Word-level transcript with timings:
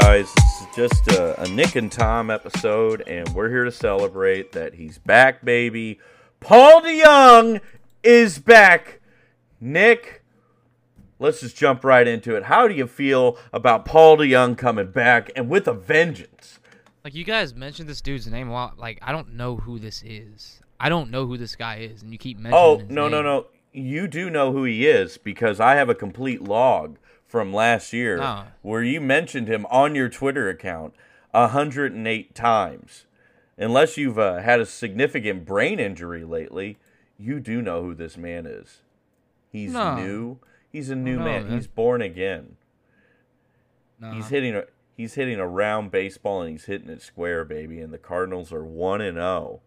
Guys, 0.00 0.28
this 0.34 0.60
is 0.60 0.66
just 0.74 1.06
a, 1.12 1.40
a 1.40 1.48
Nick 1.50 1.76
and 1.76 1.90
Tom 1.90 2.28
episode, 2.28 3.02
and 3.06 3.28
we're 3.28 3.48
here 3.48 3.62
to 3.62 3.70
celebrate 3.70 4.50
that 4.50 4.74
he's 4.74 4.98
back, 4.98 5.44
baby. 5.44 6.00
Paul 6.40 6.82
DeJong 6.82 7.60
is 8.02 8.40
back. 8.40 9.00
Nick, 9.60 10.24
let's 11.20 11.42
just 11.42 11.56
jump 11.56 11.84
right 11.84 12.08
into 12.08 12.34
it. 12.34 12.42
How 12.42 12.66
do 12.66 12.74
you 12.74 12.88
feel 12.88 13.38
about 13.52 13.84
Paul 13.84 14.16
DeJong 14.16 14.58
coming 14.58 14.90
back 14.90 15.30
and 15.36 15.48
with 15.48 15.68
a 15.68 15.74
vengeance? 15.74 16.58
Like 17.04 17.14
you 17.14 17.22
guys 17.22 17.54
mentioned 17.54 17.88
this 17.88 18.00
dude's 18.00 18.26
name 18.26 18.48
a 18.48 18.52
lot. 18.52 18.76
Like 18.76 18.98
I 19.00 19.12
don't 19.12 19.34
know 19.34 19.58
who 19.58 19.78
this 19.78 20.02
is. 20.04 20.60
I 20.80 20.88
don't 20.88 21.12
know 21.12 21.24
who 21.24 21.38
this 21.38 21.54
guy 21.54 21.76
is, 21.76 22.02
and 22.02 22.10
you 22.10 22.18
keep 22.18 22.36
mentioning. 22.36 22.60
Oh 22.60 22.82
no 22.88 23.06
no 23.06 23.22
no! 23.22 23.46
You 23.72 24.08
do 24.08 24.28
know 24.28 24.50
who 24.50 24.64
he 24.64 24.88
is 24.88 25.18
because 25.18 25.60
I 25.60 25.76
have 25.76 25.88
a 25.88 25.94
complete 25.94 26.42
log 26.42 26.98
from 27.34 27.52
last 27.52 27.92
year 27.92 28.20
Oh. 28.22 28.44
where 28.62 28.84
you 28.84 29.00
mentioned 29.00 29.48
him 29.48 29.66
on 29.66 29.96
your 29.96 30.08
Twitter 30.08 30.48
account 30.48 30.94
108 31.32 32.32
times. 32.32 33.06
Unless 33.58 33.96
you've 33.96 34.20
uh, 34.20 34.38
had 34.38 34.60
a 34.60 34.66
significant 34.66 35.44
brain 35.44 35.80
injury 35.80 36.24
lately, 36.24 36.78
you 37.18 37.40
do 37.40 37.60
know 37.60 37.82
who 37.82 37.92
this 37.92 38.16
man 38.16 38.46
is. 38.46 38.82
He's 39.50 39.72
No. 39.72 39.96
new. 39.96 40.38
He's 40.70 40.90
a 40.90 40.94
new 40.94 41.16
know, 41.18 41.24
man. 41.24 41.42
man. 41.48 41.56
He's 41.56 41.66
born 41.66 42.02
again. 42.02 42.56
Nah. 43.98 44.12
He's 44.12 44.28
hitting 44.28 44.54
a 44.54 44.66
he's 44.96 45.14
hitting 45.14 45.40
a 45.40 45.48
round 45.48 45.90
baseball 45.90 46.42
and 46.42 46.52
he's 46.52 46.66
hitting 46.66 46.88
it 46.88 47.02
square, 47.02 47.44
baby. 47.44 47.80
And 47.80 47.92
the 47.92 47.98
Cardinals 47.98 48.52
are 48.52 48.64
one 48.64 49.00
and 49.00 49.16
zero 49.16 49.60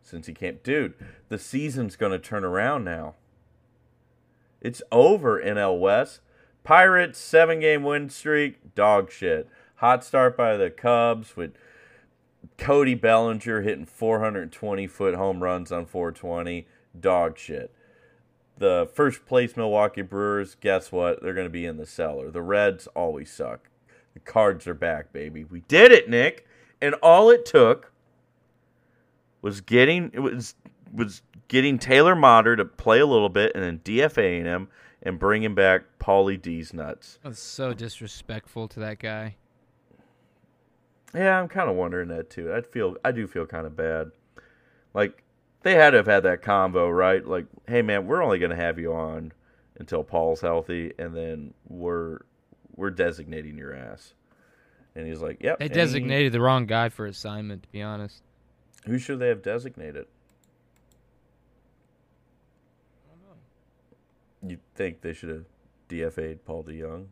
since 0.00 0.28
he 0.28 0.32
came. 0.32 0.60
Dude, 0.62 0.94
the 1.28 1.38
season's 1.40 1.96
gonna 1.96 2.20
turn 2.20 2.44
around 2.44 2.84
now. 2.84 3.16
It's 4.60 4.80
over 4.92 5.40
in 5.40 5.56
NL 5.56 5.76
West. 5.80 6.20
Pirates 6.64 7.18
seven 7.18 7.60
game 7.60 7.82
win 7.82 8.10
streak, 8.10 8.74
dog 8.74 9.10
shit. 9.10 9.48
Hot 9.76 10.04
start 10.04 10.36
by 10.36 10.56
the 10.56 10.70
Cubs 10.70 11.36
with 11.36 11.52
Cody 12.58 12.94
Bellinger 12.94 13.62
hitting 13.62 13.86
420 13.86 14.86
foot 14.86 15.14
home 15.14 15.42
runs 15.42 15.72
on 15.72 15.86
420, 15.86 16.66
dog 16.98 17.38
shit. 17.38 17.72
The 18.58 18.90
first 18.92 19.24
place 19.24 19.56
Milwaukee 19.56 20.02
Brewers, 20.02 20.54
guess 20.54 20.92
what? 20.92 21.22
They're 21.22 21.34
going 21.34 21.46
to 21.46 21.50
be 21.50 21.64
in 21.64 21.78
the 21.78 21.86
cellar. 21.86 22.30
The 22.30 22.42
Reds 22.42 22.86
always 22.88 23.32
suck. 23.32 23.70
The 24.12 24.20
Cards 24.20 24.66
are 24.66 24.74
back, 24.74 25.12
baby. 25.12 25.44
We 25.44 25.60
did 25.60 25.92
it, 25.92 26.10
Nick. 26.10 26.46
And 26.82 26.94
all 26.96 27.30
it 27.30 27.46
took 27.46 27.92
was 29.42 29.60
getting 29.60 30.10
it 30.12 30.20
was 30.20 30.54
was 30.92 31.22
getting 31.48 31.78
Taylor 31.78 32.14
Motter 32.14 32.56
to 32.56 32.64
play 32.64 33.00
a 33.00 33.06
little 33.06 33.28
bit 33.28 33.52
and 33.54 33.64
then 33.64 33.78
DFAing 33.78 34.44
him 34.44 34.68
and 35.02 35.18
bringing 35.18 35.54
back 35.54 35.82
Paulie 35.98 36.40
D's 36.40 36.72
nuts. 36.72 37.18
That's 37.22 37.40
so 37.40 37.72
disrespectful 37.72 38.68
to 38.68 38.80
that 38.80 38.98
guy. 38.98 39.36
Yeah, 41.14 41.40
I'm 41.40 41.48
kind 41.48 41.68
of 41.68 41.76
wondering 41.76 42.08
that 42.08 42.30
too. 42.30 42.52
I 42.52 42.60
feel 42.60 42.96
I 43.04 43.12
do 43.12 43.26
feel 43.26 43.46
kind 43.46 43.66
of 43.66 43.76
bad. 43.76 44.10
Like 44.94 45.24
they 45.62 45.74
had 45.74 45.90
to 45.90 45.98
have 45.98 46.06
had 46.06 46.22
that 46.22 46.42
convo, 46.42 46.94
right? 46.94 47.26
Like, 47.26 47.46
hey 47.66 47.82
man, 47.82 48.06
we're 48.06 48.22
only 48.22 48.38
going 48.38 48.50
to 48.50 48.56
have 48.56 48.78
you 48.78 48.92
on 48.94 49.32
until 49.78 50.04
Paul's 50.04 50.40
healthy 50.40 50.92
and 50.98 51.14
then 51.16 51.54
we're 51.68 52.20
we're 52.76 52.90
designating 52.90 53.58
your 53.58 53.74
ass. 53.74 54.14
And 54.94 55.06
he's 55.06 55.20
like, 55.20 55.42
"Yep." 55.42 55.58
They 55.58 55.66
and 55.66 55.74
he- 55.74 55.80
designated 55.80 56.32
the 56.32 56.40
wrong 56.40 56.66
guy 56.66 56.88
for 56.88 57.06
assignment. 57.06 57.62
To 57.64 57.68
be 57.70 57.82
honest, 57.82 58.22
Who 58.86 58.98
should 58.98 59.18
they 59.20 59.28
have 59.28 59.42
designated? 59.42 60.06
You 64.42 64.58
think 64.74 65.00
they 65.02 65.12
should 65.12 65.28
have 65.28 65.44
DFA'd 65.88 66.44
Paul 66.44 66.64
DeJong? 66.64 67.06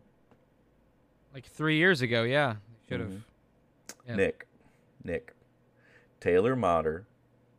like 1.35 1.45
three 1.45 1.77
years 1.77 2.01
ago, 2.01 2.23
yeah, 2.23 2.57
should 2.89 3.01
have. 3.01 3.11
Mhm. 3.11 3.23
Yeah. 4.07 4.17
Nick, 4.17 4.47
Nick, 5.05 5.35
Taylor 6.21 6.57
Motter, 6.57 7.07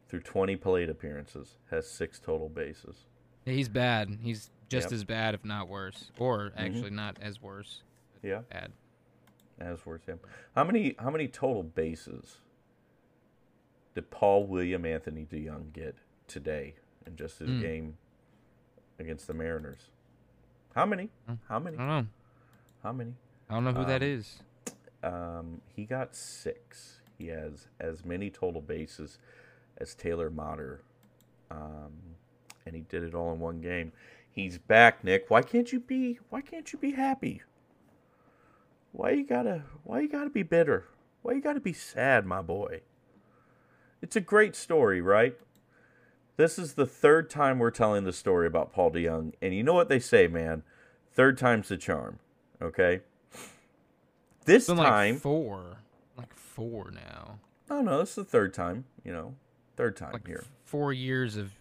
through 0.07 0.21
20 0.21 0.55
plate 0.55 0.89
appearances, 0.89 1.57
has 1.69 1.87
six 1.89 2.19
total 2.19 2.49
bases. 2.49 3.05
Yeah, 3.45 3.53
he's 3.53 3.69
bad. 3.69 4.09
He's 4.23 4.49
just 4.69 4.87
Yep. 4.87 4.93
as 4.93 5.03
bad, 5.03 5.35
if 5.35 5.45
not 5.45 5.67
worse, 5.69 6.11
or 6.17 6.51
actually 6.57 6.89
not 6.89 7.19
as 7.21 7.39
worse. 7.41 7.83
Yeah, 8.23 8.41
Bad. 8.49 8.73
as 9.59 9.85
worth 9.85 10.05
him. 10.07 10.19
How 10.55 10.63
many? 10.63 10.95
How 10.99 11.11
many 11.11 11.27
total 11.27 11.61
bases 11.63 12.41
did 13.93 14.09
Paul 14.09 14.47
William 14.47 14.83
Anthony 14.85 15.25
DeJong 15.25 15.73
get 15.73 15.95
today 16.27 16.75
in 17.05 17.15
just 17.15 17.39
his 17.39 17.49
Hmm. 17.49 17.61
game 17.61 17.97
against 18.99 19.27
the 19.27 19.33
Mariners? 19.33 19.89
How 20.75 20.85
many? 20.85 21.09
Hmm. 21.27 21.35
How 21.47 21.59
many? 21.59 21.77
I 21.77 21.79
don't 21.79 21.87
know. 21.89 22.07
How 22.83 22.91
many? 22.93 23.13
I 23.49 23.53
don't 23.55 23.63
know 23.63 23.73
who 23.73 23.85
that 23.85 24.01
Um, 24.03 24.07
is. 24.07 24.39
Um, 25.03 25.61
he 25.75 25.85
got 25.85 26.15
six. 26.15 27.01
He 27.17 27.27
has 27.27 27.67
as 27.79 28.05
many 28.05 28.29
total 28.29 28.61
bases 28.61 29.17
as 29.77 29.95
Taylor 29.95 30.29
Motter, 30.29 30.81
um, 31.51 31.91
and 32.65 32.75
he 32.75 32.81
did 32.81 33.03
it 33.03 33.13
all 33.13 33.33
in 33.33 33.39
one 33.39 33.59
game. 33.61 33.91
He's 34.29 34.57
back, 34.57 35.03
Nick. 35.03 35.25
Why 35.29 35.41
can't 35.41 35.71
you 35.73 35.79
be? 35.79 36.19
Why 36.29 36.41
can't 36.41 36.71
you 36.71 36.79
be 36.79 36.91
happy? 36.91 37.41
Why 38.91 39.11
you 39.11 39.25
gotta? 39.25 39.63
Why 39.83 40.01
you 40.01 40.09
gotta 40.09 40.29
be 40.29 40.43
bitter? 40.43 40.85
Why 41.21 41.33
you 41.33 41.41
gotta 41.41 41.59
be 41.59 41.73
sad, 41.73 42.25
my 42.25 42.41
boy? 42.41 42.81
It's 44.01 44.15
a 44.15 44.21
great 44.21 44.55
story, 44.55 45.01
right? 45.01 45.37
This 46.39 46.57
is 46.57 46.75
the 46.75 46.85
third 46.85 47.29
time 47.29 47.59
we're 47.59 47.69
telling 47.69 48.05
the 48.05 48.13
story 48.13 48.47
about 48.47 48.71
Paul 48.71 48.91
DeJong, 48.91 49.33
and 49.41 49.53
you 49.53 49.61
know 49.61 49.73
what 49.73 49.89
they 49.89 49.99
say, 49.99 50.25
man. 50.27 50.63
Third 51.11 51.37
time's 51.37 51.67
the 51.67 51.75
charm. 51.75 52.19
Okay. 52.61 53.01
This 54.45 54.67
time, 54.67 54.77
like 54.77 55.21
four, 55.21 55.79
like 56.17 56.33
four 56.33 56.91
now. 56.91 57.39
oh 57.69 57.81
no, 57.81 57.99
this 57.99 58.11
is 58.11 58.15
the 58.15 58.23
third 58.23 58.53
time. 58.53 58.85
You 59.03 59.11
know, 59.11 59.35
third 59.75 59.97
time 59.97 60.13
Like 60.13 60.25
here. 60.25 60.45
four 60.63 60.93
years 60.93 61.35
of 61.35 61.51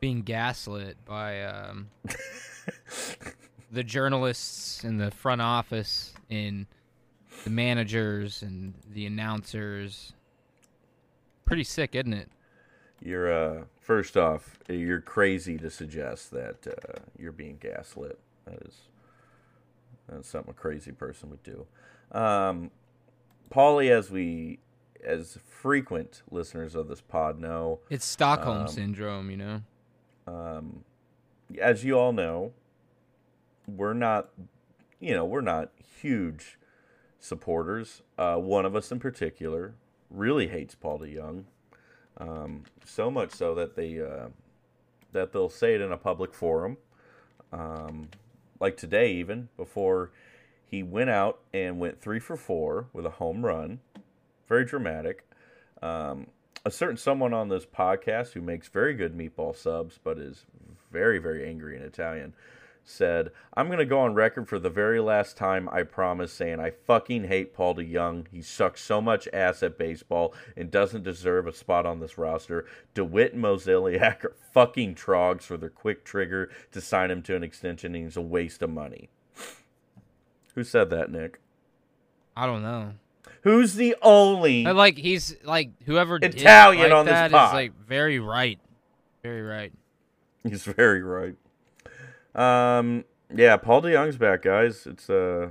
being 0.00 0.22
gaslit 0.22 0.96
by 1.04 1.42
um, 1.44 1.90
the 3.72 3.84
journalists 3.84 4.84
in 4.84 4.96
the 4.96 5.10
front 5.10 5.42
office, 5.42 6.14
in 6.30 6.66
the 7.44 7.50
managers 7.50 8.40
and 8.40 8.72
the 8.90 9.04
announcers. 9.04 10.14
Pretty 11.44 11.64
sick, 11.64 11.94
isn't 11.94 12.14
it? 12.14 12.30
You're 13.02 13.32
uh, 13.32 13.64
first 13.80 14.16
off, 14.16 14.58
you're 14.68 15.00
crazy 15.00 15.58
to 15.58 15.70
suggest 15.70 16.30
that 16.30 16.66
uh, 16.66 17.00
you're 17.18 17.32
being 17.32 17.58
gaslit. 17.60 18.18
That 18.46 18.62
is 18.66 18.88
that's 20.08 20.28
something 20.28 20.50
a 20.50 20.54
crazy 20.54 20.92
person 20.92 21.30
would 21.30 21.42
do. 21.42 21.66
Um, 22.12 22.70
Paulie, 23.50 23.90
as 23.90 24.10
we 24.10 24.58
as 25.04 25.38
frequent 25.46 26.22
listeners 26.30 26.74
of 26.74 26.88
this 26.88 27.00
pod 27.02 27.38
know, 27.38 27.80
It's 27.90 28.06
Stockholm 28.06 28.62
Um, 28.62 28.68
syndrome, 28.68 29.30
you 29.30 29.36
know. 29.36 29.62
um, 30.26 30.84
as 31.60 31.84
you 31.84 31.98
all 31.98 32.12
know, 32.12 32.52
we're 33.66 33.92
not, 33.92 34.30
you 35.00 35.12
know, 35.14 35.24
we're 35.26 35.42
not 35.42 35.70
huge 36.00 36.58
supporters. 37.18 38.02
Uh, 38.16 38.36
one 38.36 38.64
of 38.64 38.74
us 38.74 38.90
in 38.90 38.98
particular 38.98 39.74
really 40.10 40.48
hates 40.48 40.74
Paul 40.74 41.00
DeJong, 41.00 41.44
um, 42.18 42.64
so 42.84 43.10
much 43.10 43.30
so 43.30 43.54
that 43.54 43.76
they 43.76 44.00
uh, 44.00 44.28
that 45.12 45.32
they'll 45.32 45.48
say 45.48 45.74
it 45.74 45.80
in 45.80 45.92
a 45.92 45.96
public 45.96 46.34
forum, 46.34 46.76
um, 47.52 48.08
like 48.60 48.76
today 48.76 49.12
even 49.12 49.48
before 49.56 50.10
he 50.66 50.82
went 50.82 51.10
out 51.10 51.40
and 51.52 51.78
went 51.78 52.00
three 52.00 52.18
for 52.18 52.36
four 52.36 52.88
with 52.92 53.06
a 53.06 53.10
home 53.10 53.44
run, 53.44 53.80
very 54.48 54.64
dramatic. 54.64 55.24
Um, 55.82 56.28
a 56.64 56.70
certain 56.70 56.96
someone 56.96 57.34
on 57.34 57.48
this 57.48 57.66
podcast 57.66 58.32
who 58.32 58.40
makes 58.40 58.68
very 58.68 58.94
good 58.94 59.16
meatball 59.16 59.54
subs, 59.54 59.98
but 60.02 60.18
is 60.18 60.46
very, 60.90 61.18
very 61.18 61.46
angry 61.46 61.76
in 61.76 61.82
Italian, 61.82 62.34
said, 62.84 63.30
I'm 63.54 63.66
going 63.66 63.78
to 63.78 63.86
go 63.86 64.00
on 64.00 64.14
record 64.14 64.48
for 64.48 64.58
the 64.58 64.70
very 64.70 65.00
last 65.00 65.36
time, 65.36 65.68
I 65.70 65.82
promise, 65.82 66.32
saying 66.32 66.60
I 66.60 66.70
fucking 66.70 67.24
hate 67.24 67.54
Paul 67.54 67.76
DeJong. 67.76 68.26
He 68.30 68.42
sucks 68.42 68.82
so 68.82 69.00
much 69.00 69.26
ass 69.32 69.62
at 69.62 69.78
baseball 69.78 70.34
and 70.56 70.70
doesn't 70.70 71.02
deserve 71.02 71.46
a 71.46 71.52
spot 71.52 71.86
on 71.86 72.00
this 72.00 72.18
roster. 72.18 72.66
DeWitt 72.94 73.32
and 73.34 73.42
Mozeliak 73.42 74.24
are 74.24 74.36
fucking 74.52 74.94
trogs 74.94 75.42
for 75.42 75.56
their 75.56 75.70
quick 75.70 76.04
trigger 76.04 76.50
to 76.72 76.80
sign 76.80 77.10
him 77.10 77.22
to 77.22 77.34
an 77.34 77.42
extension, 77.42 77.94
and 77.94 78.04
he's 78.04 78.16
a 78.16 78.20
waste 78.20 78.62
of 78.62 78.70
money. 78.70 79.08
Who 80.54 80.62
said 80.62 80.90
that, 80.90 81.10
Nick? 81.10 81.40
I 82.36 82.46
don't 82.46 82.62
know. 82.62 82.92
Who's 83.42 83.74
the 83.74 83.94
only 84.02 84.64
But, 84.64 84.76
like 84.76 84.96
he's 84.96 85.36
like 85.44 85.70
whoever 85.84 86.18
did 86.18 86.34
Italian 86.34 86.90
like 86.90 86.92
on 86.92 87.04
this 87.04 87.12
that 87.12 87.26
is, 87.26 87.32
pod. 87.32 87.54
like 87.54 87.72
very 87.86 88.18
right, 88.18 88.58
very 89.22 89.42
right. 89.42 89.72
He's 90.42 90.64
very 90.64 91.02
right. 91.02 91.36
Um, 92.34 93.04
yeah, 93.34 93.56
Paul 93.56 93.82
DeJong's 93.82 94.16
back, 94.16 94.42
guys. 94.42 94.86
It's 94.86 95.08
uh, 95.08 95.50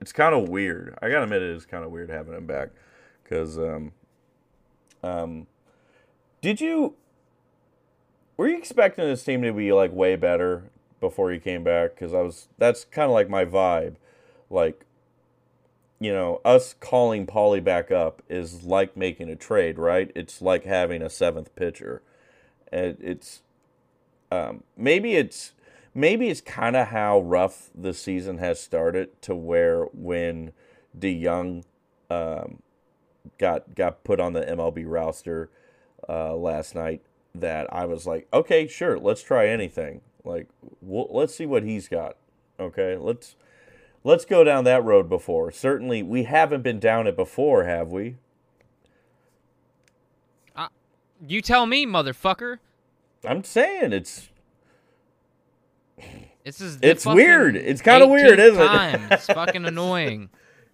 it's 0.00 0.12
kind 0.12 0.34
of 0.34 0.48
weird. 0.48 0.96
I 1.02 1.08
gotta 1.08 1.24
admit, 1.24 1.42
it 1.42 1.50
is 1.50 1.66
kind 1.66 1.84
of 1.84 1.90
weird 1.90 2.10
having 2.10 2.34
him 2.34 2.46
back, 2.46 2.70
because 3.22 3.58
um, 3.58 3.92
um, 5.02 5.46
did 6.40 6.60
you 6.60 6.94
were 8.36 8.48
you 8.48 8.56
expecting 8.56 9.04
this 9.04 9.24
team 9.24 9.42
to 9.42 9.52
be 9.52 9.72
like 9.72 9.92
way 9.92 10.16
better 10.16 10.70
before 11.00 11.32
he 11.32 11.38
came 11.38 11.64
back? 11.64 11.94
Because 11.94 12.14
I 12.14 12.20
was. 12.22 12.48
That's 12.58 12.84
kind 12.84 13.06
of 13.06 13.12
like 13.12 13.28
my 13.28 13.44
vibe, 13.44 13.96
like. 14.50 14.84
You 16.00 16.12
know, 16.12 16.40
us 16.44 16.74
calling 16.80 17.28
Paulie 17.28 17.62
back 17.62 17.92
up 17.92 18.24
is 18.28 18.64
like 18.64 18.96
making 18.96 19.28
a 19.28 19.36
trade, 19.36 19.78
right? 19.78 20.10
It's 20.16 20.42
like 20.42 20.64
having 20.64 21.00
a 21.00 21.08
seventh 21.08 21.54
pitcher. 21.54 22.02
And 22.72 22.96
it's 23.00 23.42
um, 24.32 24.64
maybe 24.76 25.14
it's 25.14 25.52
maybe 25.94 26.28
it's 26.28 26.40
kind 26.40 26.76
of 26.76 26.88
how 26.88 27.20
rough 27.20 27.70
the 27.74 27.94
season 27.94 28.38
has 28.38 28.60
started 28.60 29.20
to 29.22 29.34
where 29.34 29.84
when 29.92 30.52
DeJong 30.98 31.64
um, 32.10 32.62
got 33.38 33.74
got 33.74 34.04
put 34.04 34.20
on 34.20 34.32
the 34.32 34.42
MLB 34.42 34.84
roster 34.86 35.50
uh, 36.08 36.34
last 36.34 36.74
night 36.74 37.02
that 37.34 37.72
I 37.72 37.86
was 37.86 38.06
like, 38.06 38.28
okay, 38.32 38.66
sure, 38.66 38.98
let's 38.98 39.22
try 39.22 39.48
anything. 39.48 40.02
Like, 40.24 40.48
we'll, 40.80 41.08
let's 41.10 41.34
see 41.34 41.46
what 41.46 41.62
he's 41.62 41.88
got. 41.88 42.16
Okay, 42.60 42.96
let's 42.96 43.36
let's 44.04 44.24
go 44.24 44.44
down 44.44 44.64
that 44.64 44.84
road 44.84 45.08
before. 45.08 45.50
Certainly, 45.50 46.02
we 46.02 46.24
haven't 46.24 46.62
been 46.62 46.78
down 46.78 47.06
it 47.06 47.16
before, 47.16 47.64
have 47.64 47.88
we? 47.88 48.16
You 51.26 51.40
tell 51.40 51.66
me, 51.66 51.86
motherfucker. 51.86 52.58
I'm 53.24 53.44
saying 53.44 53.92
it's 53.92 54.28
This 56.44 56.60
is 56.60 56.78
it's 56.82 57.06
weird. 57.06 57.56
It's 57.56 57.80
kinda 57.82 58.06
weird, 58.06 58.38
isn't 58.38 58.60
it? 58.60 59.00
It's 59.12 59.26
fucking 59.32 59.64
annoying. 59.64 60.28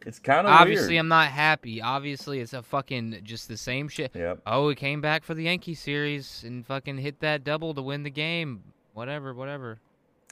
it's 0.07 0.19
kind 0.19 0.47
of 0.47 0.53
Obviously, 0.53 0.95
weird. 0.95 1.01
I'm 1.01 1.09
not 1.09 1.29
happy. 1.29 1.83
Obviously, 1.83 2.41
it's 2.41 2.53
a 2.55 2.63
fucking 2.63 3.21
just 3.23 3.49
the 3.49 3.57
same 3.57 3.89
shit. 3.89 4.13
Yep. 4.15 4.41
Oh, 4.47 4.69
he 4.71 4.75
came 4.75 5.01
back 5.03 5.25
for 5.25 5.35
the 5.35 5.43
Yankee 5.45 5.75
series 5.75 6.43
and 6.47 6.65
fucking 6.67 6.99
hit 6.99 7.21
that 7.21 7.45
double 7.45 7.75
to 7.75 7.83
win 7.83 8.03
the 8.03 8.11
game. 8.11 8.63
Whatever, 8.95 9.35
whatever. 9.35 9.79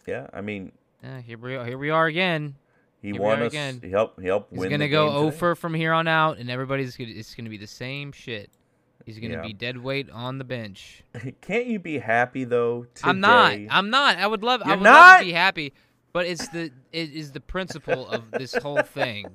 Yeah, 0.07 0.29
I 0.33 0.41
mean, 0.41 0.73
Yeah, 1.03 1.21
here 1.21 1.37
we 1.39 1.57
are, 1.57 1.65
here 1.67 1.79
we 1.79 1.91
are 1.91 2.07
again. 2.07 2.55
he 3.03 3.13
Here 3.13 3.21
won 3.21 3.43
us. 3.43 3.53
again. 3.53 3.81
He 3.83 3.91
helped. 3.91 4.21
He 4.21 4.27
helped 4.27 4.51
He's 4.53 4.61
win. 4.61 4.71
gonna 4.71 4.89
go 4.89 5.11
over 5.11 5.55
from 5.55 5.75
here 5.75 5.93
on 5.93 6.09
out, 6.09 6.39
and 6.39 6.49
everybody's 6.51 6.97
gonna. 6.97 7.11
It's 7.15 7.35
gonna 7.35 7.51
be 7.51 7.59
the 7.59 7.67
same 7.67 8.11
shit. 8.13 8.49
He's 9.07 9.19
gonna 9.21 9.35
Yeah. 9.35 9.43
be 9.43 9.53
dead 9.53 9.79
weight 9.79 10.11
on 10.11 10.37
the 10.39 10.45
bench. 10.45 11.03
Can't 11.41 11.67
you 11.67 11.79
be 11.79 11.99
happy 11.99 12.45
though? 12.45 12.87
Today? 12.95 13.09
I'm 13.09 13.21
not. 13.21 13.53
I'm 13.71 13.89
not. 13.89 14.19
I 14.19 14.27
would 14.27 14.43
love. 14.43 14.61
I 14.65 14.69
You're 14.71 14.77
would 14.79 14.85
love 14.85 15.21
to 15.21 15.25
be 15.27 15.33
happy, 15.33 15.73
but 16.13 16.27
it's 16.27 16.49
the 16.49 16.73
it 16.93 17.13
is 17.13 17.31
the 17.33 17.41
principle 17.41 18.09
of 18.09 18.31
this 18.33 18.55
whole 18.55 18.83
thing 18.83 19.27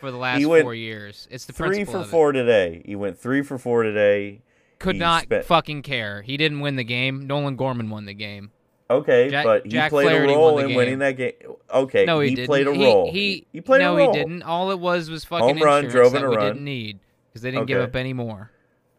for 0.00 0.10
the 0.10 0.16
last 0.18 0.42
four 0.42 0.74
years. 0.74 1.28
It's 1.30 1.44
the 1.44 1.52
three 1.52 1.68
principle 1.68 1.92
for 1.92 1.98
of 2.00 2.06
it. 2.06 2.10
four 2.10 2.32
today. 2.32 2.82
He 2.84 2.96
went 2.96 3.18
three 3.18 3.42
for 3.42 3.56
four 3.56 3.84
today. 3.84 4.42
Could 4.80 4.96
He 4.96 4.98
not 5.00 5.22
spent- 5.24 5.44
fucking 5.44 5.82
care. 5.82 6.22
He 6.22 6.36
didn't 6.36 6.60
win 6.60 6.74
the 6.76 6.84
game. 6.84 7.26
Nolan 7.26 7.54
Gorman 7.56 7.88
won 7.88 8.06
the 8.06 8.14
game. 8.14 8.50
Okay, 8.88 9.28
Jack- 9.30 9.44
but 9.44 9.62
he 9.64 9.68
Jack 9.70 9.90
played 9.90 10.08
Flaherty 10.08 10.32
a 10.32 10.36
role 10.36 10.58
in 10.58 10.66
game. 10.68 10.76
winning 10.76 10.98
that 10.98 11.16
game. 11.16 11.34
Okay, 11.72 12.04
No, 12.06 12.18
he, 12.18 12.30
he, 12.30 12.34
didn't. 12.34 12.46
played 12.48 12.66
a 12.66 12.70
role. 12.72 13.12
He, 13.12 13.46
he 13.52 13.60
played 13.60 13.78
no, 13.82 13.94
a 13.94 13.96
role. 13.98 14.06
No, 14.08 14.12
he 14.12 14.18
didn't. 14.18 14.42
All 14.42 14.72
it 14.72 14.80
was 14.80 15.08
was 15.08 15.24
fucking 15.24 15.58
Home 15.58 15.62
run, 15.62 15.84
insurance 15.84 15.92
drove 16.10 16.14
in 16.16 16.22
that 16.22 16.26
a 16.26 16.30
we 16.30 16.36
run. 16.36 16.46
didn't 16.46 16.64
need 16.64 16.98
because 17.28 17.42
they 17.42 17.52
didn't 17.52 17.66
give 17.66 17.80
up 17.80 17.94
any 17.94 18.12
more. 18.12 18.50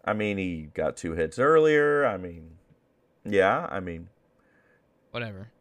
I 0.03 0.13
mean, 0.13 0.38
he 0.38 0.69
got 0.74 0.98
two 0.98 1.13
hits 1.13 1.38
earlier. 1.39 2.06
I 2.06 2.18
mean, 2.18 2.51
yeah. 3.25 3.68
I 3.69 3.80
mean, 3.80 4.07
Whatever. 5.12 5.51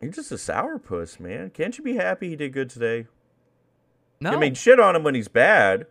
you're 0.00 0.10
just 0.10 0.32
a 0.32 0.36
sourpuss, 0.36 1.18
man. 1.20 1.50
Can't 1.50 1.76
you 1.78 1.84
be 1.84 1.94
happy 1.94 2.28
he 2.30 2.36
did 2.36 2.52
good 2.52 2.68
today? 2.70 3.06
No, 4.20 4.30
I 4.30 4.36
mean, 4.36 4.54
shit 4.54 4.80
on 4.80 4.96
him 4.96 5.02
when 5.04 5.14
he's 5.14 5.28
bad, 5.28 5.86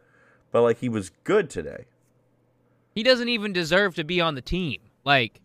but 0.52 0.62
like 0.62 0.80
he 0.80 0.90
was 0.90 1.12
good 1.24 1.50
today. 1.50 1.86
he 2.94 3.04
doesn't 3.04 3.30
even 3.30 3.54
deserve 3.54 3.96
to 3.96 4.04
be 4.04 4.20
on 4.22 4.36
the 4.36 4.42
team. 4.42 4.80
Like, 5.04 5.42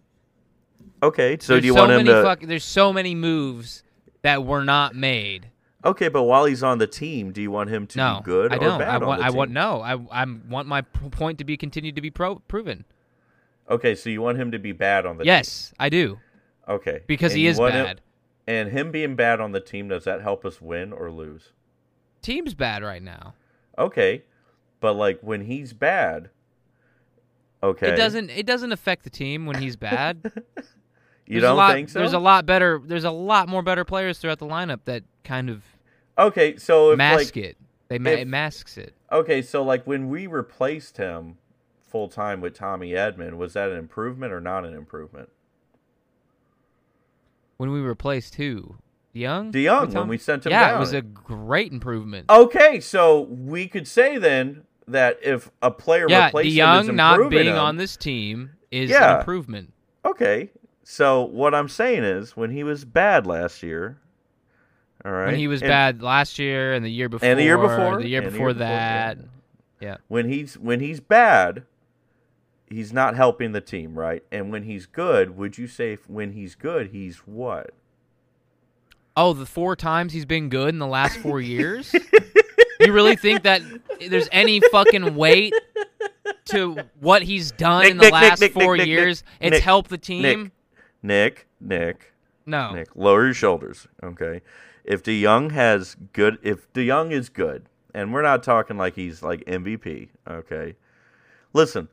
Okay, 1.02 1.36
so 1.40 1.58
do 1.60 1.66
you 1.66 1.72
so 1.74 1.78
want 1.80 1.92
him 1.92 1.98
many 1.98 2.10
to? 2.10 2.22
fuck- 2.22 2.40
there's 2.42 2.64
so 2.64 2.92
many 2.92 3.14
moves 3.14 3.82
that 4.22 4.44
were 4.44 4.64
not 4.64 4.94
made. 4.94 5.49
Okay, 5.84 6.08
but 6.08 6.24
while 6.24 6.44
he's 6.44 6.62
on 6.62 6.76
the 6.78 6.86
team, 6.86 7.32
do 7.32 7.40
you 7.40 7.50
want 7.50 7.70
him 7.70 7.86
to 7.86 7.98
no, 7.98 8.18
be 8.18 8.24
good 8.24 8.52
I 8.52 8.56
or 8.56 8.60
don't. 8.60 8.78
bad 8.78 8.88
I 8.88 8.94
on 8.96 9.06
want. 9.06 9.22
I 9.22 9.30
want 9.30 9.50
no. 9.50 9.80
I 9.80 10.22
I 10.22 10.26
want 10.48 10.68
my 10.68 10.82
point 10.82 11.38
to 11.38 11.44
be 11.44 11.56
continued 11.56 11.96
to 11.96 12.02
be 12.02 12.10
pro- 12.10 12.36
proven. 12.40 12.84
Okay, 13.68 13.94
so 13.94 14.10
you 14.10 14.20
want 14.20 14.36
him 14.38 14.50
to 14.50 14.58
be 14.58 14.72
bad 14.72 15.06
on 15.06 15.16
the 15.16 15.24
team? 15.24 15.28
Yes, 15.28 15.72
I 15.78 15.88
do. 15.88 16.18
Okay. 16.68 17.00
because 17.06 17.32
And 17.32 17.38
he 17.40 17.46
is 17.46 17.58
want 17.58 17.74
him- 17.74 17.86
bad. 17.86 18.00
and 18.46 18.68
him 18.70 18.90
being 18.90 19.14
bad 19.16 19.40
on 19.40 19.52
the 19.52 19.60
team, 19.60 19.88
does 19.88 20.04
that 20.04 20.20
help 20.22 20.44
us 20.44 20.60
win 20.60 20.92
or 20.92 21.10
lose? 21.10 21.52
Team's 22.20 22.52
bad 22.54 22.82
right 22.82 23.02
now. 23.02 23.34
Okay. 23.78 24.24
But 24.80 24.94
like 24.94 25.20
when 25.22 25.42
he's 25.46 25.72
bad, 25.72 26.30
okay. 27.62 27.92
It 27.92 27.96
doesn't. 27.96 28.30
It 28.30 28.44
doesn't 28.46 28.72
affect 28.72 29.04
the 29.04 29.10
team 29.10 29.46
when 29.46 29.56
he's 29.60 29.76
bad. 29.76 30.30
You 31.26 31.34
There's 31.40 31.48
don't 31.50 31.58
lot, 31.58 31.72
think 31.74 31.88
so? 31.88 32.00
There's 32.00 32.12
a 32.12 32.18
lot 32.18 32.44
better. 32.44 32.82
There's 32.84 33.04
a 33.04 33.10
lot 33.12 33.48
more 33.48 33.62
better 33.62 33.84
players 33.84 34.18
throughout 34.18 34.40
the 34.40 34.46
lineup 34.46 34.80
that 34.86 35.04
kind 35.24 35.50
of 35.50 35.62
Okay, 36.18 36.56
so 36.56 36.92
if 36.92 36.98
mask 36.98 37.36
like 37.36 37.44
it. 37.44 37.56
They 37.88 37.98
ma- 37.98 38.10
if- 38.10 38.18
it 38.20 38.28
masks 38.28 38.76
it. 38.78 38.94
okay, 39.10 39.42
so 39.42 39.62
like 39.62 39.86
when 39.86 40.08
we 40.08 40.26
replaced 40.26 40.96
him 40.98 41.38
full 41.82 42.08
time 42.08 42.40
with 42.40 42.54
Tommy 42.54 42.90
Edman, 42.92 43.36
was 43.36 43.54
that 43.54 43.70
an 43.70 43.76
improvement 43.78 44.32
or 44.32 44.40
not 44.40 44.64
an 44.64 44.74
improvement? 44.74 45.28
When 47.56 47.70
we 47.72 47.80
replaced 47.80 48.36
who? 48.36 48.76
DeJong. 49.14 49.52
DeJong, 49.52 49.80
when 49.80 49.90
Tom- 49.90 50.08
we 50.08 50.18
sent 50.18 50.46
him 50.46 50.52
yeah, 50.52 50.68
down. 50.68 50.76
it 50.76 50.80
was 50.80 50.92
a 50.92 51.02
great 51.02 51.72
improvement. 51.72 52.30
Okay, 52.30 52.80
so 52.80 53.22
we 53.22 53.66
could 53.66 53.88
say 53.88 54.18
then 54.18 54.62
that 54.86 55.18
if 55.22 55.50
a 55.60 55.70
player 55.70 56.06
yeah, 56.08 56.26
replaced 56.26 56.56
him 56.56 56.64
DeJong 56.64 56.94
not 56.94 57.30
being 57.30 57.46
him- 57.46 57.56
on 57.56 57.76
this 57.76 57.96
team 57.96 58.50
is 58.70 58.90
Yeah. 58.90 59.14
an 59.14 59.18
improvement. 59.20 59.72
Okay, 60.04 60.50
so 60.84 61.22
what 61.24 61.54
I'm 61.54 61.68
saying 61.68 62.04
is 62.04 62.36
when 62.36 62.50
he 62.50 62.62
was 62.62 62.84
bad 62.84 63.26
last 63.26 63.62
year, 63.62 63.98
all 65.04 65.12
right, 65.12 65.26
When 65.26 65.36
he 65.36 65.48
was 65.48 65.62
and 65.62 65.68
bad 65.68 66.02
last 66.02 66.38
year 66.38 66.72
and 66.74 66.84
the 66.84 66.90
year 66.90 67.08
before, 67.08 67.28
and 67.28 67.38
the 67.38 67.44
year 67.44 67.58
before, 67.58 68.00
the 68.00 68.08
year 68.08 68.20
and 68.20 68.26
the 68.26 68.30
before 68.30 68.48
year 68.48 68.54
before, 68.54 68.64
that. 68.64 69.18
yeah. 69.80 69.88
yeah. 69.88 69.96
when 70.08 70.28
he's 70.28 70.58
when 70.58 70.80
he's 70.80 71.00
bad, 71.00 71.64
he's 72.66 72.92
not 72.92 73.16
helping 73.16 73.52
the 73.52 73.60
team, 73.60 73.98
right? 73.98 74.22
And 74.30 74.50
when 74.52 74.64
he's 74.64 74.86
good, 74.86 75.36
would 75.36 75.58
you 75.58 75.66
say 75.66 75.98
when 76.06 76.32
he's 76.32 76.54
good, 76.54 76.88
he's 76.90 77.18
what? 77.18 77.70
Oh, 79.16 79.32
the 79.32 79.46
four 79.46 79.74
times 79.76 80.12
he's 80.12 80.24
been 80.24 80.48
good 80.48 80.68
in 80.70 80.78
the 80.78 80.86
last 80.86 81.18
four 81.18 81.40
years? 81.40 81.92
you 82.80 82.92
really 82.92 83.16
think 83.16 83.42
that 83.42 83.60
there's 84.08 84.28
any 84.32 84.60
fucking 84.70 85.14
weight 85.16 85.52
to 86.46 86.76
what 87.00 87.22
he's 87.22 87.50
done 87.52 87.82
Nick, 87.82 87.90
in 87.90 87.96
the 87.98 88.04
Nick, 88.04 88.12
last 88.12 88.40
Nick, 88.40 88.52
four 88.52 88.76
years? 88.76 89.24
It's 89.40 89.58
helped 89.58 89.90
the 89.90 89.98
team? 89.98 90.22
Nick, 90.22 90.52
Nick, 91.02 91.46
Nick, 91.60 92.12
no. 92.46 92.72
Nick, 92.72 92.88
lower 92.94 93.24
your 93.24 93.34
shoulders, 93.34 93.86
okay? 94.02 94.42
If 94.90 95.04
DeJong 95.04 95.52
has 95.52 95.94
good, 96.12 96.40
if 96.42 96.72
DeJong 96.72 97.12
is 97.12 97.28
good, 97.28 97.66
and 97.94 98.12
we're 98.12 98.22
not 98.22 98.42
talking 98.42 98.76
like 98.76 98.96
he's 98.96 99.22
like 99.22 99.44
MVP, 99.44 100.08
okay? 100.28 100.74
Listen, 101.52 101.86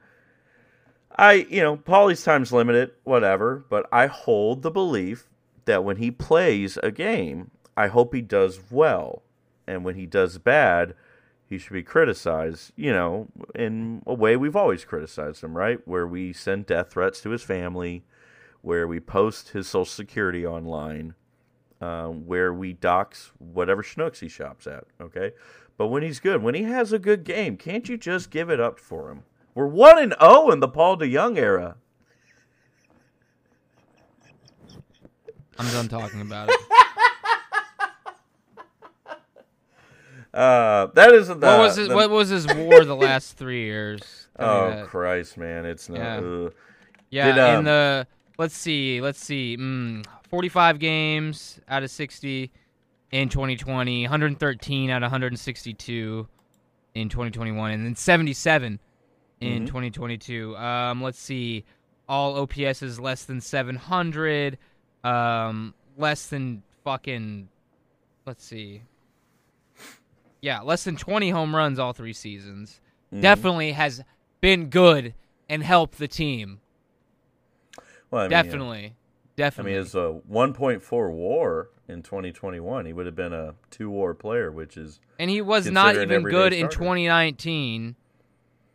I, 1.15 1.45
you 1.47 1.61
know, 1.61 1.77
Paulie's 1.77 2.23
time's 2.23 2.51
limited, 2.51 2.89
whatever, 3.03 3.63
but 3.69 3.87
I 3.91 4.07
hold 4.07 4.63
the 4.63 4.71
belief 4.71 5.29
that 5.65 5.83
when 5.83 5.97
he 5.97 6.09
plays 6.09 6.79
a 6.81 6.89
game, 6.89 7.51
I 7.77 7.85
hope 7.85 8.15
he 8.15 8.21
does 8.23 8.59
well. 8.71 9.21
And 9.67 9.85
when 9.85 9.93
he 9.93 10.07
does 10.07 10.39
bad, 10.39 10.95
he 11.45 11.59
should 11.59 11.73
be 11.73 11.83
criticized, 11.83 12.71
you 12.75 12.91
know, 12.91 13.27
in 13.53 14.01
a 14.07 14.13
way 14.15 14.35
we've 14.35 14.55
always 14.55 14.83
criticized 14.83 15.43
him, 15.43 15.55
right? 15.55 15.87
Where 15.87 16.07
we 16.07 16.33
send 16.33 16.65
death 16.65 16.93
threats 16.93 17.21
to 17.21 17.29
his 17.29 17.43
family, 17.43 18.05
where 18.63 18.87
we 18.87 18.99
post 18.99 19.49
his 19.49 19.67
social 19.67 19.85
security 19.85 20.47
online, 20.47 21.13
um, 21.81 22.25
where 22.25 22.53
we 22.53 22.74
dox 22.74 23.31
whatever 23.38 23.84
schnooks 23.84 24.19
he 24.19 24.27
shops 24.27 24.67
at, 24.67 24.86
okay? 25.01 25.31
But 25.77 25.88
when 25.88 26.01
he's 26.03 26.19
good, 26.19 26.41
when 26.41 26.55
he 26.55 26.63
has 26.63 26.91
a 26.91 27.00
good 27.00 27.24
game, 27.24 27.55
can't 27.57 27.88
you 27.88 27.98
just 27.98 28.31
give 28.31 28.50
it 28.50 28.60
up 28.60 28.79
for 28.79 29.12
him? 29.12 29.24
We're 29.53 29.67
1 29.67 30.00
and 30.01 30.15
0 30.19 30.51
in 30.51 30.60
the 30.60 30.67
Paul 30.67 30.98
DeJong 30.98 31.38
era. 31.38 31.75
I'm 35.60 35.72
done 35.72 35.88
talking 35.88 36.22
about 36.22 36.50
it. 36.50 36.55
Uh, 40.34 40.88
that 40.93 41.13
isn't 41.15 41.39
the. 41.39 41.48
what 41.48 41.60
was 41.60 41.75
his, 41.77 41.88
the- 41.88 41.96
what 41.96 42.10
was 42.12 42.29
his 42.29 42.46
war 42.53 42.84
the 42.86 42.96
last 42.96 43.38
three 43.38 43.63
years? 43.65 44.01
Oh 44.39 44.69
that. 44.69 44.86
Christ, 44.86 45.36
man! 45.36 45.65
It's 45.65 45.89
not. 45.89 45.98
Yeah. 45.98 46.17
ugh. 46.17 46.53
Yeah, 47.10 47.25
Did, 47.34 47.39
um, 47.39 47.57
in 47.57 47.63
the 47.63 48.07
let's 48.38 48.55
see, 48.55 49.01
let's 49.01 49.19
see, 49.19 49.57
mm, 49.57 50.05
45 50.29 50.79
games 50.79 51.60
out 51.67 51.84
of 51.84 51.91
60 51.91 52.51
in 53.12 53.29
2020, 53.29 54.03
113 54.03 54.89
out 54.89 54.98
of 55.03 55.12
162 55.12 56.27
in 56.93 57.10
2021, 57.10 57.72
and 57.72 57.86
then 57.86 57.96
77 57.96 58.79
in 59.39 59.63
Mhm. 59.63 59.67
2022. 59.67 60.57
Um, 60.57 61.01
let's 61.01 61.19
see, 61.19 61.63
all 62.10 62.38
OPS 62.38 62.81
is 62.81 63.00
less 63.00 63.24
than 63.25 63.39
700, 63.39 64.57
um, 65.03 65.74
less 65.98 66.27
than 66.27 66.63
fucking, 66.84 67.48
let's 68.25 68.43
see, 68.43 68.81
yeah, 70.41 70.62
less 70.62 70.84
than 70.84 70.96
20 70.96 71.29
home 71.29 71.55
runs 71.55 71.79
all 71.79 71.93
three 71.93 72.13
seasons. 72.13 72.81
Mhm. 73.13 73.22
Definitely 73.22 73.72
has 73.74 74.03
been 74.41 74.69
good 74.69 75.13
and 75.50 75.63
helped 75.63 75.98
the 75.98 76.07
team. 76.07 76.60
Well, 78.12 78.22
I 78.22 78.24
mean, 78.25 78.31
yeah. 78.31 78.96
Definitely. 79.38 79.74
I 79.74 79.75
mean, 79.75 79.82
it's 79.86 79.94
a 79.96 80.20
1.4 80.29 81.12
WAR 81.12 81.70
in 81.88 82.01
2021. 82.03 82.86
He 82.88 82.91
would 82.94 83.06
have 83.06 83.15
been 83.15 83.32
a 83.34 83.53
two 83.70 83.89
WAR 83.89 84.13
player, 84.13 84.51
which 84.51 84.75
is 84.75 85.00
and 85.20 85.29
he 85.29 85.41
was 85.41 85.70
not 85.72 85.96
even 85.96 86.24
good 86.24 86.51
in 86.53 86.67
2019 86.70 87.96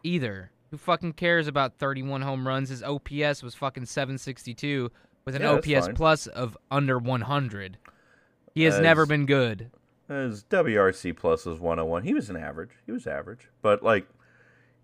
either. 0.05 0.51
Who 0.71 0.79
fucking 0.79 1.13
cares 1.15 1.49
about 1.49 1.79
31 1.79 2.23
home 2.23 2.47
runs? 2.49 2.71
His 2.71 2.83
OPS 2.83 3.43
was 3.43 3.55
fucking 3.55 3.85
762 3.87 4.91
with 5.27 5.35
an 5.37 5.43
Yeah, 5.43 5.51
OPS 5.79 5.89
plus 5.95 6.27
of 6.29 6.57
under 6.71 6.99
100. 6.99 7.77
He 8.55 8.63
has 8.65 8.77
As- 8.77 8.81
never 8.81 9.05
been 9.05 9.27
good. 9.27 9.71
his 10.09 10.45
WRC 10.45 11.13
plus 11.17 11.47
is 11.47 11.59
101. 11.59 12.05
He 12.05 12.15
was 12.15 12.31
an 12.31 12.37
average. 12.37 12.71
He 12.87 12.93
was 12.93 13.07
average, 13.07 13.49
but 13.61 13.83
like 13.83 14.07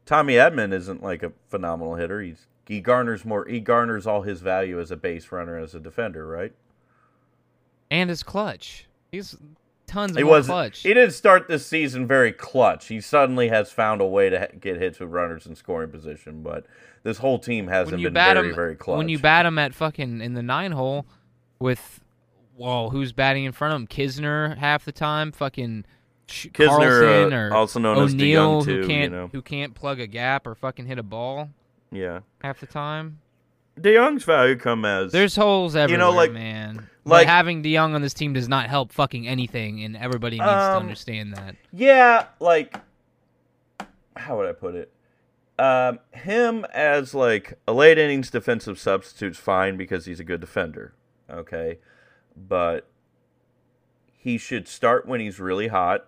Tommy 0.05 0.35
Edman 0.35 0.73
isn't 0.73 1.03
like 1.03 1.23
a 1.23 1.33
phenomenal 1.49 1.95
hitter. 1.95 2.21
He's 2.21 2.47
he 2.69 2.81
garners 2.81 3.25
more. 3.25 3.47
He 3.47 3.61
garners 3.61 4.07
all 4.07 4.23
his 4.23 4.41
value 4.41 4.79
as 4.81 4.91
a 4.91 4.97
base 4.97 5.33
runner, 5.33 5.59
as 5.59 5.75
a 5.75 5.81
defender, 5.81 6.27
right? 6.27 6.53
And 7.91 8.11
his 8.11 8.23
clutch. 8.23 8.87
He's 9.11 9.37
tons 9.87 10.15
He 10.17 10.23
more 10.23 10.33
was. 10.35 10.47
clutch. 10.47 10.83
He 10.83 10.93
didn't 10.93 11.13
start 11.13 11.49
this 11.49 11.67
season 11.67 12.07
very 12.07 12.33
clutch. 12.33 12.89
He 12.89 13.01
suddenly 13.01 13.49
has 13.49 13.73
found 13.73 14.01
a 14.03 14.07
way 14.07 14.29
to 14.29 14.51
get 14.61 14.77
hits 14.77 15.01
with 15.01 15.09
runners 15.11 15.47
in 15.47 15.55
scoring 15.55 15.91
position, 15.91 16.43
but 16.43 16.67
this 17.03 17.19
whole 17.19 17.39
team 17.39 17.69
hasn't 17.69 17.93
when 17.93 18.01
you 18.01 18.07
been 18.09 18.15
bat 18.15 18.37
very, 18.37 18.51
him, 18.51 18.55
very 18.55 18.77
clutch. 18.77 18.99
when 18.99 19.09
you 19.09 19.19
bat 19.19 19.47
him 19.47 19.59
at 19.59 19.75
fucking 19.75 20.21
in 20.21 20.35
the 20.35 20.43
nine 20.43 20.73
hole 20.73 21.07
with, 21.59 22.01
well, 22.57 22.91
who's 22.91 23.13
batting 23.13 23.45
in 23.45 23.53
front 23.53 23.73
of 23.75 23.81
him? 23.81 23.87
Knizner 23.87 24.59
half 24.59 24.85
the 24.85 24.93
time, 24.93 25.33
fucking 25.33 25.87
Sh- 26.27 26.49
Knizner, 26.49 26.67
Carlson 26.69 27.33
uh, 27.33 27.37
or 27.37 27.55
also 27.55 27.81
known 27.81 28.05
as 28.05 28.13
O'Neill 28.13 28.61
DeJong, 28.61 28.65
too, 28.67 28.81
who 28.83 28.87
can't 28.87 29.13
know. 29.13 29.31
who 29.33 29.41
can't 29.41 29.75
plug 29.75 29.99
a 30.01 30.07
gap 30.07 30.47
or 30.47 30.55
fucking 30.55 30.85
hit 30.85 30.99
a 30.99 31.03
ball 31.03 31.49
yeah, 31.91 32.21
half 32.43 32.61
the 32.61 32.67
time. 32.67 33.21
De 33.81 33.95
DeJong's 33.95 34.25
value 34.25 34.57
come 34.57 34.85
as 34.85 35.13
There's 35.13 35.37
holes 35.37 35.77
everywhere, 35.77 36.05
You 36.07 36.11
know, 36.13 36.17
like- 36.17 36.33
man. 36.33 36.89
like- 37.05 37.29
having 37.29 37.63
DeJong 37.63 37.95
on 37.95 38.03
this 38.03 38.13
team 38.15 38.33
does 38.33 38.49
not 38.49 38.69
help 38.69 38.93
fucking 38.93 39.29
anything, 39.29 39.83
and 39.85 39.97
everybody 39.97 40.37
needs 40.37 40.49
to 40.51 40.73
Um, 40.77 40.83
understand 40.83 41.35
that. 41.35 41.55
Yeah, 41.73 42.27
like 42.41 42.77
how 44.17 44.37
would 44.37 44.49
I 44.49 44.53
put 44.53 44.75
it? 44.75 44.93
Um, 45.61 46.01
him 46.13 46.65
as 46.73 47.15
like 47.15 47.59
a 47.69 47.73
late 47.73 47.99
innings 47.99 48.31
defensive 48.31 48.79
substitute's 48.79 49.39
fine 49.39 49.77
because 49.77 50.07
he's 50.07 50.19
a 50.21 50.25
good 50.25 50.41
defender. 50.41 50.95
Okay, 51.31 51.79
but 52.37 52.89
he 54.13 54.39
should 54.39 54.67
start 54.69 55.07
when 55.07 55.21
he's 55.21 55.39
really 55.39 55.69
hot, 55.69 56.07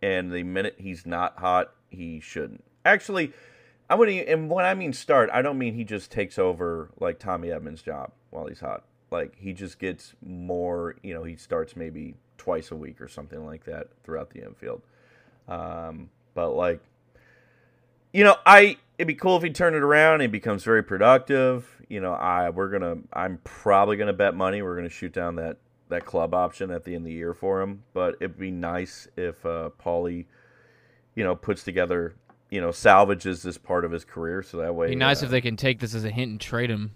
and 0.00 0.32
the 0.32 0.42
minute 0.44 0.76
he's 0.78 1.04
not 1.06 1.38
hot, 1.38 1.72
he 1.90 2.20
shouldn't. 2.20 2.62
Actually, 2.84 3.32
I 3.88 3.94
would, 3.94 4.08
and 4.08 4.50
when 4.50 4.64
I 4.64 4.74
mean 4.74 4.92
start, 4.92 5.30
I 5.32 5.42
don't 5.42 5.58
mean 5.58 5.74
he 5.74 5.84
just 5.84 6.10
takes 6.10 6.38
over 6.38 6.90
like 6.98 7.18
Tommy 7.18 7.48
Edman's 7.48 7.82
job 7.82 8.12
while 8.30 8.46
he's 8.46 8.60
hot. 8.60 8.84
Like 9.10 9.36
he 9.38 9.52
just 9.52 9.78
gets 9.78 10.14
more, 10.24 10.96
you 11.02 11.14
know, 11.14 11.22
he 11.22 11.36
starts 11.36 11.76
maybe 11.76 12.16
twice 12.38 12.70
a 12.70 12.76
week 12.76 13.00
or 13.00 13.08
something 13.08 13.46
like 13.46 13.64
that 13.64 13.88
throughout 14.02 14.30
the 14.30 14.44
infield. 14.44 14.82
Um, 15.48 16.10
but 16.34 16.50
like, 16.50 16.80
you 18.12 18.24
know, 18.24 18.36
I 18.44 18.76
it'd 18.98 19.06
be 19.06 19.14
cool 19.14 19.36
if 19.36 19.42
he 19.42 19.50
turned 19.50 19.76
it 19.76 19.82
around. 19.82 20.20
He 20.20 20.26
becomes 20.26 20.64
very 20.64 20.82
productive. 20.82 21.68
You 21.88 22.00
know, 22.00 22.12
I 22.12 22.50
we're 22.50 22.70
gonna, 22.70 22.98
I'm 23.12 23.38
probably 23.44 23.96
gonna 23.96 24.12
bet 24.12 24.34
money. 24.34 24.62
We're 24.62 24.76
gonna 24.76 24.88
shoot 24.88 25.12
down 25.12 25.36
that 25.36 25.58
that 25.88 26.04
club 26.04 26.34
option 26.34 26.70
at 26.70 26.84
the 26.84 26.94
end 26.94 27.02
of 27.02 27.06
the 27.06 27.12
year 27.12 27.34
for 27.34 27.60
him. 27.60 27.84
But 27.94 28.16
it'd 28.20 28.38
be 28.38 28.50
nice 28.50 29.06
if 29.16 29.44
uh, 29.46 29.70
Paulie, 29.78 30.26
you 31.14 31.22
know, 31.24 31.36
puts 31.36 31.62
together, 31.62 32.16
you 32.50 32.60
know, 32.60 32.70
salvages 32.70 33.42
this 33.42 33.58
part 33.58 33.84
of 33.84 33.90
his 33.92 34.04
career, 34.04 34.42
so 34.42 34.58
that 34.58 34.74
way. 34.74 34.86
It'd 34.86 34.96
Be 34.98 35.04
nice 35.04 35.22
uh, 35.22 35.26
if 35.26 35.30
they 35.30 35.40
can 35.40 35.56
take 35.56 35.80
this 35.80 35.94
as 35.94 36.04
a 36.04 36.10
hint 36.10 36.30
and 36.30 36.40
trade 36.40 36.70
him 36.70 36.92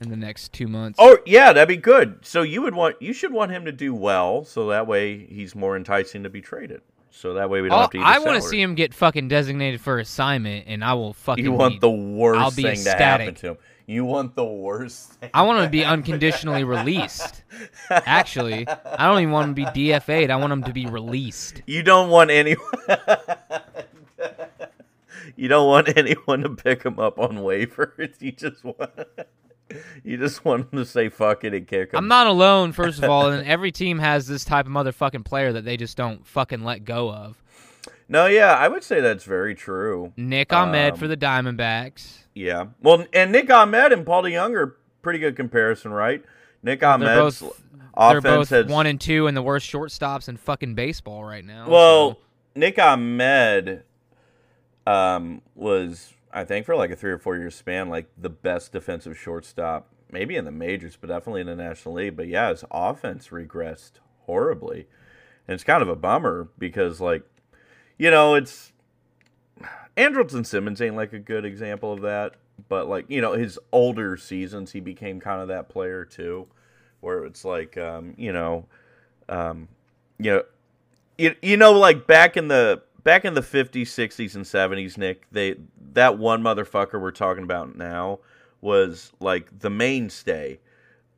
in 0.00 0.10
the 0.10 0.16
next 0.16 0.52
two 0.52 0.68
months. 0.68 0.98
Oh 1.00 1.18
yeah, 1.26 1.52
that'd 1.52 1.68
be 1.68 1.76
good. 1.76 2.18
So 2.22 2.42
you 2.42 2.62
would 2.62 2.74
want 2.74 3.00
you 3.00 3.12
should 3.12 3.32
want 3.32 3.50
him 3.50 3.64
to 3.64 3.72
do 3.72 3.94
well, 3.94 4.44
so 4.44 4.68
that 4.68 4.86
way 4.86 5.26
he's 5.26 5.54
more 5.54 5.76
enticing 5.76 6.22
to 6.22 6.30
be 6.30 6.40
traded. 6.40 6.82
So 7.10 7.34
that 7.34 7.48
way 7.48 7.62
we 7.62 7.68
don't 7.68 7.76
I'll- 7.76 7.82
have 7.84 7.90
to. 7.92 7.98
Eat 7.98 8.04
I 8.04 8.18
want 8.18 8.42
to 8.42 8.46
see 8.46 8.60
him 8.60 8.74
get 8.74 8.92
fucking 8.92 9.28
designated 9.28 9.80
for 9.80 9.98
assignment, 9.98 10.66
and 10.68 10.84
I 10.84 10.92
will 10.94 11.14
fucking. 11.14 11.44
You 11.44 11.52
want 11.52 11.80
the 11.80 11.90
worst 11.90 12.40
I'll 12.40 12.50
be 12.50 12.62
thing 12.62 12.84
to 12.84 12.90
happen 12.90 13.28
ecstatic. 13.28 13.36
to 13.36 13.46
him. 13.52 13.56
You 13.88 14.04
want 14.04 14.34
the 14.34 14.44
worst. 14.44 15.12
Thing. 15.12 15.30
I 15.32 15.42
want 15.42 15.60
him 15.60 15.64
to 15.66 15.70
be 15.70 15.84
unconditionally 15.84 16.64
released. 16.64 17.44
Actually, 17.90 18.66
I 18.68 19.06
don't 19.06 19.20
even 19.20 19.30
want 19.32 19.48
him 19.50 19.54
to 19.64 19.72
be 19.72 19.90
DFA'd. 19.90 20.28
I 20.28 20.36
want 20.36 20.52
him 20.52 20.64
to 20.64 20.72
be 20.72 20.86
released. 20.86 21.62
You 21.66 21.84
don't 21.84 22.10
want 22.10 22.30
anyone. 22.30 22.66
you 25.36 25.48
don't 25.48 25.66
want 25.68 25.88
anyone 25.96 26.42
to 26.42 26.50
pick 26.50 26.82
him 26.82 26.98
up 26.98 27.18
on 27.18 27.36
waivers. 27.38 28.14
You 28.20 28.32
just 28.32 28.64
want. 28.64 28.90
You 30.04 30.16
just 30.16 30.44
want 30.44 30.72
him 30.72 30.78
to 30.78 30.84
say 30.84 31.08
fuck 31.08 31.42
it 31.44 31.52
and 31.52 31.66
kick 31.66 31.92
him. 31.92 31.98
I'm 31.98 32.08
not 32.08 32.28
alone, 32.28 32.70
first 32.72 33.02
of 33.02 33.10
all, 33.10 33.28
and 33.30 33.46
every 33.48 33.72
team 33.72 33.98
has 33.98 34.26
this 34.28 34.44
type 34.44 34.66
of 34.66 34.72
motherfucking 34.72 35.24
player 35.24 35.52
that 35.52 35.64
they 35.64 35.76
just 35.76 35.96
don't 35.96 36.24
fucking 36.26 36.62
let 36.62 36.84
go 36.84 37.10
of. 37.12 37.42
No, 38.08 38.26
yeah, 38.26 38.52
I 38.54 38.68
would 38.68 38.84
say 38.84 39.00
that's 39.00 39.24
very 39.24 39.56
true. 39.56 40.12
Nick 40.16 40.52
Ahmed 40.52 40.92
Um, 40.92 40.98
for 40.98 41.08
the 41.08 41.16
Diamondbacks. 41.16 42.18
Yeah. 42.34 42.66
Well, 42.80 43.04
and 43.12 43.32
Nick 43.32 43.50
Ahmed 43.50 43.92
and 43.92 44.06
Paul 44.06 44.22
DeJong 44.22 44.54
are 44.54 44.76
pretty 45.02 45.18
good 45.18 45.34
comparison, 45.34 45.90
right? 45.90 46.22
Nick 46.62 46.80
They're 46.80 46.88
Ahmed's 46.90 47.40
both 47.40 47.62
they're 47.98 48.18
offense 48.18 48.22
both 48.22 48.48
has 48.50 48.66
one 48.66 48.86
and 48.86 49.00
two 49.00 49.26
and 49.26 49.36
the 49.36 49.42
worst 49.42 49.70
shortstops 49.70 50.28
in 50.28 50.36
fucking 50.36 50.74
baseball 50.76 51.24
right 51.24 51.44
now. 51.44 51.68
Well, 51.68 52.12
so- 52.12 52.18
Nick 52.54 52.78
Ahmed 52.78 53.82
um, 54.86 55.42
was, 55.54 56.14
I 56.32 56.44
think, 56.44 56.66
for 56.66 56.76
like 56.76 56.90
a 56.90 56.96
three 56.96 57.10
or 57.10 57.18
four 57.18 57.36
year 57.36 57.50
span, 57.50 57.88
like 57.88 58.06
the 58.16 58.30
best 58.30 58.72
defensive 58.72 59.18
shortstop, 59.18 59.88
maybe 60.10 60.36
in 60.36 60.44
the 60.44 60.52
majors, 60.52 60.96
but 60.96 61.08
definitely 61.08 61.40
in 61.40 61.46
the 61.48 61.56
National 61.56 61.94
League. 61.94 62.16
But 62.16 62.28
yeah, 62.28 62.50
his 62.50 62.64
offense 62.70 63.28
regressed 63.28 63.92
horribly. 64.26 64.86
And 65.48 65.54
it's 65.54 65.64
kind 65.64 65.82
of 65.82 65.88
a 65.88 65.96
bummer 65.96 66.48
because, 66.58 67.00
like, 67.00 67.22
you 67.98 68.10
know, 68.10 68.34
it's. 68.34 68.72
Andrelton 69.96 70.44
Simmons 70.44 70.82
ain't 70.82 70.96
like 70.96 71.14
a 71.14 71.18
good 71.18 71.46
example 71.46 71.92
of 71.92 72.02
that. 72.02 72.34
But, 72.68 72.88
like, 72.88 73.06
you 73.08 73.20
know, 73.20 73.32
his 73.32 73.58
older 73.72 74.16
seasons, 74.16 74.72
he 74.72 74.80
became 74.80 75.20
kind 75.20 75.40
of 75.40 75.48
that 75.48 75.68
player 75.68 76.04
too, 76.04 76.46
where 77.00 77.24
it's 77.24 77.44
like, 77.44 77.76
um, 77.78 78.14
you 78.16 78.32
know, 78.32 78.66
um, 79.28 79.68
you 80.18 80.32
know, 80.32 80.42
you, 81.18 81.34
you 81.42 81.56
know 81.56 81.72
like 81.72 82.06
back 82.06 82.36
in 82.36 82.48
the 82.48 82.82
back 83.06 83.24
in 83.24 83.34
the 83.34 83.40
50s 83.40 83.82
60s 83.82 84.34
and 84.34 84.44
70s 84.44 84.98
nick 84.98 85.26
they 85.30 85.54
that 85.92 86.18
one 86.18 86.42
motherfucker 86.42 87.00
we're 87.00 87.10
talking 87.12 87.44
about 87.44 87.76
now 87.76 88.18
was 88.60 89.12
like 89.20 89.58
the 89.60 89.70
mainstay 89.70 90.58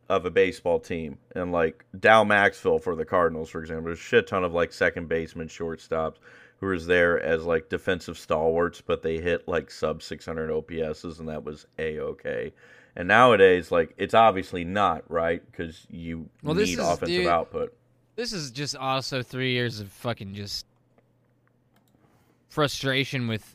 of 0.09 0.25
a 0.25 0.31
baseball 0.31 0.81
team. 0.81 1.19
And 1.35 1.53
like 1.53 1.85
Dal 1.99 2.25
Maxvill 2.25 2.83
for 2.83 2.95
the 2.97 3.05
cardinals 3.05 3.51
for 3.51 3.61
example. 3.61 3.87
There's 3.87 3.99
a 3.99 4.03
shit 4.03 4.27
ton 4.27 4.45
of 4.45 4.53
like 4.55 4.73
second 4.73 5.09
baseman 5.09 5.49
shortstops 5.49 6.17
who 6.61 6.67
was 6.67 6.87
there 6.87 7.21
as 7.23 7.45
like 7.45 7.69
defensive 7.69 8.19
stalwarts 8.19 8.81
but 8.81 9.03
they 9.03 9.19
hit 9.19 9.47
like 9.49 9.71
sub 9.71 10.03
600 10.03 10.51
ops's 10.51 11.19
and 11.21 11.29
that 11.29 11.45
was 11.45 11.67
a-okay 11.79 12.53
and 12.97 13.07
nowadays 13.09 13.71
like 13.71 13.95
it's 13.99 14.15
obviously 14.15 14.65
not 14.65 15.05
right? 15.11 15.43
Because 15.51 15.87
you 15.91 16.29
Well, 16.43 16.55
need 16.55 16.69
is- 16.71 16.79
offensive 16.79 17.09
dude, 17.09 17.27
output. 17.27 17.75
This 18.17 18.33
is 18.33 18.51
just 18.51 18.75
also 18.77 19.23
three 19.23 19.53
years 19.53 19.79
of 19.79 19.93
fucking 19.93 20.35
just 20.35 20.67
frustration 22.49 23.29
with 23.29 23.55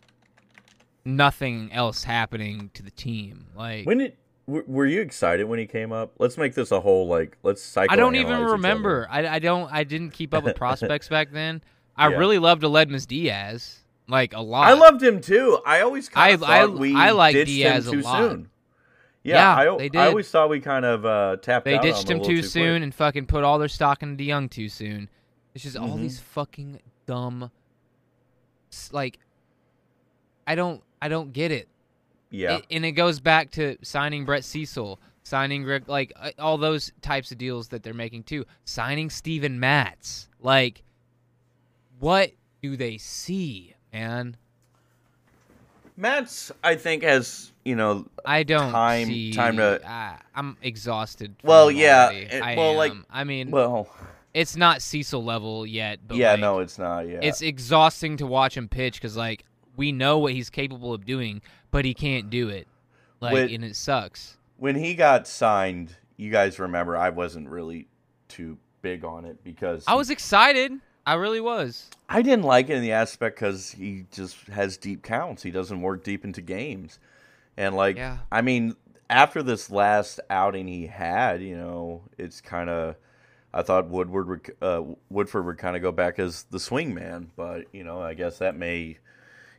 nothing 1.05 1.71
else 1.71 2.03
happening 2.03 2.69
to 2.73 2.83
the 2.83 2.91
team. 2.91 3.47
Like 3.55 3.85
When 3.85 4.01
it 4.01 4.17
w- 4.47 4.65
were 4.67 4.85
you 4.85 5.01
excited 5.01 5.45
when 5.45 5.59
he 5.59 5.65
came 5.65 5.91
up? 5.91 6.13
Let's 6.19 6.37
make 6.37 6.53
this 6.53 6.71
a 6.71 6.79
whole 6.79 7.07
like 7.07 7.37
let's. 7.43 7.75
I 7.77 7.95
don't 7.95 8.15
even 8.15 8.41
remember. 8.41 9.07
I, 9.09 9.27
I 9.27 9.39
don't. 9.39 9.71
I 9.71 9.83
didn't 9.83 10.11
keep 10.11 10.33
up 10.33 10.43
with 10.43 10.55
prospects 10.63 11.09
back 11.09 11.31
then. 11.31 11.61
I 11.95 12.09
Yeah. 12.09 12.17
really 12.17 12.39
loved 12.39 12.63
Aledmys 12.63 13.05
Diaz, 13.07 13.79
like 14.07 14.33
a 14.33 14.41
lot. 14.41 14.67
I 14.67 14.73
loved 14.73 15.01
him 15.03 15.21
too. 15.21 15.59
I 15.65 15.81
always 15.81 16.09
kind 16.09 16.31
I- 16.31 16.33
of 16.33 16.43
I- 16.43 16.61
thought 16.61 16.77
we 16.79 16.95
I 16.95 17.11
like 17.11 17.33
ditched 17.33 17.47
Diaz 17.51 17.87
a 17.87 17.91
too 17.91 18.01
lot. 18.01 18.17
soon. 18.17 18.49
Yeah, 19.25 19.63
Yeah, 19.63 19.73
I, 19.75 19.87
they 19.87 19.97
I 19.99 20.07
always 20.07 20.29
thought 20.29 20.49
we 20.49 20.59
kind 20.59 20.83
of 20.83 21.05
uh, 21.05 21.37
tapped 21.41 21.63
They 21.63 21.75
out 21.77 21.81
ditched 21.81 22.09
on 22.11 22.17
him 22.17 22.23
too, 22.23 22.35
little 22.35 22.49
soon 22.49 22.73
quick. 22.73 22.83
and 22.83 22.93
fucking 22.93 23.25
put 23.27 23.45
all 23.45 23.57
their 23.57 23.69
stock 23.69 24.03
into 24.03 24.21
DeJong 24.21 24.49
too 24.51 24.67
soon. 24.67 25.07
It's 25.55 25.63
just 25.63 25.77
all 25.77 25.95
Mhm. 25.97 26.01
these 26.01 26.19
fucking 26.19 26.81
dumb, 27.05 27.49
like, 28.91 29.19
I 30.47 30.55
don't, 30.55 30.81
I 31.01 31.07
don't 31.09 31.31
get 31.33 31.51
it. 31.51 31.67
Yeah, 32.29 32.57
It- 32.57 32.65
and 32.71 32.85
it 32.85 32.93
goes 32.93 33.19
back 33.19 33.51
to 33.51 33.77
signing 33.83 34.25
Brett 34.25 34.43
Cecil, 34.43 34.99
signing 35.23 35.63
Greg, 35.63 35.87
like 35.87 36.11
uh, 36.15 36.31
all 36.39 36.57
those 36.57 36.91
types 37.01 37.31
of 37.31 37.37
deals 37.37 37.67
that 37.69 37.83
they're 37.83 37.93
making 37.93 38.23
too. 38.23 38.45
Signing 38.65 39.09
Steven 39.09 39.59
Matz, 39.59 40.27
like, 40.39 40.81
what 41.99 42.31
do 42.61 42.75
they 42.75 42.97
see, 42.97 43.75
man? 43.93 44.35
Matz 45.95 46.51
I 46.63 46.75
think 46.75 47.03
has 47.03 47.51
you 47.63 47.75
know 47.75 48.07
I 48.25 48.41
don't 48.43 48.71
Time- 48.71 49.07
see. 49.07 49.31
time 49.31 49.57
to- 49.57 49.79
I'm 50.35 50.57
exhausted. 50.63 51.35
from 51.39 51.47
Well, 51.47 51.69
yeah, 51.71 52.09
it- 52.09 52.41
I 52.41 52.55
well, 52.55 52.73
like- 52.75 52.93
I 53.11 53.23
mean, 53.23 53.51
well 53.51 53.93
it's 54.33 54.55
not 54.55 54.81
Cecil 54.81 55.23
level 55.23 55.65
yet, 55.65 55.99
but 56.07 56.17
yeah 56.17 56.31
like, 56.31 56.39
no 56.39 56.59
it's 56.59 56.77
not 56.79 57.07
yeah 57.07 57.19
it's 57.21 57.41
exhausting 57.41 58.17
to 58.17 58.25
watch 58.25 58.57
him 58.57 58.67
pitch 58.67 58.95
because 58.95 59.15
like 59.15 59.45
we 59.75 59.91
know 59.91 60.19
what 60.19 60.33
he's 60.33 60.49
capable 60.49 60.93
of 60.93 61.05
doing, 61.05 61.41
but 61.71 61.83
he 61.85 61.93
can't 61.93 62.29
do 62.29 62.49
it. 62.49 62.67
Like, 63.19 63.33
With- 63.33 63.51
and 63.51 63.63
it 63.63 63.75
sucks. 63.75 64.37
when 64.57 64.75
he 64.75 64.93
got 64.95 65.27
signed 65.27 65.95
you 66.17 66.29
guys 66.29 66.59
remember 66.59 66.95
I 66.95 67.09
wasn't 67.09 67.49
really 67.49 67.87
too 68.27 68.57
big 68.81 69.03
on 69.03 69.25
it 69.25 69.43
because 69.43 69.83
I 69.87 69.95
was 69.95 70.09
excited. 70.09 70.71
I 71.05 71.15
really 71.15 71.41
was. 71.41 71.89
I 72.07 72.21
didn't 72.21 72.45
like 72.45 72.69
it 72.69 72.75
in 72.75 72.81
the 72.81 72.93
aspect 72.93 73.35
because 73.35 73.71
he 73.71 74.05
just 74.11 74.37
has 74.47 74.77
deep 74.77 75.03
counts. 75.03 75.43
He 75.43 75.51
doesn't 75.51 75.81
work 75.81 76.03
deep 76.03 76.23
into 76.23 76.41
games, 76.41 76.99
and 77.57 77.75
like 77.75 77.97
Yeah. 77.97 78.19
I 78.31 78.41
mean, 78.41 78.75
after 79.09 79.43
this 79.43 79.69
last 79.69 80.19
outing 80.29 80.67
he 80.67 80.87
had, 80.87 81.41
you 81.41 81.57
know, 81.57 82.03
it's 82.17 82.41
kind 82.41 82.69
of. 82.69 82.95
I 83.53 83.61
thought 83.61 83.87
Woodward 83.89 84.27
would, 84.27 84.55
uh, 84.61 84.81
Woodford 85.09 85.45
would 85.45 85.57
kind 85.57 85.75
of 85.75 85.81
go 85.81 85.91
back 85.91 86.17
as 86.19 86.43
the 86.49 86.59
swing 86.59 86.93
man, 86.93 87.31
but 87.35 87.65
you 87.71 87.83
know, 87.83 88.01
I 88.01 88.13
guess 88.15 88.39
that 88.39 88.55
may, 88.55 88.97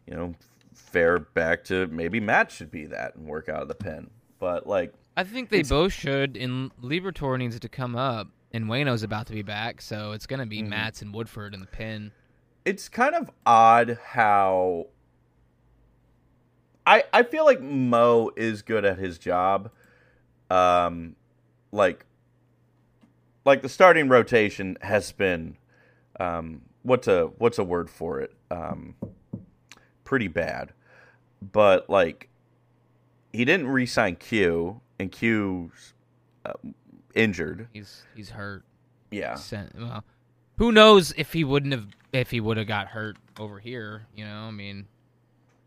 you 0.06 0.14
know, 0.14 0.34
fare 0.74 1.18
back 1.20 1.62
to 1.64 1.86
maybe 1.86 2.18
Matz 2.20 2.54
should 2.54 2.70
be 2.70 2.86
that 2.86 3.14
and 3.14 3.26
work 3.28 3.48
out 3.48 3.62
of 3.62 3.68
the 3.68 3.74
pen. 3.74 4.10
But 4.40 4.66
like, 4.66 4.92
I 5.16 5.22
think 5.22 5.48
they 5.50 5.62
both 5.62 5.92
should. 5.92 6.36
And 6.36 6.72
Liberatore 6.82 7.38
needs 7.38 7.60
to 7.60 7.68
come 7.68 7.94
up, 7.94 8.26
and 8.52 8.64
Wayno's 8.66 9.04
about 9.04 9.26
to 9.28 9.32
be 9.32 9.42
back, 9.42 9.80
so 9.80 10.10
it's 10.10 10.26
gonna 10.26 10.44
be 10.46 10.60
Mhm. 10.62 10.68
Matz 10.70 11.00
and 11.00 11.14
Woodford 11.14 11.54
in 11.54 11.60
the 11.60 11.66
pen. 11.66 12.10
it's 12.64 12.88
kind 12.88 13.14
of 13.14 13.30
odd 13.46 13.98
how 14.02 14.86
I 16.86 17.04
I 17.12 17.22
feel 17.22 17.44
like 17.44 17.60
Mo 17.60 18.30
is 18.36 18.62
good 18.62 18.84
at 18.84 18.98
his 18.98 19.18
job. 19.18 19.70
Um 20.50 21.16
like 21.72 22.04
like 23.44 23.62
the 23.62 23.68
starting 23.68 24.08
rotation 24.08 24.76
has 24.80 25.12
been 25.12 25.56
um 26.20 26.62
what's 26.82 27.08
a 27.08 27.26
what's 27.38 27.58
a 27.58 27.64
word 27.64 27.90
for 27.90 28.20
it? 28.20 28.32
Um 28.50 28.94
pretty 30.04 30.28
bad. 30.28 30.72
But 31.42 31.88
like 31.90 32.28
he 33.32 33.44
didn't 33.44 33.66
re-sign 33.68 34.16
Q 34.16 34.80
and 34.98 35.10
Q's 35.10 35.94
uh, 36.46 36.52
injured. 37.14 37.68
He's 37.72 38.02
he's 38.14 38.30
hurt. 38.30 38.64
Yeah. 39.10 39.34
Sent, 39.34 39.74
well, 39.78 40.04
who 40.58 40.72
knows 40.72 41.12
if 41.16 41.32
he 41.32 41.44
wouldn't 41.44 41.72
have 41.72 41.86
if 42.12 42.30
he 42.30 42.40
would 42.40 42.56
have 42.56 42.66
got 42.68 42.88
hurt 42.88 43.16
over 43.38 43.58
here? 43.58 44.06
You 44.14 44.24
know, 44.24 44.42
I 44.44 44.50
mean, 44.50 44.86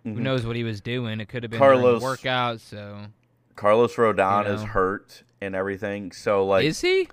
who 0.03 0.11
Mhm. 0.13 0.17
knows 0.19 0.45
what 0.45 0.55
he 0.55 0.63
was 0.63 0.79
doing? 0.81 1.19
It 1.19 1.27
could 1.27 1.43
have 1.43 1.49
been 1.51 1.59
Carlos- 1.59 2.01
workout. 2.01 2.61
So 2.61 3.05
Carlos 3.55 3.95
Rodon 3.95 4.45
You 4.45 4.53
is 4.53 4.63
hurt 4.63 5.23
and 5.41 5.55
everything. 5.55 6.11
So 6.13 6.45
like 6.45 6.63
is 6.65 6.79
he? 6.81 7.09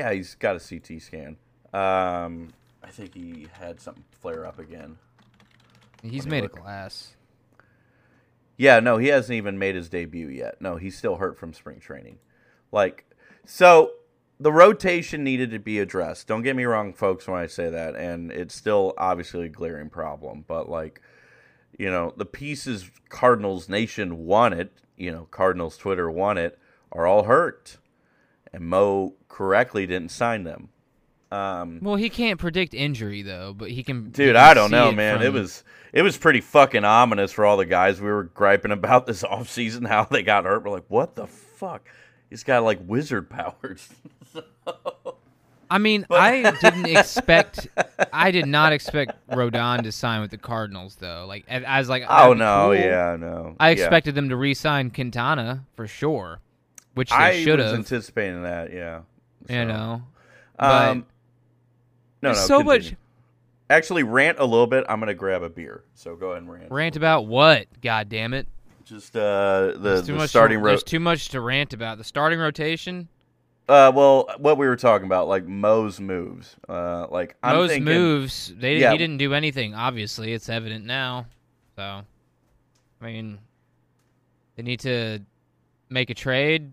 Yeah, 0.00 0.14
he's 0.14 0.34
got 0.34 0.56
a 0.56 0.58
CT 0.58 1.02
scan. 1.02 1.36
Um, 1.74 2.54
I 2.82 2.88
think 2.90 3.12
he 3.12 3.48
had 3.52 3.82
something 3.82 4.02
flare 4.10 4.46
up 4.46 4.58
again. 4.58 4.96
He's 6.02 6.26
made 6.26 6.44
look. 6.44 6.56
a 6.56 6.60
glass. 6.62 7.16
Yeah, 8.56 8.80
no, 8.80 8.96
he 8.96 9.08
hasn't 9.08 9.36
even 9.36 9.58
made 9.58 9.74
his 9.74 9.90
debut 9.90 10.28
yet. 10.28 10.58
No, 10.58 10.76
he's 10.76 10.96
still 10.96 11.16
hurt 11.16 11.38
from 11.38 11.52
spring 11.52 11.80
training. 11.80 12.16
Like, 12.72 13.04
so 13.44 13.90
the 14.38 14.50
rotation 14.50 15.22
needed 15.22 15.50
to 15.50 15.58
be 15.58 15.78
addressed. 15.78 16.26
Don't 16.26 16.44
get 16.44 16.56
me 16.56 16.64
wrong, 16.64 16.94
folks, 16.94 17.28
when 17.28 17.38
I 17.38 17.46
say 17.46 17.68
that, 17.68 17.94
and 17.94 18.32
it's 18.32 18.54
still 18.54 18.94
obviously 18.96 19.44
a 19.44 19.48
glaring 19.50 19.90
problem. 19.90 20.46
But 20.48 20.70
like, 20.70 21.02
you 21.78 21.90
know, 21.90 22.14
the 22.16 22.24
pieces 22.24 22.90
Cardinals 23.10 23.68
Nation 23.68 24.24
wanted, 24.24 24.70
you 24.96 25.12
know, 25.12 25.26
Cardinals 25.30 25.76
Twitter 25.76 26.10
wanted, 26.10 26.52
are 26.90 27.06
all 27.06 27.24
hurt, 27.24 27.76
and 28.52 28.64
Mo 28.64 29.14
correctly 29.28 29.86
didn't 29.86 30.10
sign 30.10 30.44
them. 30.44 30.68
Um, 31.32 31.78
Well, 31.80 31.94
he 31.96 32.10
can't 32.10 32.40
predict 32.40 32.74
injury 32.74 33.22
though, 33.22 33.54
but 33.56 33.70
he 33.70 33.82
can. 33.84 34.06
he 34.06 34.10
Dude, 34.10 34.34
can 34.34 34.36
I 34.36 34.52
don't 34.54 34.70
know, 34.72 34.88
it 34.88 34.96
man. 34.96 35.22
It 35.22 35.32
was 35.32 35.62
it 35.92 36.02
was 36.02 36.16
pretty 36.16 36.40
fucking 36.40 36.84
ominous 36.84 37.30
for 37.32 37.44
all 37.46 37.56
the 37.56 37.66
guys 37.66 38.00
we 38.00 38.08
were 38.10 38.24
griping 38.24 38.72
about 38.72 39.06
this 39.06 39.22
offseason, 39.22 39.86
how 39.86 40.04
they 40.04 40.22
got 40.22 40.44
hurt. 40.44 40.64
We're 40.64 40.70
like, 40.70 40.86
what 40.88 41.14
the 41.14 41.26
fuck? 41.26 41.88
He's 42.28 42.42
got 42.44 42.64
like 42.64 42.80
wizard 42.84 43.30
powers. 43.30 43.88
I 45.72 45.78
mean, 45.78 46.04
I 46.10 46.50
didn't 46.60 46.86
expect. 46.86 47.68
I 48.12 48.32
did 48.32 48.46
not 48.46 48.72
expect 48.72 49.12
Rodon 49.30 49.84
to 49.84 49.92
sign 49.92 50.20
with 50.20 50.32
the 50.32 50.38
Cardinals 50.38 50.96
though. 50.96 51.26
Like 51.28 51.44
a- 51.48 51.68
as 51.68 51.88
like. 51.88 52.02
oh 52.08 52.32
no, 52.34 52.66
cool. 52.68 52.74
yeah, 52.74 53.16
no. 53.18 53.54
I 53.60 53.68
Yeah. 53.70 53.74
expected 53.84 54.16
them 54.16 54.28
to 54.30 54.36
re-sign 54.36 54.90
Quintana 54.90 55.64
for 55.76 55.86
sure, 55.86 56.40
which 56.94 57.12
I 57.12 57.42
should 57.42 57.58
have. 57.58 57.74
anticipating 57.74 58.42
that, 58.42 58.72
yeah. 58.72 59.00
You 59.48 59.54
So, 59.56 59.64
know, 59.64 60.02
but 60.58 60.88
Um, 60.90 61.06
no, 62.22 62.32
no. 62.32 62.34
so 62.38 62.62
much. 62.62 62.94
Actually, 63.68 64.02
rant 64.02 64.38
a 64.40 64.44
little 64.44 64.66
bit. 64.66 64.84
I'm 64.88 64.98
gonna 65.00 65.14
grab 65.14 65.42
a 65.42 65.48
beer. 65.48 65.84
So 65.94 66.16
go 66.16 66.30
ahead 66.30 66.42
and 66.42 66.52
rant. 66.52 66.70
rant 66.72 66.96
about 66.96 67.26
what? 67.26 67.66
God 67.80 68.08
damn 68.08 68.34
it! 68.34 68.46
Just 68.84 69.16
uh, 69.16 69.72
the, 69.72 69.78
There's 69.78 70.00
too 70.06 70.12
the 70.12 70.18
much. 70.18 70.30
starting 70.30 70.58
to, 70.58 70.64
ro- 70.64 70.70
there's 70.72 70.82
too 70.82 70.98
much 71.00 71.28
to 71.30 71.40
rant 71.40 71.72
about. 71.72 71.98
The 71.98 72.04
starting 72.04 72.38
rotation. 72.40 73.08
Uh, 73.68 73.92
well, 73.94 74.28
what 74.38 74.58
we 74.58 74.66
were 74.66 74.74
talking 74.74 75.06
about, 75.06 75.28
like 75.28 75.46
Mo's 75.46 76.00
moves. 76.00 76.56
Uh, 76.68 77.06
like 77.08 77.36
I'm 77.44 77.68
thinking, 77.68 77.84
moves. 77.84 78.52
They 78.58 78.78
Yeah. 78.78 78.90
he 78.90 78.98
didn't 78.98 79.18
do 79.18 79.32
anything. 79.32 79.76
Obviously, 79.76 80.32
it's 80.32 80.48
evident 80.48 80.84
now. 80.84 81.26
So, 81.76 82.02
I 83.00 83.04
mean, 83.04 83.38
they 84.56 84.64
need 84.64 84.80
to 84.80 85.20
make 85.88 86.10
a 86.10 86.14
trade 86.14 86.72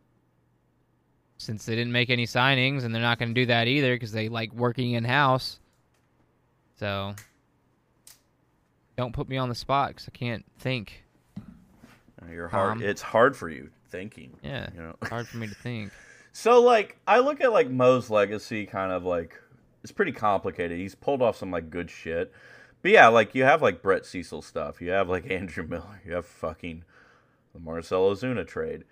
since 1.37 1.65
they 1.65 1.75
didn't 1.75 1.91
make 1.91 2.09
any 2.09 2.25
signings, 2.25 2.83
and 2.83 2.93
they're 2.93 3.01
not 3.01 3.19
going 3.19 3.29
to 3.29 3.41
do 3.41 3.45
that 3.47 3.67
either 3.67 3.95
because 3.95 4.11
they 4.11 4.29
like 4.29 4.51
working 4.53 4.93
in 4.93 5.03
house. 5.03 5.59
So, 6.79 7.15
don't 8.97 9.13
put 9.13 9.27
me 9.29 9.37
on 9.37 9.49
the 9.49 9.55
spot 9.55 9.89
because 9.89 10.09
I 10.13 10.17
can't 10.17 10.45
think. 10.59 11.03
Uh, 11.37 12.31
you're 12.31 12.47
hard. 12.47 12.79
Tom. 12.79 12.83
It's 12.83 13.01
hard 13.01 13.35
for 13.35 13.49
you 13.49 13.69
thinking. 13.89 14.35
Yeah, 14.43 14.69
You 14.75 14.81
know. 14.81 14.95
it's 15.01 15.09
hard 15.09 15.27
for 15.27 15.37
me 15.37 15.47
to 15.47 15.55
think. 15.55 15.91
So 16.33 16.61
like 16.61 16.97
I 17.07 17.17
look 17.17 17.41
at 17.41 17.51
like 17.51 17.67
Mo's 17.67 18.11
legacy 18.11 18.67
kind 18.67 18.91
of 18.91 19.03
like 19.03 19.41
it's 19.81 19.91
pretty 19.91 20.11
complicated. 20.11 20.77
He's 20.77 20.93
pulled 20.93 21.23
off 21.23 21.35
some 21.35 21.49
like 21.49 21.71
good 21.71 21.89
shit. 21.89 22.31
But 22.83 22.91
yeah, 22.91 23.07
like 23.07 23.33
you 23.33 23.43
have 23.43 23.63
like 23.63 23.81
Brett 23.81 24.05
Cecil 24.05 24.43
stuff. 24.43 24.79
You 24.79 24.91
have 24.91 25.09
like 25.09 25.27
Andrew 25.31 25.65
Miller. 25.65 25.99
You 26.05 26.13
have 26.13 26.27
fucking 26.27 26.83
the 27.55 27.59
Marcell 27.59 28.11
Ozuna 28.13 28.45
trade. 28.45 28.83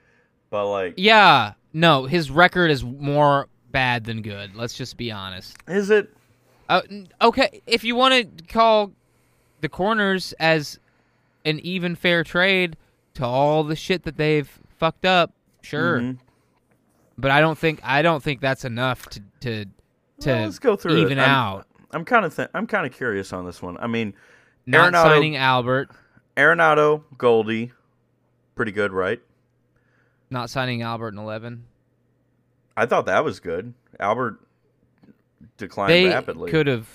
But 0.50 0.70
like 0.70 0.94
Yeah, 0.98 1.54
no, 1.74 2.06
his 2.06 2.30
record 2.32 2.72
is 2.72 2.84
more 2.84 3.48
bad 3.72 4.06
than 4.06 4.22
good. 4.22 4.56
Let's 4.56 4.74
just 4.74 4.98
be 4.98 5.12
honest. 5.12 5.58
is 5.68 5.90
it 5.90 6.10
Uh, 6.70 6.82
okay, 7.22 7.62
if 7.68 7.84
you 7.84 7.96
want 7.96 8.38
to 8.38 8.44
call 8.46 8.92
the 9.62 9.70
corners 9.70 10.34
as 10.40 10.80
an 11.46 11.60
even 11.60 11.96
fair 11.96 12.24
trade 12.24 12.76
to 13.16 13.26
all 13.26 13.64
the 13.64 13.76
shit 13.76 14.04
that 14.04 14.18
they've 14.18 14.50
fucked 14.80 15.06
up, 15.06 15.32
sure. 15.62 16.00
Mhm. 16.00 16.18
But 17.18 17.32
I 17.32 17.40
don't 17.42 17.58
think 17.58 17.80
I 17.84 18.02
don't 18.02 18.22
think 18.24 18.42
that's 18.42 18.66
enough 18.66 19.08
to 19.10 19.20
to 19.42 19.66
to 20.22 20.30
Well, 20.32 20.44
let's 20.46 20.60
go 20.60 20.76
through 20.76 20.98
it. 20.98 21.02
even 21.02 21.20
I'm- 21.20 21.30
out. 21.30 21.68
I'm 21.92 22.04
kind 22.04 22.26
of 22.26 22.36
th- 22.36 22.50
I'm 22.54 22.68
kind 22.68 22.86
of 22.86 22.92
curious 22.94 23.32
on 23.32 23.46
this 23.46 23.62
one. 23.62 23.78
I 23.78 23.88
mean, 23.88 24.14
Not 24.66 24.92
Arenado- 24.94 25.04
signing 25.04 25.36
Albert, 25.38 25.90
Arenado, 26.36 27.04
Goldie, 27.18 27.72
pretty 28.56 28.72
good, 28.74 28.92
right? 28.92 29.22
Not 30.30 30.50
signing 30.50 30.82
Albert 30.82 31.10
in 31.14 31.18
eleven. 31.20 31.66
I 32.78 32.86
thought 32.86 33.06
that 33.06 33.24
was 33.24 33.40
good. 33.40 33.74
Albert 34.00 34.40
declined 35.58 35.92
They 35.92 36.08
rapidly. 36.08 36.52
could 36.52 36.68
have. 36.68 36.88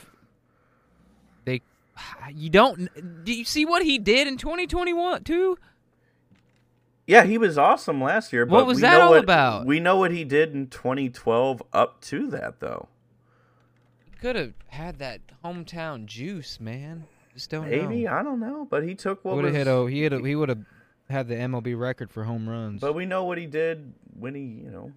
They, 1.45 1.63
you 2.35 2.51
don't. 2.51 3.25
Do 3.25 3.33
you 3.33 3.45
see 3.45 3.65
what 3.65 3.83
he 3.83 3.99
did 3.99 4.29
in 4.29 4.37
2021 4.37 5.25
too? 5.25 5.57
Yeah, 7.07 7.25
he 7.25 7.39
was 7.39 7.59
awesome 7.59 8.01
last 8.01 8.33
year. 8.33 8.47
But 8.47 8.55
What 8.55 8.67
was 8.67 8.77
we 8.77 8.83
that 8.83 8.99
know 8.99 9.05
all 9.07 9.11
what- 9.11 9.25
about? 9.25 9.67
We 9.67 9.81
know 9.81 9.97
what 9.97 10.13
he 10.13 10.23
did 10.25 10.55
in 10.55 10.69
2012 10.69 11.63
up 11.73 12.01
to 12.03 12.29
that, 12.29 12.61
though. 12.61 12.89
Could 14.21 14.37
have 14.37 14.53
had 14.69 14.99
that 14.99 15.21
hometown 15.45 16.05
juice, 16.05 16.61
man. 16.61 17.05
Just 17.35 17.51
don't 17.51 17.69
Maybe 17.71 18.05
know. 18.05 18.13
I 18.13 18.23
don't 18.23 18.39
know, 18.39 18.67
but 18.69 18.85
he 18.85 18.95
took 18.95 19.25
what 19.25 19.37
Would 19.37 19.47
was 19.47 19.55
have 19.55 19.67
hit 19.67 19.73
a 19.73 19.87
he 19.91 20.05
a, 20.05 20.19
he 20.21 20.37
would 20.37 20.51
have 20.51 20.59
had 21.11 21.29
the 21.29 21.35
MLB 21.35 21.79
record 21.79 22.11
for 22.11 22.25
home 22.25 22.49
runs. 22.49 22.81
But 22.81 22.95
we 22.95 23.07
know 23.07 23.25
what 23.25 23.39
he 23.39 23.47
did 23.47 23.93
when 24.19 24.35
he, 24.35 24.43
you 24.43 24.71
know, 24.71 24.93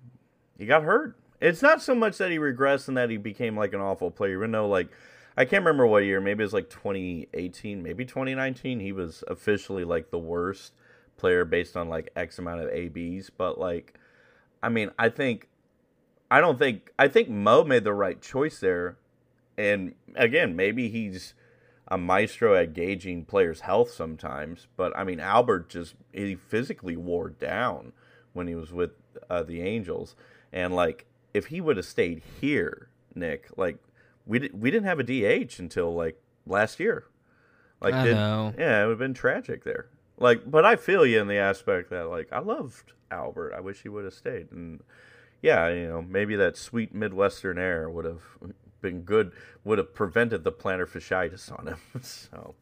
he 0.58 0.66
got 0.66 0.84
hurt. 0.84 1.18
It's 1.42 1.62
not 1.62 1.82
so 1.82 1.94
much 1.94 2.18
that 2.20 2.32
he 2.32 2.38
regressed 2.38 2.88
and 2.88 2.96
that 2.98 3.10
he 3.10 3.18
became 3.18 3.58
like 3.58 3.74
an 3.74 3.82
awful 3.82 4.12
player. 4.12 4.38
Even 4.38 4.52
though, 4.52 4.68
like, 4.68 4.90
I 5.36 5.46
can't 5.46 5.66
remember 5.66 5.86
what 5.86 6.04
year. 6.04 6.22
Maybe 6.22 6.42
it 6.42 6.46
was 6.46 6.54
like 6.54 6.70
2018, 6.70 7.84
maybe 7.84 8.06
2019. 8.06 8.80
He 8.80 8.92
was 8.92 9.24
officially 9.28 9.84
like 9.84 10.12
the 10.12 10.20
worst 10.20 10.74
player 11.18 11.44
based 11.44 11.76
on 11.76 11.90
like 11.90 12.12
X 12.16 12.40
amount 12.40 12.62
of 12.62 12.70
ABs. 12.70 13.30
But 13.30 13.60
like, 13.60 13.96
I 14.62 14.70
mean, 14.70 14.92
I 14.98 15.10
think, 15.10 15.50
I 16.32 16.40
don't 16.40 16.58
think, 16.58 16.92
I 16.98 17.08
think 17.08 17.30
Mo 17.30 17.64
made 17.64 17.84
the 17.84 17.94
right 17.94 18.22
choice 18.22 18.60
there. 18.60 18.98
And 19.58 19.96
again, 20.16 20.56
maybe 20.56 20.90
he's 20.90 21.34
a 21.88 21.98
maestro 21.98 22.56
at 22.56 22.74
gauging 22.74 23.26
players' 23.26 23.62
health 23.62 23.92
sometimes. 23.92 24.68
But 24.78 24.96
I 24.98 25.04
mean, 25.04 25.20
Albert 25.20 25.70
just 25.70 25.96
he 26.12 26.36
physically 26.36 26.96
wore 26.96 27.30
down 27.30 27.92
when 28.34 28.48
he 28.48 28.56
was 28.56 28.72
with 28.72 28.92
uh, 29.30 29.44
the 29.44 29.62
Angels, 29.62 30.16
and 30.52 30.76
like 30.76 31.06
if 31.34 31.48
he 31.48 31.62
would 31.62 31.78
have 31.78 31.86
stayed 31.86 32.22
here, 32.42 32.90
Nick, 33.16 33.50
like 33.58 33.78
we 34.26 34.40
di- 34.40 34.52
we 34.54 34.72
didn't 34.72 34.86
have 34.88 35.00
a 35.00 35.04
DH 35.04 35.60
until 35.60 35.94
like 35.94 36.22
last 36.46 36.80
year. 36.80 37.06
Like, 37.82 37.94
I 37.96 38.04
did- 38.06 38.16
know. 38.16 38.54
yeah, 38.58 38.82
it 38.82 38.86
would 38.86 38.92
have 38.92 39.00
been 39.00 39.14
tragic 39.14 39.64
there. 39.66 39.88
Like, 40.18 40.50
but 40.50 40.64
I 40.64 40.78
feel 40.78 41.06
you 41.06 41.20
in 41.20 41.28
the 41.28 41.38
aspect 41.38 41.90
that 41.90 42.08
like 42.10 42.32
I 42.32 42.40
loved 42.40 42.94
Albert. 43.12 43.54
I 43.56 43.60
wish 43.60 43.82
he 43.82 43.90
would 43.90 44.06
have 44.06 44.14
stayed, 44.14 44.52
and 44.52 44.80
yeah, 45.42 45.68
you 45.68 45.88
know, 45.88 46.02
maybe 46.02 46.36
that 46.38 46.56
sweet 46.56 46.94
Midwestern 46.96 47.58
air 47.58 47.90
would 47.90 48.06
have 48.06 48.22
been 48.84 49.02
good, 49.02 49.32
would 49.64 49.80
have 49.80 49.96
prevented 49.96 50.44
the 50.44 50.52
plantar 50.52 50.88
fasciitis 50.88 51.52
on 51.58 51.68
him. 51.68 51.80
so, 52.04 52.54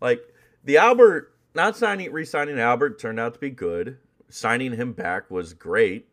like 0.00 0.32
the 0.62 0.76
Albert 0.76 1.34
not 1.54 1.76
signing, 1.76 2.12
re-signing 2.12 2.58
Albert 2.58 2.98
turned 2.98 3.20
out 3.20 3.34
to 3.34 3.40
be 3.40 3.50
good. 3.50 3.98
Signing 4.28 4.72
him 4.72 4.92
back 4.92 5.30
was 5.30 5.54
great. 5.54 6.08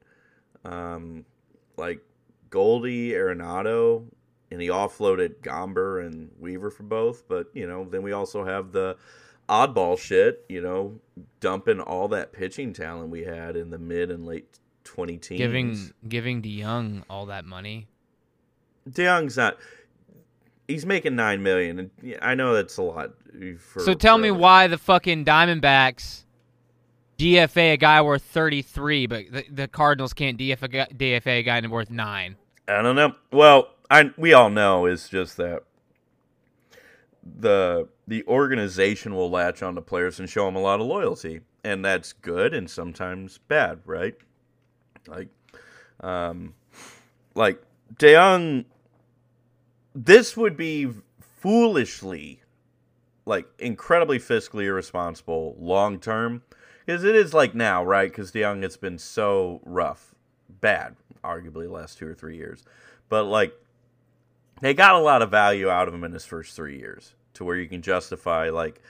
Um, 0.63 1.25
like 1.77 2.01
Goldie, 2.49 3.11
Arenado, 3.11 4.05
and 4.51 4.61
he 4.61 4.67
offloaded 4.67 5.39
Gomber 5.41 6.05
and 6.05 6.29
Weaver 6.39 6.69
for 6.69 6.83
both. 6.83 7.27
But 7.27 7.47
you 7.53 7.67
know, 7.67 7.85
then 7.85 8.03
we 8.03 8.11
also 8.11 8.45
have 8.45 8.71
the 8.71 8.97
oddball 9.49 9.97
shit. 9.97 10.45
You 10.47 10.61
know, 10.61 10.99
dumping 11.39 11.79
all 11.79 12.07
that 12.09 12.31
pitching 12.31 12.73
talent 12.73 13.09
we 13.09 13.23
had 13.23 13.55
in 13.55 13.71
the 13.71 13.79
mid 13.79 14.11
and 14.11 14.25
late 14.25 14.59
twenty 14.83 15.17
teens. 15.17 15.39
giving 15.39 15.93
giving 16.07 16.41
DeJong 16.41 17.03
all 17.09 17.25
that 17.27 17.45
money. 17.45 17.87
DeJong's 18.89 19.37
not. 19.37 19.57
He's 20.67 20.85
making 20.85 21.15
nine 21.15 21.43
million, 21.43 21.79
and 21.79 22.17
I 22.21 22.35
know 22.35 22.53
that's 22.53 22.77
a 22.77 22.81
lot. 22.81 23.11
For, 23.59 23.81
so 23.81 23.93
tell 23.93 24.17
for 24.17 24.21
me 24.21 24.31
why 24.31 24.67
the 24.67 24.77
fucking 24.77 25.25
Diamondbacks 25.25 26.23
DFA 27.21 27.73
a 27.73 27.77
guy 27.77 28.01
worth 28.01 28.23
33, 28.23 29.05
but 29.05 29.25
the, 29.31 29.45
the 29.51 29.67
Cardinals 29.67 30.13
can't 30.13 30.39
DFA, 30.39 30.63
a 30.63 30.67
guy- 30.67 30.87
DFA 30.95 31.39
a 31.39 31.43
guy 31.43 31.67
worth 31.67 31.91
9. 31.91 32.35
I 32.67 32.81
don't 32.81 32.95
know. 32.95 33.13
Well, 33.31 33.69
I 33.91 34.11
we 34.17 34.33
all 34.33 34.49
know 34.49 34.85
is 34.85 35.07
just 35.07 35.37
that 35.37 35.63
the 37.23 37.87
the 38.07 38.25
organization 38.25 39.13
will 39.13 39.29
latch 39.29 39.61
on 39.61 39.75
to 39.75 39.81
players 39.81 40.19
and 40.19 40.29
show 40.29 40.45
them 40.45 40.55
a 40.55 40.61
lot 40.61 40.79
of 40.79 40.87
loyalty, 40.87 41.41
and 41.63 41.85
that's 41.85 42.13
good 42.13 42.53
and 42.53 42.69
sometimes 42.69 43.37
bad, 43.47 43.81
right? 43.85 44.15
Like, 45.07 45.27
um, 45.99 46.55
like 47.35 47.61
DeJong, 47.95 48.65
this 49.93 50.37
would 50.37 50.55
be 50.55 50.89
foolishly, 51.19 52.41
like 53.25 53.47
incredibly 53.59 54.19
fiscally 54.19 54.65
irresponsible 54.65 55.55
long 55.59 55.99
term, 55.99 56.43
because 56.85 57.03
it 57.03 57.15
is 57.15 57.33
like 57.33 57.55
now, 57.55 57.83
right? 57.83 58.09
Because 58.09 58.31
DeJong 58.31 58.63
has 58.63 58.77
been 58.77 58.97
so 58.97 59.61
rough, 59.65 60.13
bad, 60.49 60.95
arguably 61.23 61.65
the 61.65 61.73
last 61.73 61.97
two 61.97 62.07
or 62.07 62.13
three 62.13 62.37
years, 62.37 62.63
but 63.09 63.23
like 63.23 63.53
they 64.61 64.73
got 64.73 64.95
a 64.95 64.99
lot 64.99 65.21
of 65.21 65.31
value 65.31 65.69
out 65.69 65.87
of 65.87 65.93
him 65.93 66.03
in 66.03 66.11
his 66.11 66.25
first 66.25 66.55
three 66.55 66.77
years 66.77 67.13
to 67.33 67.43
where 67.43 67.55
you 67.55 67.67
can 67.67 67.81
justify 67.81 68.49
like 68.49 68.81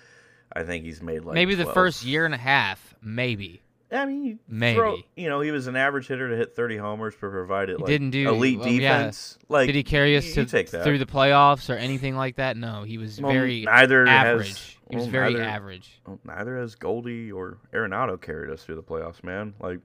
I 0.53 0.63
think 0.63 0.83
he's 0.83 1.01
made 1.01 1.23
like 1.23 1.35
maybe 1.35 1.55
the 1.55 1.65
first 1.65 2.03
year 2.03 2.25
and 2.25 2.33
a 2.33 2.37
half, 2.37 2.93
maybe. 3.01 3.61
I 3.91 4.05
mean, 4.05 4.23
you 4.23 4.39
Maybe. 4.47 4.75
throw- 4.77 4.97
you 5.17 5.27
know, 5.27 5.41
he 5.41 5.51
was 5.51 5.67
an 5.67 5.75
average 5.75 6.07
hitter 6.07 6.29
to 6.29 6.35
hit 6.37 6.55
30 6.55 6.77
homers, 6.77 7.13
but 7.19 7.29
provided 7.31 7.79
like 7.79 7.87
didn't 7.87 8.11
do- 8.11 8.29
elite 8.29 8.59
well, 8.59 8.69
yeah. 8.69 8.97
defense. 8.99 9.37
Like, 9.49 9.67
Did 9.67 9.75
he 9.75 9.83
carry 9.83 10.15
us 10.15 10.25
you- 10.35 10.45
to 10.45 10.57
you 10.59 10.63
through 10.65 10.97
the 10.99 11.05
playoffs 11.05 11.69
or 11.69 11.77
anything 11.77 12.15
like 12.15 12.37
that? 12.37 12.55
No, 12.55 12.83
he 12.83 12.97
was 12.97 13.19
Well, 13.19 13.33
very 13.33 13.63
neither 13.63 14.07
average. 14.07 14.47
has- 14.47 14.75
he 14.89 14.95
was 14.95 15.03
well, 15.05 15.11
very 15.11 15.33
neither- 15.33 15.43
average. 15.43 16.01
Neither 16.25 16.57
has 16.57 16.75
Goldie 16.75 17.31
or 17.31 17.57
Arenado 17.73 18.19
carried 18.21 18.49
us 18.51 18.63
through 18.63 18.75
the 18.75 18.83
playoffs, 18.83 19.23
man. 19.23 19.53
Like, 19.59 19.79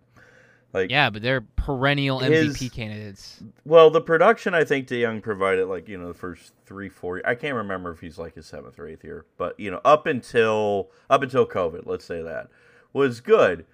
like 0.73 0.91
Yeah, 0.91 1.11
but 1.11 1.23
they're 1.23 1.41
perennial 1.41 2.21
His- 2.21 2.55
MVP 2.57 2.69
candidates. 2.73 3.43
Well, 3.65 3.91
the 3.91 4.01
production 4.01 4.55
I 4.55 4.63
think 4.65 4.87
DeJong 4.89 5.23
provided, 5.23 5.67
like 5.67 5.89
you 5.89 5.99
know, 5.99 6.09
the 6.09 6.15
first 6.15 6.53
three, 6.65 6.89
four. 6.89 7.23
I 7.25 7.35
can't 7.35 7.55
remember 7.57 7.91
if 7.91 8.01
he's 8.01 8.19
like 8.19 8.35
his 8.37 8.47
seventh 8.47 8.79
or 8.79 8.87
eighth 8.87 9.03
year, 9.03 9.25
but 9.37 9.59
you 9.59 9.71
know, 9.71 9.81
up 9.85 10.07
until 10.07 10.91
up 11.11 11.23
until 11.23 11.45
COVID, 11.47 11.87
let's 11.87 12.05
say 12.05 12.23
that 12.23 12.49
was 12.93 13.21
good, 13.21 13.65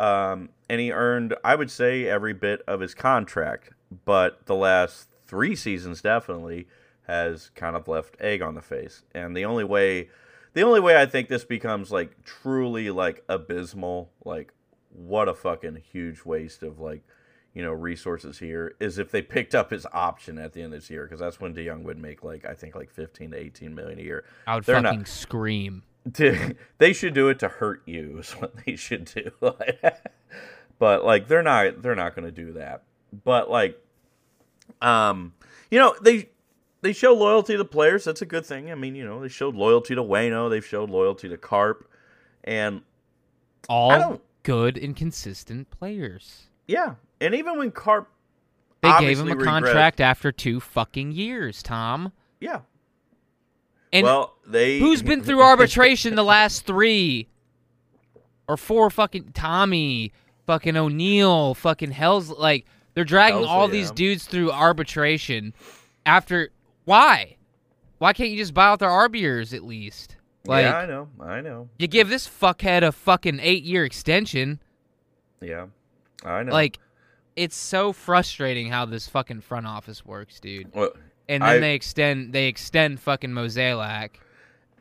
um, 0.00 0.48
and 0.68 0.80
he 0.80 0.92
earned, 0.92 1.34
I 1.44 1.54
would 1.54 1.70
say, 1.70 2.06
every 2.06 2.32
bit 2.32 2.62
of 2.66 2.80
his 2.80 2.94
contract. 2.94 3.70
But 4.04 4.46
the 4.46 4.54
last 4.54 5.08
three 5.26 5.54
seasons 5.56 6.00
definitely 6.00 6.66
has 7.06 7.50
kind 7.54 7.74
of 7.76 7.88
left 7.88 8.16
egg 8.20 8.40
on 8.40 8.54
the 8.54 8.62
face, 8.62 9.02
and 9.14 9.36
the 9.36 9.44
only 9.44 9.64
way, 9.64 10.08
the 10.54 10.62
only 10.62 10.80
way 10.80 10.96
I 11.00 11.06
think 11.06 11.28
this 11.28 11.44
becomes 11.44 11.90
like 11.90 12.24
truly 12.24 12.90
like 12.90 13.24
abysmal, 13.28 14.10
like 14.24 14.52
what 14.92 15.28
a 15.28 15.34
fucking 15.34 15.82
huge 15.92 16.24
waste 16.24 16.62
of 16.62 16.78
like 16.80 17.02
you 17.52 17.62
know 17.64 17.72
resources 17.72 18.38
here 18.38 18.74
is 18.78 18.96
if 18.98 19.10
they 19.10 19.22
picked 19.22 19.56
up 19.56 19.70
his 19.72 19.84
option 19.92 20.38
at 20.38 20.52
the 20.52 20.62
end 20.62 20.72
of 20.72 20.80
this 20.80 20.88
year 20.90 21.04
because 21.04 21.18
that's 21.18 21.40
when 21.40 21.52
DeJong 21.52 21.82
would 21.82 21.98
make 21.98 22.22
like 22.22 22.44
I 22.44 22.54
think 22.54 22.76
like 22.76 22.90
15 22.90 23.32
to 23.32 23.36
18 23.36 23.74
million 23.74 23.98
a 23.98 24.02
year. 24.02 24.24
I 24.46 24.54
would 24.54 24.64
They're 24.64 24.80
not- 24.80 24.90
fucking 24.90 25.06
scream. 25.06 25.82
To, 26.14 26.54
they 26.78 26.92
should 26.92 27.14
do 27.14 27.28
it 27.28 27.38
to 27.40 27.48
hurt 27.48 27.82
you 27.86 28.18
is 28.20 28.32
what 28.32 28.54
they 28.64 28.76
should 28.76 29.04
do. 29.04 29.30
but 30.78 31.04
like 31.04 31.28
they're 31.28 31.42
not 31.42 31.82
they're 31.82 31.94
not 31.94 32.14
going 32.14 32.24
to 32.26 32.32
do 32.32 32.52
that. 32.54 32.82
But 33.24 33.50
like 33.50 33.78
um 34.80 35.34
you 35.70 35.78
know 35.78 35.94
they 36.00 36.30
they 36.82 36.92
show 36.92 37.12
loyalty 37.12 37.56
to 37.56 37.64
players. 37.64 38.04
That's 38.04 38.22
a 38.22 38.26
good 38.26 38.46
thing. 38.46 38.70
I 38.70 38.74
mean, 38.74 38.94
you 38.94 39.04
know, 39.04 39.20
they 39.20 39.28
showed 39.28 39.54
loyalty 39.54 39.94
to 39.94 40.02
Wayno, 40.02 40.48
they've 40.48 40.64
showed 40.64 40.88
loyalty 40.88 41.28
to 41.28 41.36
Carp 41.36 41.86
and 42.44 42.80
All 43.68 44.20
good 44.42 44.78
and 44.78 44.96
consistent 44.96 45.70
players. 45.70 46.46
yeah, 46.66 46.94
and 47.20 47.34
even 47.34 47.58
when 47.58 47.70
Carp 47.70 48.08
They 48.80 48.98
gave 49.00 49.20
him 49.20 49.28
a 49.28 49.36
contract 49.36 50.00
after 50.00 50.32
two 50.32 50.60
fucking 50.60 51.12
years, 51.12 51.62
Tom. 51.62 52.12
yeah. 52.40 52.60
And 53.92 54.04
well, 54.04 54.36
they 54.46 54.78
who's 54.78 55.02
been 55.02 55.22
through 55.22 55.42
arbitration 55.42 56.14
the 56.14 56.24
last 56.24 56.64
three 56.64 57.28
or 58.48 58.56
four? 58.56 58.90
Fucking 58.90 59.32
Tommy, 59.32 60.12
fucking 60.46 60.76
O'Neill, 60.76 61.54
fucking 61.54 61.90
Hell's 61.90 62.30
like 62.30 62.66
they're 62.94 63.04
dragging 63.04 63.44
all 63.44 63.68
Helsley, 63.68 63.72
these 63.72 63.90
dudes 63.90 64.26
through 64.26 64.52
arbitration. 64.52 65.54
After 66.06 66.50
why? 66.84 67.36
Why 67.98 68.12
can't 68.12 68.30
you 68.30 68.36
just 68.38 68.54
buy 68.54 68.66
out 68.66 68.78
their 68.78 68.88
RBers 68.88 69.54
at 69.54 69.64
least? 69.64 70.16
Like 70.46 70.64
yeah, 70.64 70.76
I 70.76 70.86
know, 70.86 71.08
I 71.20 71.40
know. 71.40 71.68
you 71.78 71.86
give 71.86 72.08
this 72.08 72.26
fuckhead 72.26 72.82
a 72.82 72.92
fucking 72.92 73.40
eight 73.42 73.62
year 73.62 73.84
extension. 73.84 74.60
Yeah, 75.40 75.66
I 76.24 76.42
know. 76.42 76.52
Like 76.52 76.78
it's 77.36 77.56
so 77.56 77.92
frustrating 77.92 78.70
how 78.70 78.86
this 78.86 79.06
fucking 79.06 79.42
front 79.42 79.66
office 79.66 80.04
works, 80.04 80.40
dude. 80.40 80.74
Well, 80.74 80.92
And 81.30 81.42
then 81.42 81.48
I- 81.48 81.58
they 81.58 81.74
extend 81.74 82.32
they 82.32 82.46
extend 82.48 83.00
fucking 83.00 83.30
Mozeliak. 83.30 84.10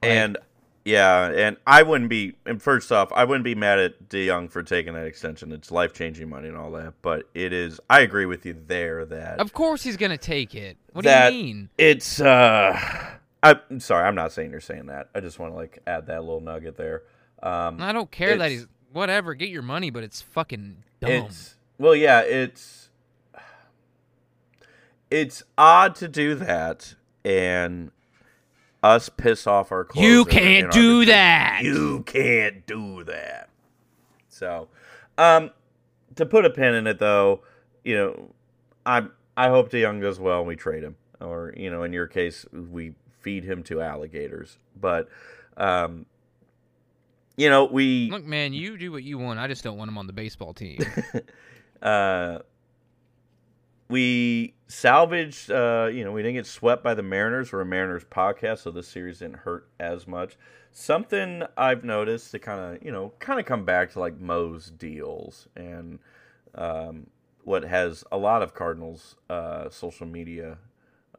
and 0.02 0.38
yeah, 0.86 1.28
and 1.30 1.58
I 1.68 1.84
wouldn't 1.84 2.10
be. 2.10 2.34
And 2.46 2.62
first 2.62 2.92
off, 2.92 3.12
I 3.14 3.24
wouldn't 3.24 3.44
be 3.44 3.54
mad 3.54 3.78
at 3.80 4.10
DeJong 4.10 4.50
for 4.50 4.64
taking 4.64 4.94
that 4.94 5.06
extension. 5.06 5.52
It's 5.52 5.70
life 5.72 5.94
changing 5.94 6.30
money 6.30 6.48
and 6.48 6.58
all 6.58 6.72
that. 6.72 6.94
But 7.04 7.30
it 7.36 7.54
is. 7.54 7.80
I 7.90 8.00
agree 8.00 8.26
with 8.26 8.46
you 8.46 8.56
there 8.68 9.06
that 9.06 9.40
Of 9.40 9.54
course 9.54 9.84
he's 9.84 9.98
gonna 9.98 10.18
take 10.18 10.56
it. 10.56 10.78
What 10.94 11.06
do 11.06 11.12
you 11.12 11.32
mean? 11.32 11.70
it's. 11.78 12.20
uh 12.20 12.80
I'm 13.44 13.80
sorry. 13.80 14.06
I'm 14.08 14.16
not 14.16 14.32
saying 14.34 14.52
you're 14.52 14.60
saying 14.62 14.88
that. 14.88 15.10
I 15.16 15.20
just 15.20 15.38
want 15.40 15.54
to 15.54 15.56
like 15.56 15.80
add 15.86 16.08
that 16.08 16.22
little 16.24 16.42
nugget 16.42 16.76
there. 16.76 17.04
Um, 17.44 17.82
I 17.82 17.92
don't 17.94 18.10
care 18.12 18.36
that 18.38 18.50
he's 18.52 18.68
whatever. 18.92 19.34
Get 19.34 19.50
your 19.50 19.62
money, 19.62 19.92
but 19.92 20.04
it's 20.04 20.22
fucking 20.22 20.84
dumb. 21.00 21.12
It's 21.12 21.56
well, 21.78 21.96
yeah, 21.96 22.22
it's 22.22 22.89
it's 25.12 25.44
odd 25.58 25.96
to 25.96 26.08
do 26.08 26.36
that 26.36 26.96
and 27.26 27.92
us 28.82 29.10
piss 29.10 29.48
off 29.48 29.72
our 29.72 29.84
closer. 29.84 30.08
You 30.08 30.26
can't 30.26 30.72
do 30.72 31.06
that. 31.06 31.62
You 31.64 32.04
can't 32.04 32.66
do 32.66 33.04
that. 33.04 33.50
So, 34.30 34.70
um, 35.18 35.52
to 36.16 36.26
put 36.26 36.46
a 36.46 36.50
pin 36.50 36.76
in 36.76 36.88
it 36.88 37.00
though, 37.00 37.42
you 37.84 37.96
know, 37.96 38.30
I 38.86 39.08
I 39.36 39.50
hope 39.50 39.72
DeJong 39.72 40.02
does 40.02 40.20
well 40.20 40.40
and 40.40 40.48
we 40.48 40.56
trade 40.56 40.84
him, 40.84 40.96
or 41.20 41.54
you 41.58 41.70
know, 41.70 41.84
in 41.84 41.94
your 41.94 42.08
case, 42.08 42.46
we 42.52 42.94
feed 43.20 43.44
him 43.44 43.64
to 43.64 43.82
alligators. 43.82 44.58
But, 44.80 45.10
um, 45.58 46.06
you 47.38 47.50
know, 47.50 47.66
we 47.66 48.10
Look, 48.10 48.26
man, 48.26 48.54
you 48.54 48.78
do 48.78 48.92
what 48.92 49.04
you 49.04 49.18
want. 49.18 49.40
I 49.40 49.48
just 49.48 49.64
don't 49.64 49.78
want 49.78 49.90
him 49.90 49.98
on 49.98 50.08
the 50.08 50.14
baseball 50.14 50.54
team. 50.54 50.80
uh, 51.82 52.40
we 53.90 54.54
salvaged. 54.68 55.52
Uh, 55.52 55.90
you 55.92 56.04
know, 56.04 56.12
we 56.12 56.22
didn't 56.22 56.36
get 56.36 56.46
swept 56.46 56.84
by 56.84 56.94
the 56.94 57.04
Mariners. 57.04 57.52
We're 57.52 57.62
a 57.62 57.66
Mariners 57.66 58.06
podcast, 58.06 58.60
so 58.60 58.72
this 58.72 58.88
series 58.88 59.20
didn't 59.20 59.40
hurt 59.40 59.68
as 59.80 60.08
much. 60.08 60.38
Something 60.72 61.44
I've 61.58 61.84
noticed 61.84 62.32
to 62.32 62.40
kind 62.40 62.76
of, 62.78 62.84
you 62.84 62.92
know, 62.92 63.14
kind 63.20 63.40
of 63.40 63.46
come 63.46 63.66
back 63.66 63.92
to 63.94 64.00
like 64.00 64.20
Mo's 64.20 64.70
deals 64.70 65.48
and 65.56 66.00
um, 66.56 67.08
what 67.44 67.64
has 67.64 68.04
a 68.12 68.18
lot 68.18 68.42
of 68.44 68.54
Cardinals 68.54 69.16
uh, 69.30 69.70
social 69.70 70.06
media 70.06 70.58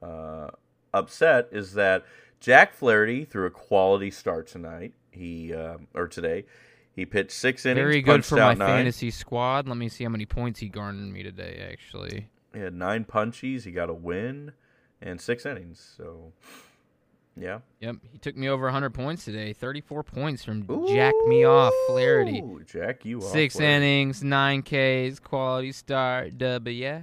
uh, 0.03 0.49
upset 0.95 1.49
is 1.51 1.75
that 1.75 2.05
Jack 2.39 2.75
Flaherty 2.75 3.25
threw 3.25 3.47
a 3.47 3.51
quality 3.51 4.11
start 4.11 4.47
tonight. 4.47 4.93
He 5.11 5.53
uh, 5.53 5.79
or 5.95 6.07
today. 6.07 6.45
He 6.93 7.05
pitched 7.05 7.33
six 7.33 7.67
innings. 7.67 7.85
Very 7.85 8.03
good 8.03 8.25
for 8.25 8.37
my 8.37 8.55
nine. 8.55 8.69
fantasy 8.69 9.11
squad. 9.11 9.69
Let 9.69 9.77
me 9.77 9.89
see 9.89 10.05
how 10.05 10.11
many 10.11 10.27
points 10.27 10.61
he 10.61 10.69
garnered 10.69 11.13
me 11.13 11.23
today. 11.23 11.69
Actually, 11.73 12.29
He 12.53 12.61
had 12.61 12.75
nine 12.75 13.05
punchies. 13.05 13.65
He 13.65 13.71
got 13.73 13.89
a 13.91 13.95
win 13.95 14.53
and 15.01 15.21
six 15.21 15.47
innings. 15.47 15.95
So, 15.97 16.33
yeah. 17.37 17.61
yep, 17.81 17.97
he 18.13 18.19
took 18.19 18.37
me 18.37 18.49
over 18.49 18.65
100 18.65 18.91
points 18.93 19.25
today. 19.25 19.53
34 19.53 20.03
points 20.03 20.45
from 20.45 20.67
Jack 20.89 21.15
me 21.27 21.45
off 21.45 21.73
Flaherty. 21.89 22.43
Jack 22.67 23.05
you 23.05 23.19
off. 23.19 23.33
Six 23.33 23.57
Flaherty. 23.57 23.77
innings, 23.77 24.23
nine 24.25 24.63
Ks, 24.63 25.19
quality 25.21 25.73
start. 25.73 26.37
W. 26.39 26.77
Yeah. 26.77 27.03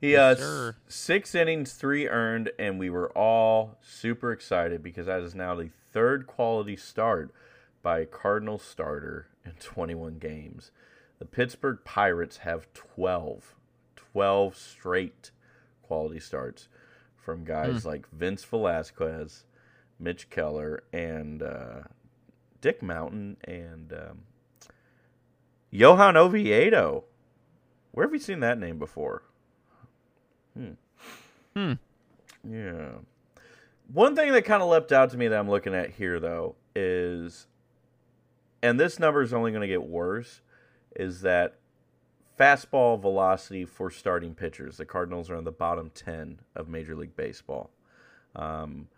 He 0.00 0.12
Yes, 0.12 0.38
uh, 0.38 0.40
sir. 0.40 0.68
s- 0.86 0.94
six 0.94 1.34
innings, 1.34 1.72
three 1.74 2.08
earned, 2.08 2.50
and 2.58 2.78
we 2.78 2.88
were 2.90 3.10
all 3.16 3.78
super 3.80 4.30
excited 4.32 4.82
because 4.82 5.06
that 5.06 5.22
is 5.22 5.34
now 5.34 5.54
the 5.56 5.70
third 5.92 6.26
quality 6.26 6.76
start 6.76 7.32
by 7.82 8.00
a 8.00 8.06
Cardinal 8.06 8.58
starter 8.58 9.26
in 9.44 9.52
21 9.52 10.18
games. 10.18 10.70
The 11.18 11.24
Pittsburgh 11.24 11.78
Pirates 11.84 12.38
have 12.38 12.72
12, 12.74 13.56
12 14.12 14.56
straight 14.56 15.30
quality 15.82 16.20
starts 16.20 16.68
from 17.16 17.44
guys 17.44 17.82
Hmm. 17.82 17.88
like 17.88 18.08
Vince 18.10 18.44
Velasquez, 18.44 19.44
Mitch 19.98 20.30
Keller, 20.30 20.82
and 20.92 21.42
uh, 21.42 21.80
Dick 22.60 22.82
Mountain, 22.82 23.36
and 23.44 23.92
um, 23.92 24.18
Johan 25.70 26.16
Oviedo. 26.16 27.04
Where 27.92 28.06
have 28.06 28.12
you 28.12 28.20
seen 28.20 28.40
that 28.40 28.58
name 28.58 28.78
before? 28.78 29.22
Hmm. 30.56 30.72
Hmm. 31.54 31.72
Yeah. 32.48 32.90
One 33.92 34.14
thing 34.14 34.32
that 34.32 34.44
kind 34.44 34.62
of 34.62 34.68
leapt 34.68 34.92
out 34.92 35.10
to 35.10 35.16
me 35.16 35.28
that 35.28 35.38
I'm 35.38 35.50
looking 35.50 35.74
at 35.74 35.90
here, 35.90 36.20
though, 36.20 36.56
is, 36.74 37.46
and 38.62 38.78
this 38.78 38.98
number 38.98 39.22
is 39.22 39.32
only 39.32 39.50
going 39.50 39.62
to 39.62 39.66
get 39.68 39.82
worse, 39.82 40.40
is 40.94 41.22
that 41.22 41.56
fastball 42.38 43.00
velocity 43.00 43.64
for 43.64 43.90
starting 43.90 44.34
pitchers. 44.34 44.76
The 44.76 44.84
Cardinals 44.84 45.30
are 45.30 45.36
on 45.36 45.44
the 45.44 45.52
bottom 45.52 45.90
10 45.94 46.40
of 46.54 46.68
Major 46.68 46.94
League 46.94 47.16
Baseball. 47.16 47.70
Um, 48.36 48.88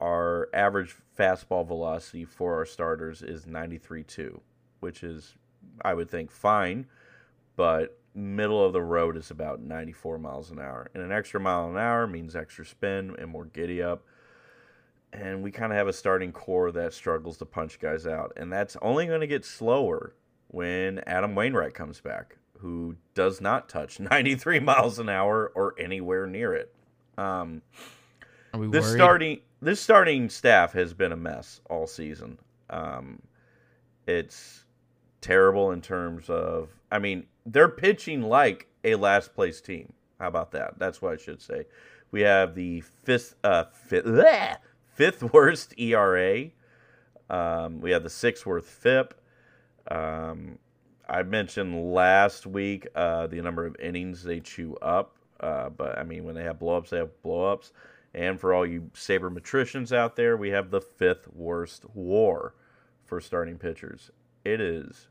our 0.00 0.48
average 0.52 0.94
fastball 1.18 1.66
velocity 1.66 2.24
for 2.24 2.54
our 2.54 2.66
starters 2.66 3.22
is 3.22 3.44
93.2, 3.46 4.40
which 4.80 5.02
is, 5.02 5.34
I 5.82 5.94
would 5.94 6.10
think, 6.10 6.30
fine, 6.30 6.86
but 7.56 7.98
middle 8.14 8.64
of 8.64 8.72
the 8.72 8.82
road 8.82 9.16
is 9.16 9.30
about 9.30 9.60
94 9.60 10.18
miles 10.18 10.50
an 10.50 10.58
hour. 10.58 10.90
And 10.94 11.02
an 11.02 11.12
extra 11.12 11.38
mile 11.38 11.70
an 11.70 11.76
hour 11.76 12.06
means 12.06 12.34
extra 12.34 12.64
spin 12.64 13.14
and 13.18 13.30
more 13.30 13.44
giddy 13.44 13.82
up. 13.82 14.04
And 15.12 15.42
we 15.42 15.50
kind 15.50 15.72
of 15.72 15.78
have 15.78 15.88
a 15.88 15.92
starting 15.92 16.32
core 16.32 16.72
that 16.72 16.92
struggles 16.92 17.36
to 17.38 17.46
punch 17.46 17.78
guys 17.78 18.06
out. 18.06 18.32
And 18.36 18.52
that's 18.52 18.76
only 18.82 19.06
going 19.06 19.20
to 19.20 19.26
get 19.26 19.44
slower 19.44 20.14
when 20.48 20.98
Adam 21.06 21.34
Wainwright 21.34 21.74
comes 21.74 22.00
back, 22.00 22.36
who 22.66 22.96
does 23.14 23.40
not 23.40 23.68
touch 23.68 24.00
93 24.00 24.58
miles 24.60 24.98
an 24.98 25.08
hour 25.08 25.52
or 25.54 25.74
anywhere 25.78 26.26
near 26.26 26.52
it. 26.52 26.74
Um, 27.16 27.62
this 28.52 28.86
worried? 28.86 28.96
starting 28.96 29.40
this 29.62 29.80
starting 29.80 30.28
staff 30.28 30.72
has 30.72 30.92
been 30.92 31.12
a 31.12 31.16
mess 31.16 31.60
all 31.70 31.86
season. 31.86 32.38
Um, 32.68 33.22
it's 34.06 34.64
terrible 35.20 35.70
in 35.70 35.80
terms 35.80 36.28
of 36.28 36.70
I 36.90 36.98
mean 36.98 37.26
they're 37.46 37.68
pitching 37.68 38.22
like 38.22 38.66
a 38.84 38.96
last 38.96 39.34
place 39.34 39.60
team. 39.60 39.92
How 40.18 40.28
about 40.28 40.50
that? 40.52 40.78
That's 40.78 41.00
what 41.00 41.12
I 41.12 41.16
should 41.16 41.40
say. 41.40 41.66
We 42.10 42.22
have 42.22 42.54
the 42.54 42.80
fifth 42.80 43.36
uh, 43.44 43.64
fifth, 43.72 44.06
bleh, 44.06 44.56
fifth 44.94 45.22
worst 45.32 45.78
ERA. 45.78 46.46
Um, 47.30 47.80
we 47.80 47.92
have 47.92 48.02
the 48.02 48.10
sixth 48.10 48.44
worst 48.44 48.68
FIP. 48.68 49.14
Um, 49.88 50.58
I 51.08 51.22
mentioned 51.22 51.92
last 51.92 52.46
week 52.46 52.86
uh, 52.94 53.26
the 53.28 53.40
number 53.40 53.64
of 53.64 53.76
innings 53.78 54.22
they 54.22 54.40
chew 54.40 54.76
up. 54.76 55.16
Uh, 55.38 55.68
but 55.68 55.98
I 55.98 56.02
mean, 56.02 56.24
when 56.24 56.34
they 56.34 56.42
have 56.44 56.58
blowups, 56.58 56.88
they 56.88 56.98
have 56.98 57.10
blowups. 57.24 57.72
And 58.14 58.40
for 58.40 58.54
all 58.54 58.66
you 58.66 58.90
sabermetricians 58.94 59.92
out 59.92 60.16
there, 60.16 60.36
we 60.36 60.50
have 60.50 60.70
the 60.70 60.80
fifth 60.80 61.28
worst 61.34 61.84
WAR 61.94 62.54
for 63.04 63.20
starting 63.20 63.58
pitchers. 63.58 64.10
It 64.44 64.60
is 64.60 65.08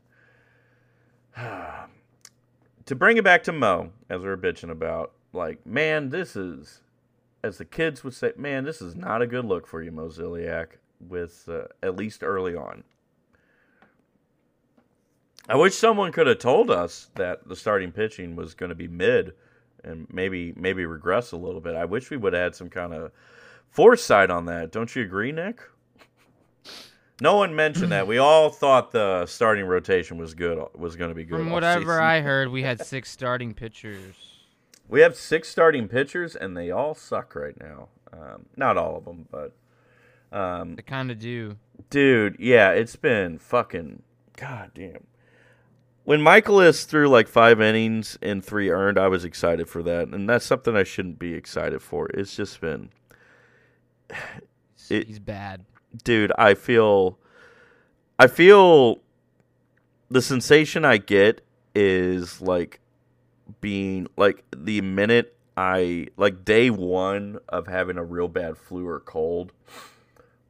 to 1.36 2.94
bring 2.94 3.16
it 3.16 3.24
back 3.24 3.44
to 3.44 3.52
Mo, 3.52 3.90
as 4.10 4.22
we 4.22 4.26
were 4.26 4.36
bitching 4.36 4.70
about. 4.70 5.12
Like, 5.32 5.64
man, 5.64 6.10
this 6.10 6.34
is, 6.34 6.80
as 7.44 7.58
the 7.58 7.64
kids 7.64 8.02
would 8.02 8.14
say, 8.14 8.32
man, 8.36 8.64
this 8.64 8.82
is 8.82 8.96
not 8.96 9.22
a 9.22 9.26
good 9.26 9.44
look 9.44 9.66
for 9.66 9.82
you, 9.82 9.92
Mo 9.92 10.08
Mozeliak. 10.08 10.78
With 10.98 11.46
uh, 11.46 11.64
at 11.82 11.94
least 11.94 12.24
early 12.24 12.54
on. 12.54 12.82
I 15.48 15.56
wish 15.56 15.74
someone 15.76 16.12
could 16.12 16.26
have 16.26 16.38
told 16.38 16.70
us 16.70 17.08
that 17.14 17.48
the 17.48 17.54
starting 17.56 17.92
pitching 17.92 18.34
was 18.36 18.54
going 18.54 18.70
to 18.70 18.74
be 18.74 18.88
mid 18.88 19.32
and 19.84 20.06
maybe 20.12 20.52
maybe 20.56 20.84
regress 20.86 21.32
a 21.32 21.36
little 21.36 21.60
bit. 21.60 21.76
I 21.76 21.84
wish 21.84 22.10
we 22.10 22.16
would 22.16 22.32
have 22.32 22.42
had 22.42 22.54
some 22.56 22.68
kind 22.68 22.92
of 22.92 23.12
foresight 23.70 24.30
on 24.30 24.46
that. 24.46 24.72
Don't 24.72 24.94
you 24.96 25.02
agree, 25.02 25.30
Nick? 25.32 25.60
No 27.20 27.36
one 27.36 27.54
mentioned 27.54 27.92
that. 27.92 28.06
We 28.06 28.18
all 28.18 28.50
thought 28.50 28.92
the 28.92 29.24
starting 29.26 29.64
rotation 29.64 30.18
was 30.18 30.34
good 30.34 30.62
was 30.74 30.96
going 30.96 31.10
to 31.10 31.14
be 31.14 31.24
good. 31.24 31.38
From 31.38 31.50
whatever. 31.50 32.00
I 32.00 32.20
heard, 32.20 32.48
we 32.50 32.62
had 32.62 32.84
six 32.84 33.10
starting 33.10 33.54
pitchers. 33.54 34.16
we 34.88 35.00
have 35.00 35.16
six 35.16 35.48
starting 35.48 35.88
pitchers 35.88 36.36
and 36.36 36.56
they 36.56 36.70
all 36.70 36.94
suck 36.94 37.34
right 37.34 37.58
now. 37.58 37.88
Um, 38.12 38.46
not 38.56 38.76
all 38.76 38.96
of 38.96 39.04
them, 39.04 39.26
but 39.30 39.52
um, 40.36 40.74
They 40.76 40.82
kind 40.82 41.10
of 41.10 41.18
do. 41.18 41.56
Dude, 41.88 42.36
yeah, 42.38 42.70
it's 42.72 42.96
been 42.96 43.38
fucking 43.38 44.02
goddamn. 44.36 45.06
When 46.06 46.20
Mikolas 46.20 46.84
threw 46.86 47.08
like 47.08 47.26
five 47.26 47.60
innings 47.60 48.16
and 48.22 48.44
three 48.44 48.70
earned, 48.70 48.96
I 48.96 49.08
was 49.08 49.24
excited 49.24 49.68
for 49.68 49.82
that, 49.82 50.06
and 50.06 50.28
that's 50.30 50.44
something 50.44 50.76
I 50.76 50.84
shouldn't 50.84 51.18
be 51.18 51.34
excited 51.34 51.82
for. 51.82 52.06
It's 52.10 52.36
just 52.36 52.60
been, 52.60 52.90
It- 54.88 55.08
He's 55.08 55.18
bad. 55.18 55.64
dude. 56.04 56.30
I 56.38 56.54
feel, 56.54 57.18
I 58.20 58.28
feel, 58.28 59.00
the 60.08 60.22
sensation 60.22 60.84
I 60.84 60.98
get 60.98 61.44
is 61.74 62.40
like 62.40 62.78
being 63.60 64.06
like 64.16 64.44
the 64.56 64.80
minute 64.82 65.36
I 65.56 66.06
like 66.16 66.44
day 66.44 66.70
one 66.70 67.40
of 67.48 67.66
having 67.66 67.98
a 67.98 68.04
real 68.04 68.28
bad 68.28 68.56
flu 68.58 68.86
or 68.86 69.00
cold 69.00 69.52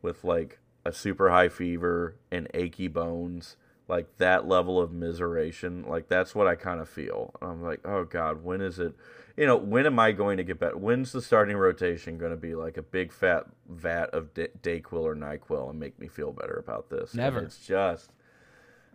with 0.02 0.22
like 0.22 0.58
a 0.84 0.92
super 0.92 1.30
high 1.30 1.48
fever 1.48 2.16
and 2.30 2.46
achy 2.52 2.88
bones, 2.88 3.56
like 3.88 4.16
that 4.18 4.48
level 4.48 4.80
of 4.80 4.90
miseration, 4.90 5.88
like 5.88 6.08
that's 6.08 6.34
what 6.34 6.46
I 6.46 6.54
kind 6.54 6.80
of 6.80 6.88
feel. 6.88 7.34
I'm 7.40 7.62
like, 7.62 7.80
oh 7.84 8.04
god, 8.04 8.42
when 8.42 8.60
is 8.60 8.78
it? 8.78 8.94
You 9.36 9.46
know, 9.46 9.56
when 9.56 9.86
am 9.86 9.98
I 9.98 10.12
going 10.12 10.38
to 10.38 10.44
get 10.44 10.58
better? 10.58 10.76
When's 10.76 11.12
the 11.12 11.20
starting 11.20 11.56
rotation 11.56 12.16
going 12.16 12.30
to 12.30 12.38
be 12.38 12.54
like 12.54 12.78
a 12.78 12.82
big 12.82 13.12
fat 13.12 13.44
vat 13.68 14.06
of 14.10 14.32
Da- 14.32 14.48
Dayquil 14.62 15.02
or 15.02 15.14
Nyquil 15.14 15.70
and 15.70 15.78
make 15.78 15.98
me 15.98 16.08
feel 16.08 16.32
better 16.32 16.54
about 16.54 16.88
this? 16.88 17.12
And 17.12 17.20
Never. 17.20 17.40
it's 17.40 17.64
just 17.64 18.10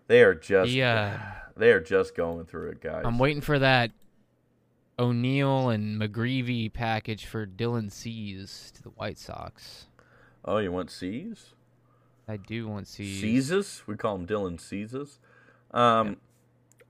they 0.07 0.23
are 0.23 0.33
just 0.33 0.71
He, 0.71 0.81
uh, 0.81 1.11
they 1.55 1.71
are 1.71 1.79
just 1.79 2.15
going 2.15 2.45
through 2.45 2.69
it, 2.71 2.81
guys. 2.81 3.03
I'm 3.05 3.19
waiting 3.19 3.41
for 3.41 3.59
that 3.59 3.91
O'Neill 4.99 5.69
and 5.69 5.99
McGreevy 6.01 6.71
package 6.73 7.25
for 7.25 7.45
Dylan 7.47 7.91
Cease 7.91 8.71
to 8.75 8.83
the 8.83 8.89
White 8.89 9.17
Sox. 9.17 9.87
Oh, 10.43 10.57
you 10.57 10.71
want 10.71 10.91
C's? 10.91 11.53
I 12.27 12.37
do 12.37 12.67
want 12.67 12.87
Cease. 12.87 13.21
Caesars. 13.21 13.83
We 13.87 13.95
call 13.95 14.15
him 14.15 14.27
Dylan 14.27 14.59
Caesars. 14.59 15.19
Um, 15.71 16.17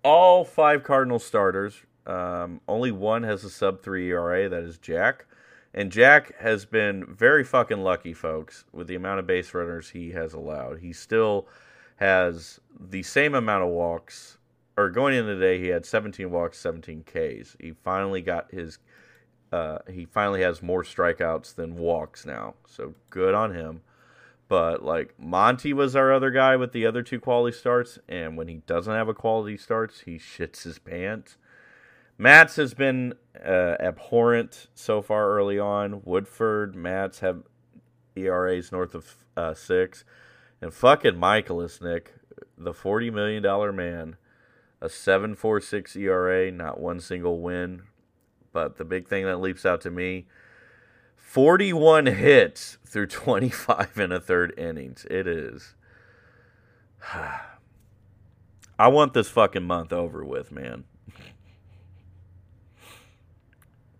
All 0.04 0.44
five 0.44 0.84
Cardinal 0.84 1.20
starters. 1.20 1.82
Um, 2.06 2.62
only 2.68 2.92
one 2.92 3.24
has 3.24 3.44
a 3.44 3.50
sub 3.50 3.82
three 3.84 4.10
ERA. 4.10 4.50
That 4.50 4.64
is 4.64 4.78
Jack, 4.78 5.26
and 5.74 5.92
Jack 5.92 6.38
has 6.40 6.66
been 6.66 7.06
very 7.06 7.44
fucking 7.44 7.82
lucky, 7.82 8.14
folks, 8.14 8.66
with 8.72 8.88
the 8.88 8.96
amount 8.96 9.20
of 9.20 9.28
base 9.28 9.54
runners 9.54 9.90
he 9.90 10.12
has 10.12 10.34
allowed. 10.34 10.80
He 10.80 10.94
still 10.94 11.48
has 11.98 12.60
the 12.80 13.04
same 13.04 13.36
amount 13.36 13.64
of 13.64 13.70
walks. 13.70 14.38
Or 14.78 14.90
going 14.90 15.14
into 15.14 15.36
the 15.36 15.40
day, 15.40 15.60
he 15.60 15.68
had 15.68 15.86
17 15.86 16.32
walks, 16.32 16.58
17 16.58 17.04
Ks. 17.04 17.56
He 17.60 17.74
finally 17.84 18.22
got 18.22 18.52
his. 18.52 18.80
Uh, 19.52 19.80
he 19.90 20.06
finally 20.06 20.42
has 20.42 20.62
more 20.64 20.82
strikeouts 20.82 21.54
than 21.56 21.76
walks 21.76 22.26
now, 22.26 22.56
so 22.66 22.94
good 23.10 23.34
on 23.34 23.54
him. 23.54 23.82
But 24.52 24.84
like 24.84 25.18
Monty 25.18 25.72
was 25.72 25.96
our 25.96 26.12
other 26.12 26.30
guy 26.30 26.58
with 26.58 26.74
the 26.74 26.86
other 26.86 27.04
two 27.04 27.22
quality 27.22 27.56
starts, 27.56 28.00
and 28.10 28.36
when 28.36 28.50
he 28.50 28.58
doesn't 28.68 28.94
have 28.94 29.08
a 29.08 29.14
quality 29.14 29.56
starts, 29.56 30.02
he 30.02 30.18
shits 30.18 30.64
his 30.64 30.78
pants. 30.78 31.38
Matz 32.18 32.58
has 32.58 32.74
been 32.74 33.14
uh, 33.42 33.78
abhorrent 33.80 34.68
so 34.76 35.02
far 35.02 35.30
early 35.30 35.58
on. 35.58 36.02
Woodford, 36.04 36.76
Matz 36.76 37.20
have 37.20 37.44
ERAs 38.18 38.74
north 38.74 38.94
of 38.94 39.16
uh, 39.38 39.54
six, 39.54 40.04
and 40.60 40.74
fucking 40.74 41.14
Mikolas, 41.14 41.82
Nick, 41.82 42.16
the 42.58 42.74
forty 42.74 43.10
million 43.10 43.42
dollar 43.42 43.72
man, 43.72 44.18
a 44.82 44.90
seven 44.90 45.34
four 45.34 45.62
six 45.62 45.96
ERA, 45.96 46.52
not 46.52 46.78
one 46.78 47.00
single 47.00 47.40
win. 47.40 47.84
But 48.52 48.76
the 48.76 48.84
big 48.84 49.08
thing 49.08 49.24
that 49.24 49.40
leaps 49.40 49.66
out 49.66 49.80
to 49.80 49.90
me 49.90 50.26
41 51.32 52.08
hits 52.08 52.78
through 52.86 53.08
25 53.08 53.98
and 53.98 54.12
a 54.12 54.20
third 54.20 54.54
innings. 54.60 55.06
It 55.10 55.28
is. 55.28 55.76
I 58.78 58.90
want 58.90 59.14
this 59.14 59.30
fucking 59.30 59.64
month 59.64 59.94
over 59.94 60.26
with, 60.26 60.52
man. 60.52 60.84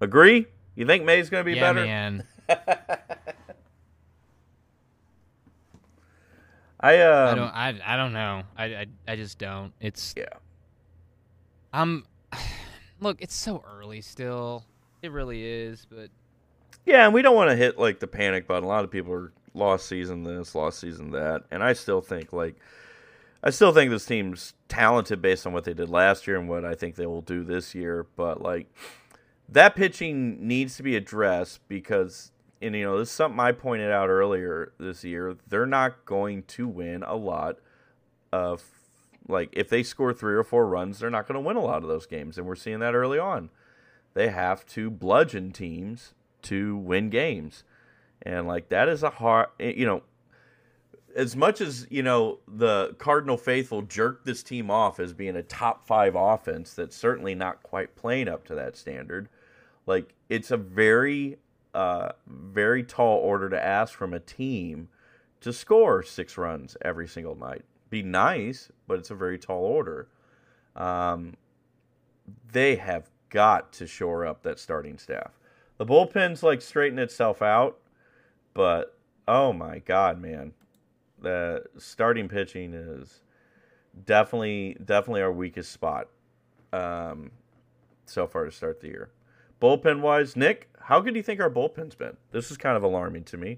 Agree? 0.02 0.48
You 0.76 0.86
think 0.86 1.06
May's 1.06 1.30
going 1.30 1.46
to 1.46 1.50
be 1.50 1.56
yeah, 1.56 1.72
better? 1.72 1.86
man. 1.86 2.28
I 6.82 7.00
um, 7.00 7.30
I 7.30 7.36
don't. 7.36 7.56
I, 7.56 7.80
I 7.86 7.96
don't 7.96 8.12
know. 8.12 8.44
I, 8.58 8.66
I 8.66 8.86
I 9.08 9.16
just 9.16 9.38
don't. 9.38 9.72
It's. 9.80 10.14
yeah. 10.18 10.26
I'm. 11.72 12.04
Look, 13.00 13.22
it's 13.22 13.36
so 13.36 13.64
early 13.74 14.02
still. 14.02 14.66
It 15.02 15.14
really 15.14 15.46
is, 15.46 15.88
but 15.90 16.10
Yeah, 16.86 17.06
and 17.06 17.14
we 17.14 17.22
don't 17.22 17.36
want 17.36 17.50
to 17.52 17.56
hit 17.56 17.78
like 17.78 18.00
the 18.00 18.08
panic 18.08 18.48
button. 18.48 18.64
A 18.64 18.68
lot 18.68 18.84
of 18.84 18.92
people 18.92 19.14
are 19.14 19.32
lost 19.54 19.88
season 19.88 20.24
this, 20.24 20.56
lost 20.56 20.80
season 20.80 21.12
that, 21.12 21.44
and 21.52 21.64
I 21.64 21.74
still 21.74 22.02
think 22.02 22.34
like 22.34 22.56
I 23.44 23.50
still 23.50 23.74
think 23.74 23.92
this 23.92 24.06
team's 24.06 24.54
talented 24.68 25.22
based 25.22 25.48
on 25.48 25.54
what 25.54 25.64
they 25.64 25.74
did 25.74 25.90
last 25.90 26.28
year 26.28 26.38
and 26.38 26.48
what 26.48 26.66
I 26.66 26.76
think 26.76 26.96
they 26.96 27.06
will 27.06 27.22
do 27.22 27.44
this 27.44 27.74
year. 27.76 28.08
But 28.16 28.42
like 28.42 28.68
that 29.50 29.76
pitching 29.76 30.48
needs 30.48 30.78
to 30.78 30.84
be 30.84 30.96
addressed 30.96 31.68
because 31.68 32.32
and 32.62 32.76
you 32.76 32.84
know 32.84 32.98
this 32.98 33.10
is 33.10 33.16
something 33.16 33.40
I 33.40 33.52
pointed 33.52 33.92
out 33.92 34.10
earlier 34.10 34.74
this 34.80 35.04
year. 35.04 35.36
They're 35.48 35.66
not 35.66 36.06
going 36.06 36.44
to 36.44 36.68
win 36.68 37.04
a 37.04 37.16
lot 37.16 37.58
of 38.32 38.64
like 39.28 39.50
if 39.54 39.70
they 39.70 39.84
score 39.84 40.14
three 40.14 40.36
or 40.36 40.44
four 40.44 40.68
runs, 40.68 41.00
they're 41.00 41.10
not 41.10 41.28
going 41.28 41.42
to 41.42 41.48
win 41.48 41.58
a 41.58 41.64
lot 41.64 41.84
of 41.84 41.90
those 41.90 42.06
games, 42.06 42.38
and 42.38 42.48
we're 42.48 42.56
seeing 42.56 42.80
that 42.80 42.96
early 42.96 43.20
on. 43.20 43.50
They 44.14 44.30
have 44.30 44.66
to 44.68 44.90
bludgeon 44.90 45.52
teams 45.52 46.14
to 46.44 46.78
win 46.78 47.10
games. 47.10 47.64
And 48.24 48.48
like 48.48 48.70
that 48.70 48.88
is 48.88 49.04
a 49.04 49.10
hard 49.10 49.48
you 49.60 49.86
know 49.86 50.04
as 51.16 51.36
much 51.36 51.62
as, 51.62 51.88
you 51.90 52.04
know, 52.04 52.40
the 52.48 52.96
Cardinal 52.98 53.38
faithful 53.38 53.82
jerked 53.82 54.26
this 54.26 54.44
team 54.44 54.70
off 54.70 55.00
as 55.00 55.14
being 55.14 55.36
a 55.36 55.44
top 55.44 55.86
5 55.86 56.16
offense 56.16 56.74
that's 56.74 56.96
certainly 56.96 57.36
not 57.36 57.64
quite 57.64 57.96
playing 57.96 58.28
up 58.28 58.46
to 58.46 58.56
that 58.56 58.76
standard. 58.76 59.30
Like 59.86 60.14
it's 60.30 60.52
a 60.52 60.58
very 60.58 61.38
uh 61.74 62.12
very 62.28 62.84
tall 62.84 63.18
order 63.20 63.50
to 63.50 63.64
ask 63.64 63.94
from 63.94 64.14
a 64.14 64.20
team 64.20 64.90
to 65.40 65.54
score 65.54 66.04
6 66.04 66.38
runs 66.38 66.78
every 66.82 67.08
single 67.08 67.36
night. 67.36 67.64
Be 67.90 68.04
nice, 68.04 68.70
but 68.88 69.00
it's 69.00 69.12
a 69.12 69.16
very 69.16 69.40
tall 69.40 69.64
order. 69.64 70.08
Um 70.76 71.36
they 72.52 72.76
have 72.76 73.10
got 73.30 73.74
to 73.74 73.88
shore 73.88 74.26
up 74.26 74.44
that 74.44 74.60
starting 74.60 74.98
staff. 74.98 75.40
The 75.82 75.88
bullpen's 75.88 76.44
like 76.44 76.62
straighten 76.62 77.00
itself 77.00 77.42
out, 77.42 77.80
but 78.54 78.96
oh 79.28 79.52
my 79.52 79.80
god, 79.80 80.22
man, 80.22 80.54
the 81.20 81.64
starting 81.80 82.30
pitching 82.30 82.76
is 82.76 83.24
definitely 84.06 84.78
definitely 84.86 85.24
our 85.24 85.32
weakest 85.32 85.72
spot 85.72 86.10
um, 86.72 87.32
so 88.06 88.28
far 88.28 88.46
to 88.46 88.52
start 88.52 88.80
the 88.80 88.90
year. 88.90 89.10
Bullpen 89.60 90.02
wise, 90.02 90.36
Nick, 90.36 90.70
how 90.82 91.00
good 91.00 91.16
do 91.16 91.18
you 91.18 91.24
think 91.24 91.42
our 91.42 91.50
bullpen's 91.50 91.96
been? 91.96 92.16
This 92.30 92.52
is 92.52 92.58
kind 92.58 92.78
of 92.78 92.84
alarming 92.84 93.24
to 93.24 93.38
me. 93.38 93.58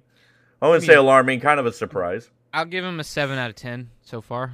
I 0.61 0.67
wouldn't 0.67 0.85
say 0.85 0.93
mean- 0.93 0.99
alarming, 0.99 1.41
kind 1.41 1.59
of 1.59 1.65
a 1.65 1.73
surprise. 1.73 2.29
I'll 2.53 2.63
give 2.63 2.85
him 2.85 3.01
a 3.01 3.03
seven 3.03 3.37
out 3.37 3.49
of 3.49 3.57
ten 3.57 3.89
so 4.01 4.21
far. 4.21 4.53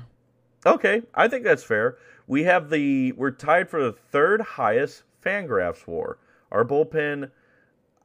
Okay, 0.65 1.03
I 1.13 1.27
think 1.27 1.43
that's 1.43 1.63
fair. 1.63 1.99
We 2.25 2.45
have 2.45 2.71
the 2.71 3.11
we're 3.11 3.29
tied 3.29 3.69
for 3.69 3.83
the 3.83 3.93
third 3.93 4.41
highest 4.41 5.03
Fangraphs 5.23 5.85
WAR. 5.85 6.17
Our 6.51 6.65
bullpen, 6.65 7.29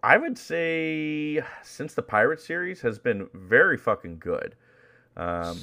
I 0.04 0.18
would 0.18 0.36
say, 0.36 1.42
since 1.62 1.94
the 1.94 2.02
Pirate 2.02 2.40
series, 2.40 2.82
has 2.82 2.98
been 2.98 3.28
very 3.32 3.78
fucking 3.78 4.18
good. 4.18 4.54
Um, 5.16 5.56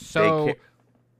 So 0.00 0.46
ca- 0.46 0.54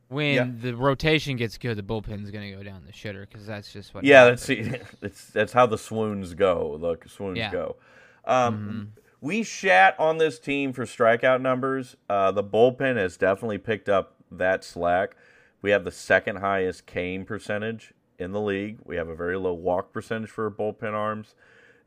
when 0.08 0.34
Yeah. 0.34 0.46
the 0.70 0.76
rotation 0.76 1.36
gets 1.36 1.58
good, 1.58 1.76
the 1.76 1.82
bullpen's 1.82 2.30
gonna 2.30 2.52
go 2.52 2.62
down 2.62 2.84
the 2.86 2.92
shitter 2.92 3.28
because 3.28 3.46
that's 3.46 3.72
just 3.72 3.94
what. 3.94 4.04
yeah, 4.04 4.26
that's 4.26 4.46
that's 5.00 5.26
that's 5.30 5.52
how 5.52 5.66
the 5.66 5.76
swoons 5.78 6.34
go. 6.34 6.78
The 6.78 7.08
swoons 7.08 7.38
Yeah. 7.38 7.50
go. 7.50 7.76
Um, 8.24 8.92
We 9.20 9.42
shat 9.42 9.98
on 9.98 10.18
this 10.18 10.38
team 10.38 10.72
for 10.72 10.84
strikeout 10.84 11.40
numbers. 11.40 11.96
Uh, 12.08 12.30
the 12.30 12.44
bullpen 12.44 12.94
has 12.96 13.16
definitely 13.16 13.58
picked 13.58 13.88
up 13.88 14.14
that 14.30 14.62
slack. 14.62 15.16
We 15.60 15.70
have 15.72 15.82
the 15.82 15.90
second 15.90 16.36
highest 16.36 16.86
Kane 16.86 17.24
percentage 17.24 17.92
in 18.20 18.30
the 18.30 18.40
league. 18.40 18.78
We 18.84 18.94
have 18.94 19.08
a 19.08 19.16
very 19.16 19.36
low 19.36 19.54
walk 19.54 19.92
percentage 19.92 20.30
for 20.30 20.48
bullpen 20.52 20.92
arms. 20.92 21.34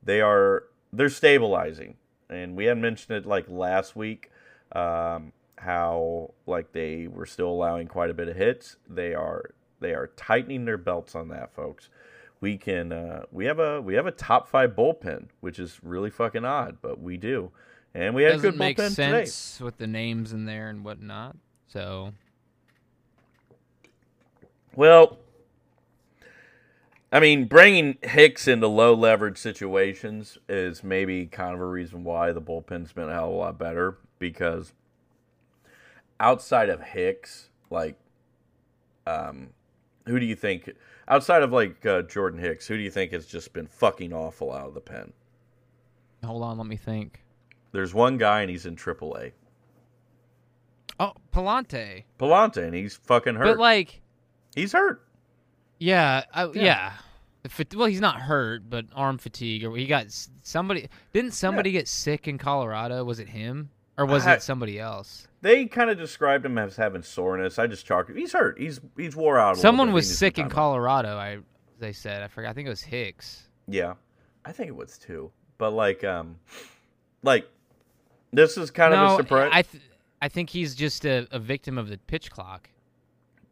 They 0.04 0.20
are 0.20 0.66
they're 0.94 1.10
stabilizing, 1.10 1.96
and 2.30 2.56
we 2.56 2.66
had 2.66 2.78
mentioned 2.78 3.18
it 3.18 3.26
like 3.26 3.46
last 3.50 3.96
week. 3.96 4.30
Um, 4.74 5.34
how 5.62 6.34
like 6.48 6.72
they 6.72 7.08
were 7.08 7.26
still 7.26 7.50
allowing 7.50 7.88
quite 7.88 8.10
a 8.10 8.14
bit 8.14 8.28
of 8.28 8.36
hits. 8.36 8.78
They 8.90 9.14
are 9.14 9.52
they 9.80 9.94
are 9.94 10.08
tightening 10.16 10.66
their 10.66 10.78
belts 10.78 11.14
on 11.16 11.28
that, 11.30 11.54
folks. 11.54 11.90
We 12.40 12.58
can 12.58 12.92
uh, 12.92 13.24
we 13.32 13.46
have 13.46 13.60
a 13.60 13.80
we 13.82 13.94
have 13.94 14.08
a 14.08 14.12
top 14.12 14.48
five 14.50 14.72
bullpen, 14.72 15.28
which 15.40 15.60
is 15.60 15.80
really 15.84 16.10
fucking 16.10 16.46
odd, 16.46 16.78
but 16.82 17.00
we 17.00 17.18
do, 17.18 17.52
and 17.94 18.16
we 18.16 18.24
doesn't 18.24 18.42
good 18.42 18.58
make 18.58 18.78
bullpen 18.78 18.90
today. 18.90 19.26
sense 19.26 19.62
with 19.62 19.78
the 19.78 19.88
names 19.88 20.34
in 20.34 20.46
there 20.46 20.70
and 20.70 20.84
whatnot. 20.84 21.38
So 21.68 22.14
Well, 24.76 25.20
I 27.12 27.20
mean, 27.20 27.46
bringing 27.46 27.98
Hicks 28.04 28.48
into 28.48 28.68
low 28.68 28.94
leverage 28.94 29.38
situations 29.38 30.38
is 30.48 30.84
maybe 30.84 31.26
kind 31.26 31.54
of 31.54 31.60
a 31.60 31.66
reason 31.66 32.04
why 32.06 32.32
the 32.32 32.42
bullpen's 32.42 32.94
been 32.94 33.10
a 33.10 33.14
hell 33.14 33.28
of 33.30 33.34
a 33.34 33.38
lot 33.38 33.58
better 33.60 33.98
because 34.18 34.74
outside 36.20 36.70
of 36.70 36.82
Hicks, 36.82 37.50
like, 37.70 37.98
um, 39.06 39.50
who 40.06 40.20
do 40.20 40.26
you 40.26 40.36
think 40.36 40.72
outside 41.08 41.42
of 41.44 41.52
like 41.52 41.86
uh, 41.86 42.04
Jordan 42.04 42.40
Hicks, 42.40 42.66
who 42.68 42.78
do 42.78 42.84
you 42.84 42.92
think 42.92 43.12
has 43.12 43.26
just 43.26 43.52
been 43.52 43.68
fucking 43.68 44.14
awful 44.14 44.52
out 44.52 44.68
of 44.68 44.74
the 44.74 44.82
pen? 44.82 45.12
hold 46.24 46.44
on, 46.44 46.58
let 46.58 46.68
me 46.68 46.78
think. 46.78 47.24
There's 47.72 47.94
one 47.94 48.18
guy 48.18 48.42
and 48.42 48.50
he's 48.52 48.66
in 48.66 48.76
AAA, 48.76 49.32
Oh, 51.00 51.14
Pallante, 51.34 52.04
Pallante, 52.20 52.64
and 52.64 52.76
he's 52.76 52.96
fucking 52.96 53.36
hurt. 53.36 53.46
but 53.46 53.58
like, 53.58 54.02
he's 54.56 54.72
hurt. 54.74 55.04
Yeah, 55.82 56.24
I, 56.34 56.46
Yeah. 56.46 56.52
yeah. 56.54 56.94
Well, 57.76 57.88
he's 57.88 58.00
not 58.00 58.22
hurt, 58.22 58.70
but 58.70 58.86
arm 58.94 59.18
fatigue, 59.18 59.64
or 59.66 59.76
he 59.76 59.88
got 59.88 60.06
somebody. 60.44 60.88
Didn't 61.12 61.32
somebody 61.34 61.72
get 61.72 61.88
sick 61.88 62.28
in 62.28 62.38
Colorado? 62.38 63.04
Was 63.04 63.20
it 63.20 63.30
him, 63.30 63.72
or 63.98 64.06
was 64.06 64.28
I- 64.28 64.36
it 64.36 64.44
somebody 64.44 64.80
else? 64.80 65.28
They 65.42 65.66
kind 65.66 65.90
of 65.90 65.98
described 65.98 66.46
him 66.46 66.60
as 66.60 66.76
having 66.76 67.02
soreness. 67.02 67.58
I 67.58 67.66
just 67.66 67.84
chalked. 67.84 68.12
He's 68.16 68.34
hurt. 68.34 68.60
He's 68.60 68.80
he's 68.96 69.16
wore 69.16 69.40
out. 69.40 69.58
A 69.58 69.60
Someone. 69.60 69.92
Was 69.92 70.16
sick 70.16 70.38
in. 70.38 70.50
Colorado. 70.50 71.18
I 71.18 71.40
they 71.80 71.94
said 71.94 72.22
I 72.22 72.28
forgot. 72.28 72.52
I 72.52 72.54
think 72.54 72.68
it 72.68 72.70
was 72.70 72.84
Hicks. 72.84 73.50
Yeah, 73.68 73.96
I 74.46 74.52
think 74.52 74.70
it 74.70 74.76
was 74.76 75.00
too. 75.00 75.32
But 75.58 75.72
like, 75.72 76.04
um, 76.04 76.36
like 77.24 77.50
this 78.32 78.56
is 78.56 78.70
kind 78.70 78.94
no, 78.94 79.06
of 79.06 79.12
a 79.20 79.24
surprise. 79.24 79.50
I 79.52 79.62
th- 79.64 79.84
I 80.22 80.28
think 80.28 80.52
he's 80.52 80.76
just 80.76 81.06
a, 81.06 81.28
a 81.32 81.40
victim 81.40 81.80
of 81.80 81.90
the 81.90 81.98
pitch 81.98 82.30
clock. 82.30 82.70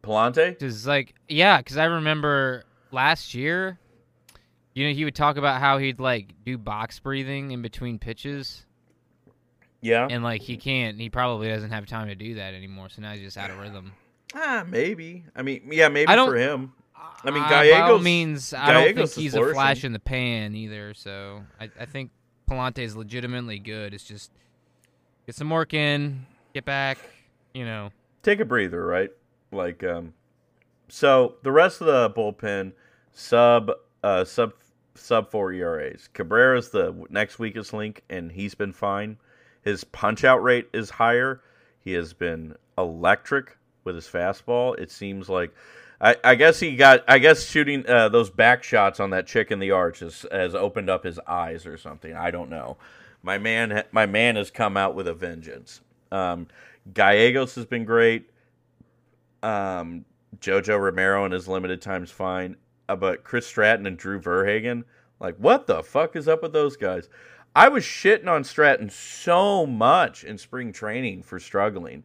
Pallante. 0.02 0.58
Cause 0.58 0.86
like 0.86 1.14
yeah, 1.28 1.58
because 1.58 1.76
I 1.76 1.84
remember 1.84 2.64
last 2.90 3.34
year, 3.34 3.78
you 4.74 4.86
know, 4.86 4.92
he 4.94 5.04
would 5.04 5.14
talk 5.14 5.36
about 5.36 5.60
how 5.60 5.78
he'd 5.78 6.00
like 6.00 6.34
do 6.44 6.56
box 6.58 6.98
breathing 7.00 7.50
in 7.50 7.62
between 7.62 7.98
pitches, 7.98 8.64
Yeah. 9.80 10.06
and 10.10 10.22
like 10.24 10.42
he 10.42 10.56
can't. 10.56 10.98
He 10.98 11.10
probably 11.10 11.48
doesn't 11.48 11.70
have 11.70 11.86
time 11.86 12.08
to 12.08 12.14
do 12.14 12.34
that 12.36 12.54
anymore. 12.54 12.88
So 12.88 13.02
now 13.02 13.12
he's 13.12 13.22
just 13.22 13.36
out 13.36 13.50
of 13.50 13.58
rhythm. 13.58 13.92
ah, 14.34 14.64
maybe. 14.66 15.24
I 15.36 15.42
mean, 15.42 15.62
yeah, 15.70 15.88
maybe 15.88 16.08
I 16.08 16.16
don't- 16.16 16.28
for 16.30 16.36
him. 16.36 16.72
I 17.24 17.30
mean, 17.30 17.42
Uh, 17.42 17.48
Gallegos- 17.48 18.02
means, 18.02 18.54
I 18.54 18.72
don't 18.72 18.94
think 18.94 19.12
he's 19.12 19.34
a 19.34 19.52
flash 19.52 19.84
in 19.84 19.92
the 19.92 19.98
pan 19.98 20.54
either. 20.54 20.94
So 20.94 21.42
I, 21.60 21.70
I 21.78 21.84
think 21.86 22.10
Pallante 22.48 22.78
is 22.78 22.94
legitimately 22.96 23.58
good. 23.58 23.92
It's 23.94 24.04
just 24.04 24.30
get 25.26 25.34
some 25.34 25.50
work 25.50 25.74
in, 25.74 26.24
get 26.54 26.64
back. 26.64 26.98
You 27.54 27.64
know, 27.64 27.90
Take 28.22 28.40
a 28.40 28.44
breather, 28.44 28.84
right? 28.86 29.10
Like, 29.52 29.82
um, 29.84 30.14
so 30.88 31.34
the 31.42 31.52
rest 31.52 31.80
of 31.80 31.86
the 31.86 32.10
bullpen 32.10 32.72
sub 33.12 33.70
uh 34.02 34.24
sub 34.24 34.52
sub 34.94 35.30
four 35.30 35.52
ERAs. 35.52 36.08
Cabrera's 36.14 36.70
the 36.70 36.94
next 37.10 37.38
weakest 37.38 37.72
link, 37.72 38.02
and 38.08 38.32
he's 38.32 38.54
been 38.54 38.72
fine. 38.72 39.16
His 39.62 39.84
punch 39.84 40.24
out 40.24 40.42
rate 40.42 40.68
is 40.72 40.90
higher. 40.90 41.42
He 41.82 41.92
has 41.92 42.12
been 42.12 42.56
electric 42.78 43.56
with 43.84 43.94
his 43.94 44.06
fastball. 44.06 44.78
It 44.78 44.90
seems 44.90 45.28
like 45.28 45.54
I, 46.00 46.16
I 46.24 46.34
guess 46.34 46.60
he 46.60 46.76
got. 46.76 47.04
I 47.08 47.18
guess 47.18 47.44
shooting 47.44 47.86
uh, 47.88 48.08
those 48.08 48.30
back 48.30 48.62
shots 48.62 49.00
on 49.00 49.10
that 49.10 49.26
chick 49.26 49.50
in 49.50 49.58
the 49.58 49.70
arch 49.72 50.00
has, 50.00 50.24
has 50.30 50.54
opened 50.54 50.88
up 50.88 51.04
his 51.04 51.18
eyes 51.26 51.66
or 51.66 51.76
something. 51.76 52.14
I 52.14 52.30
don't 52.30 52.50
know. 52.50 52.78
My 53.22 53.36
man, 53.36 53.84
my 53.92 54.06
man 54.06 54.36
has 54.36 54.50
come 54.50 54.76
out 54.76 54.94
with 54.94 55.06
a 55.06 55.12
vengeance. 55.12 55.82
Um, 56.10 56.46
Gallegos 56.94 57.54
has 57.54 57.66
been 57.66 57.84
great. 57.84 58.30
Um, 59.42 60.04
Jojo 60.38 60.78
Romero 60.80 61.24
and 61.24 61.32
his 61.34 61.48
limited 61.48 61.82
time's 61.82 62.10
fine, 62.10 62.56
uh, 62.88 62.96
but 62.96 63.24
Chris 63.24 63.46
Stratton 63.46 63.86
and 63.86 63.96
Drew 63.96 64.20
VerHagen, 64.20 64.84
like, 65.18 65.36
what 65.36 65.66
the 65.66 65.82
fuck 65.82 66.16
is 66.16 66.28
up 66.28 66.42
with 66.42 66.52
those 66.52 66.76
guys? 66.76 67.08
I 67.54 67.68
was 67.68 67.84
shitting 67.84 68.28
on 68.28 68.44
Stratton 68.44 68.90
so 68.90 69.66
much 69.66 70.24
in 70.24 70.38
spring 70.38 70.72
training 70.72 71.22
for 71.22 71.40
struggling. 71.40 72.04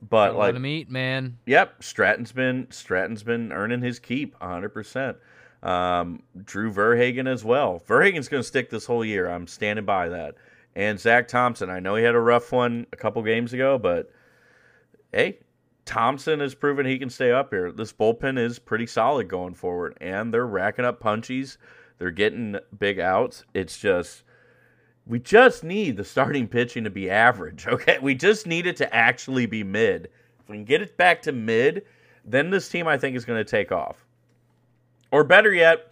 But 0.00 0.34
like 0.34 0.46
let 0.46 0.56
him 0.56 0.66
eat, 0.66 0.88
man. 0.90 1.38
Yep, 1.46 1.82
Stratton's 1.82 2.32
been 2.32 2.68
Stratton's 2.70 3.24
been 3.24 3.52
earning 3.52 3.82
his 3.82 3.98
keep 3.98 4.40
100. 4.40 4.68
percent 4.68 5.16
um, 5.62 6.22
Drew 6.44 6.72
VerHagen 6.72 7.26
as 7.28 7.44
well. 7.44 7.82
VerHagen's 7.86 8.28
going 8.28 8.42
to 8.42 8.46
stick 8.46 8.70
this 8.70 8.86
whole 8.86 9.04
year. 9.04 9.28
I'm 9.28 9.46
standing 9.46 9.84
by 9.84 10.08
that. 10.08 10.36
And 10.76 11.00
Zack 11.00 11.28
Thompson. 11.28 11.70
I 11.70 11.80
know 11.80 11.96
he 11.96 12.04
had 12.04 12.14
a 12.14 12.20
rough 12.20 12.52
one 12.52 12.86
a 12.92 12.96
couple 12.96 13.22
games 13.22 13.52
ago, 13.52 13.78
but 13.78 14.10
hey, 15.12 15.38
Thompson 15.88 16.40
has 16.40 16.54
proven 16.54 16.84
he 16.84 16.98
can 16.98 17.08
stay 17.08 17.32
up 17.32 17.48
here. 17.48 17.72
This 17.72 17.94
bullpen 17.94 18.38
is 18.38 18.58
pretty 18.58 18.86
solid 18.86 19.26
going 19.26 19.54
forward, 19.54 19.96
and 20.02 20.34
they're 20.34 20.46
racking 20.46 20.84
up 20.84 21.02
punchies. 21.02 21.56
They're 21.96 22.10
getting 22.10 22.58
big 22.78 23.00
outs. 23.00 23.44
It's 23.54 23.78
just 23.78 24.22
we 25.06 25.18
just 25.18 25.64
need 25.64 25.96
the 25.96 26.04
starting 26.04 26.46
pitching 26.46 26.84
to 26.84 26.90
be 26.90 27.08
average, 27.08 27.66
okay? 27.68 27.98
We 28.02 28.14
just 28.14 28.46
need 28.46 28.66
it 28.66 28.76
to 28.76 28.94
actually 28.94 29.46
be 29.46 29.64
mid. 29.64 30.10
If 30.40 30.50
we 30.50 30.56
can 30.56 30.66
get 30.66 30.82
it 30.82 30.98
back 30.98 31.22
to 31.22 31.32
mid, 31.32 31.86
then 32.22 32.50
this 32.50 32.68
team 32.68 32.86
I 32.86 32.98
think 32.98 33.16
is 33.16 33.24
going 33.24 33.42
to 33.42 33.50
take 33.50 33.72
off. 33.72 34.04
Or 35.10 35.24
better 35.24 35.54
yet, 35.54 35.90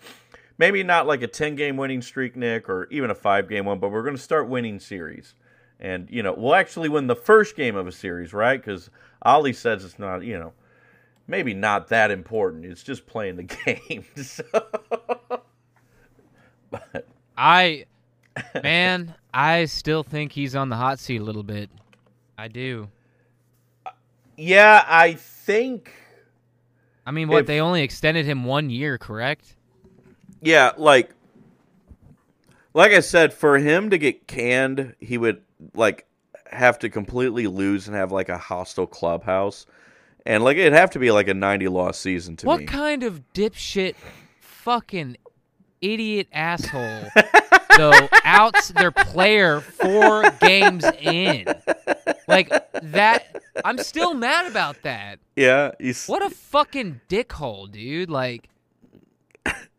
maybe 0.58 0.82
not 0.82 1.06
like 1.06 1.22
a 1.22 1.26
10 1.26 1.56
game 1.56 1.78
winning 1.78 2.02
streak, 2.02 2.36
Nick, 2.36 2.68
or 2.68 2.86
even 2.90 3.08
a 3.10 3.14
five 3.14 3.48
game 3.48 3.64
one, 3.64 3.78
but 3.78 3.90
we're 3.90 4.02
going 4.02 4.14
to 4.14 4.22
start 4.22 4.46
winning 4.46 4.78
series. 4.78 5.34
And, 5.78 6.08
you 6.10 6.22
know, 6.22 6.32
we'll 6.32 6.54
actually 6.54 6.88
win 6.88 7.06
the 7.06 7.16
first 7.16 7.54
game 7.56 7.76
of 7.76 7.86
a 7.86 7.92
series, 7.92 8.32
right? 8.32 8.58
Because 8.60 8.88
Ollie 9.22 9.52
says 9.52 9.84
it's 9.84 9.98
not, 9.98 10.24
you 10.24 10.38
know, 10.38 10.52
maybe 11.26 11.52
not 11.54 11.88
that 11.88 12.10
important. 12.10 12.64
It's 12.64 12.82
just 12.82 13.06
playing 13.06 13.36
the 13.36 13.42
game. 13.88 14.04
so, 14.16 14.44
but, 16.70 17.06
I, 17.36 17.84
man, 18.62 19.14
I 19.34 19.66
still 19.66 20.02
think 20.02 20.32
he's 20.32 20.56
on 20.56 20.68
the 20.70 20.76
hot 20.76 20.98
seat 20.98 21.20
a 21.20 21.24
little 21.24 21.42
bit. 21.42 21.70
I 22.38 22.48
do. 22.48 22.88
yeah, 24.36 24.84
I 24.86 25.14
think. 25.14 25.92
I 27.06 27.10
mean, 27.10 27.28
what 27.28 27.40
If- 27.40 27.46
they 27.46 27.60
only 27.60 27.82
extended 27.82 28.26
him 28.26 28.44
one 28.44 28.70
year, 28.70 28.98
correct? 28.98 29.54
Yeah, 30.42 30.72
like 30.76 31.10
like 32.74 32.92
I 32.92 33.00
said, 33.00 33.32
for 33.32 33.56
him 33.58 33.88
to 33.90 33.96
get 33.96 34.26
canned, 34.26 34.94
he 35.00 35.16
would 35.16 35.42
like 35.74 36.06
have 36.50 36.78
to 36.80 36.88
completely 36.88 37.46
lose 37.46 37.86
and 37.88 37.96
have 37.96 38.12
like 38.12 38.28
a 38.28 38.38
hostile 38.38 38.86
clubhouse. 38.86 39.66
And 40.24 40.42
like 40.44 40.56
it'd 40.56 40.72
have 40.72 40.90
to 40.90 40.98
be 40.98 41.10
like 41.10 41.28
a 41.28 41.34
90 41.34 41.68
loss 41.68 41.98
season 41.98 42.36
to 42.36 42.46
What 42.46 42.60
me. 42.60 42.66
kind 42.66 43.02
of 43.02 43.22
dipshit, 43.34 43.94
fucking 44.40 45.16
idiot 45.80 46.26
asshole, 46.32 47.02
though, 47.76 48.08
outs 48.24 48.68
their 48.70 48.90
player 48.90 49.60
four 49.60 50.28
games 50.40 50.84
in? 51.00 51.46
Like 52.26 52.48
that. 52.82 53.40
I'm 53.64 53.78
still 53.78 54.14
mad 54.14 54.46
about 54.50 54.82
that. 54.82 55.18
yeah, 55.36 55.70
he's 55.78 56.06
What 56.06 56.22
a 56.22 56.30
fucking 56.30 57.00
dickhole, 57.08 57.70
dude. 57.70 58.10
Like, 58.10 58.48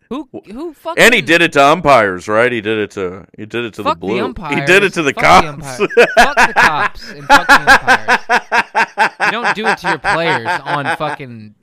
who 0.10 0.30
who 0.46 0.74
fucking 0.74 1.04
and 1.04 1.14
he 1.14 1.22
did 1.22 1.42
it 1.42 1.54
to 1.54 1.64
umpires, 1.64 2.28
right? 2.28 2.52
He 2.52 2.62
did 2.62 2.78
it 2.78 2.92
to 2.92 3.26
he 3.38 3.46
did 3.46 3.66
it 3.66 3.74
to 3.76 3.84
fuck 3.84 3.96
the 3.96 4.00
blue. 4.00 4.24
umpires. 4.24 4.56
he 4.60 4.66
did 4.66 4.84
it 4.84 4.94
to 4.94 5.04
the 5.04 5.14
fuck 5.14 5.24
cops. 5.24 5.48
umpires. 5.48 5.90
fuck 6.16 6.36
the 6.48 6.54
cops 6.54 7.10
and 7.12 7.24
fuck 7.26 7.48
the 7.48 7.54
umpires. 7.54 9.12
You 9.26 9.32
don't 9.32 9.56
do 9.56 9.68
it 9.68 9.78
to 9.80 9.88
your 9.90 9.98
players 10.00 10.48
on 10.64 10.96
fucking 10.98 11.56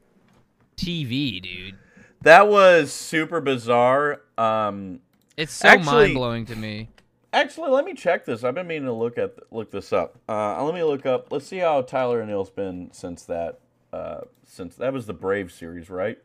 TV, 0.76 1.40
dude. 1.42 1.76
that 2.22 2.48
was 2.48 2.92
super 2.92 3.40
bizarre. 3.40 4.20
Um 4.38 5.00
It's 5.36 5.52
so 5.52 5.68
Actually- 5.68 5.84
mind 6.06 6.14
blowing 6.14 6.46
to 6.46 6.56
me. 6.56 6.88
Actually, 7.32 7.70
let 7.70 7.84
me 7.84 7.94
check 7.94 8.24
this. 8.24 8.44
I've 8.44 8.54
been 8.54 8.68
meaning 8.68 8.84
to 8.84 8.92
look 8.92 9.18
at 9.18 9.34
look 9.50 9.72
this 9.72 9.92
up. 9.92 10.18
Uh, 10.28 10.62
let 10.64 10.72
me 10.72 10.84
look 10.84 11.04
up. 11.04 11.32
Let's 11.32 11.44
see 11.48 11.56
how 11.58 11.82
Tyler 11.82 12.22
O'Neill's 12.22 12.48
been 12.50 12.90
since 12.92 13.24
that. 13.24 13.58
Uh, 13.92 14.20
since 14.46 14.76
that 14.76 14.92
was 14.92 15.06
the 15.06 15.14
Brave 15.14 15.50
series, 15.50 15.90
right? 15.90 16.18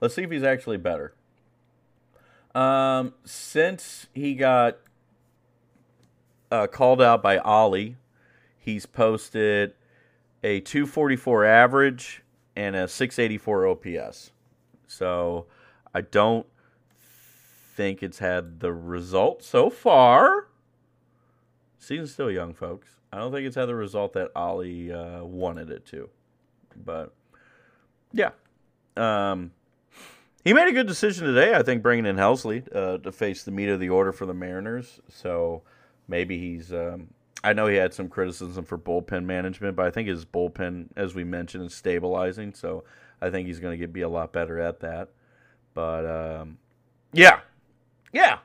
Let's 0.00 0.14
see 0.14 0.22
if 0.22 0.30
he's 0.30 0.42
actually 0.42 0.76
better. 0.76 1.14
Um, 2.54 3.14
since 3.24 4.06
he 4.14 4.34
got 4.34 4.78
uh, 6.50 6.66
called 6.66 7.02
out 7.02 7.22
by 7.22 7.38
Ollie, 7.38 7.96
he's 8.58 8.86
posted 8.86 9.74
a 10.42 10.60
244 10.60 11.44
average 11.44 12.22
and 12.54 12.76
a 12.76 12.86
684 12.86 13.66
OPS. 13.66 14.30
So 14.86 15.46
I 15.94 16.02
don't 16.02 16.46
think 17.74 18.02
it's 18.02 18.18
had 18.18 18.60
the 18.60 18.72
result 18.72 19.42
so 19.42 19.68
far. 19.70 20.48
Season's 21.78 22.12
still 22.12 22.30
young, 22.30 22.54
folks. 22.54 22.88
I 23.12 23.18
don't 23.18 23.32
think 23.32 23.46
it's 23.46 23.56
had 23.56 23.66
the 23.66 23.74
result 23.74 24.12
that 24.14 24.30
Ollie 24.34 24.92
uh, 24.92 25.24
wanted 25.24 25.70
it 25.70 25.84
to. 25.86 26.08
But 26.76 27.12
yeah, 28.12 28.30
um, 28.96 29.52
he 30.44 30.52
made 30.52 30.68
a 30.68 30.72
good 30.72 30.86
decision 30.86 31.26
today. 31.26 31.54
I 31.54 31.62
think 31.62 31.82
bringing 31.82 32.06
in 32.06 32.16
Helsley 32.16 32.64
uh, 32.74 32.98
to 32.98 33.10
face 33.10 33.42
the 33.44 33.50
meat 33.50 33.70
of 33.70 33.80
the 33.80 33.88
order 33.88 34.12
for 34.12 34.26
the 34.26 34.34
Mariners. 34.34 35.00
So 35.08 35.62
maybe 36.06 36.38
he's. 36.38 36.72
Um, 36.72 37.08
I 37.42 37.52
know 37.52 37.66
he 37.66 37.76
had 37.76 37.92
some 37.92 38.08
criticism 38.08 38.64
for 38.64 38.78
bullpen 38.78 39.24
management, 39.24 39.76
but 39.76 39.86
I 39.86 39.90
think 39.90 40.08
his 40.08 40.24
bullpen, 40.24 40.88
as 40.96 41.14
we 41.14 41.24
mentioned, 41.24 41.64
is 41.66 41.74
stabilizing. 41.74 42.54
So 42.54 42.84
I 43.20 43.30
think 43.30 43.46
he's 43.46 43.60
going 43.60 43.78
to 43.78 43.86
be 43.86 44.02
a 44.02 44.08
lot 44.08 44.32
better 44.32 44.58
at 44.60 44.80
that. 44.80 45.10
But 45.74 46.06
um, 46.06 46.58
yeah, 47.12 47.40
yeah. 48.12 48.38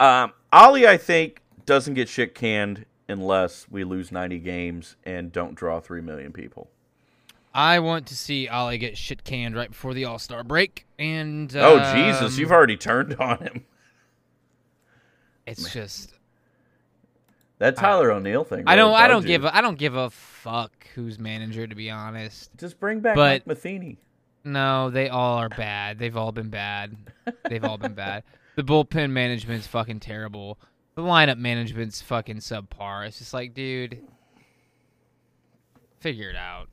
Um, 0.00 0.32
Ollie, 0.52 0.86
I 0.86 0.96
think, 0.96 1.42
doesn't 1.66 1.94
get 1.94 2.08
shit 2.08 2.34
canned 2.34 2.86
unless 3.08 3.66
we 3.70 3.84
lose 3.84 4.12
90 4.12 4.38
games 4.38 4.96
and 5.04 5.32
don't 5.32 5.54
draw 5.54 5.80
3 5.80 6.00
million 6.00 6.32
people. 6.32 6.70
I 7.54 7.78
want 7.80 8.06
to 8.08 8.16
see 8.16 8.46
Ollie 8.48 8.78
get 8.78 8.96
shit 8.96 9.24
canned 9.24 9.56
right 9.56 9.70
before 9.70 9.94
the 9.94 10.04
All 10.04 10.18
Star 10.18 10.44
break, 10.44 10.86
and 10.98 11.54
oh, 11.56 11.78
um, 11.78 11.96
Jesus, 11.96 12.38
you've 12.38 12.52
already 12.52 12.76
turned 12.76 13.14
on 13.16 13.38
him. 13.38 13.64
It's 15.46 15.72
just 15.72 16.12
That 17.58 17.76
Tyler 17.76 18.10
O'Neill 18.12 18.44
thing. 18.44 18.64
I 18.66 18.76
don't 18.76 18.94
I 18.94 19.08
don't 19.08 19.22
you. 19.22 19.28
give 19.28 19.44
a, 19.44 19.56
I 19.56 19.60
don't 19.62 19.78
give 19.78 19.94
a 19.96 20.10
fuck 20.10 20.86
who's 20.94 21.18
manager 21.18 21.66
to 21.66 21.74
be 21.74 21.90
honest. 21.90 22.50
Just 22.56 22.78
bring 22.78 23.00
back 23.00 23.14
but- 23.16 23.46
Mike 23.46 23.46
Matheny. 23.46 23.98
No, 24.44 24.88
they 24.88 25.08
all 25.08 25.38
are 25.38 25.48
bad. 25.48 25.98
They've 25.98 26.16
all 26.16 26.32
been 26.32 26.48
bad. 26.48 26.96
They've 27.48 27.64
all 27.64 27.78
been 27.78 27.94
bad. 27.94 28.24
The 28.56 28.64
bullpen 28.64 29.12
management's 29.12 29.68
fucking 29.68 30.00
terrible. 30.00 30.58
The 30.96 31.02
lineup 31.02 31.38
management's 31.38 32.02
fucking 32.02 32.38
subpar. 32.38 33.06
It's 33.06 33.18
just 33.18 33.32
like, 33.32 33.54
dude, 33.54 34.00
figure 36.00 36.28
it 36.28 36.34
out. 36.34 36.68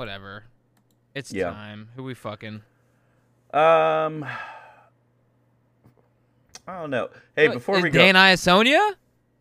Whatever. 0.00 0.44
It's 1.14 1.30
Yeah. 1.30 1.50
time. 1.50 1.90
Who 1.94 2.04
we 2.04 2.14
fucking? 2.14 2.62
Um, 3.52 4.24
I 6.66 6.80
don't 6.80 6.88
know. 6.88 7.10
Hey, 7.36 7.48
before 7.48 7.82
we 7.82 7.90
go, 7.90 7.98
Dan 7.98 8.14
Iassogna? 8.14 8.94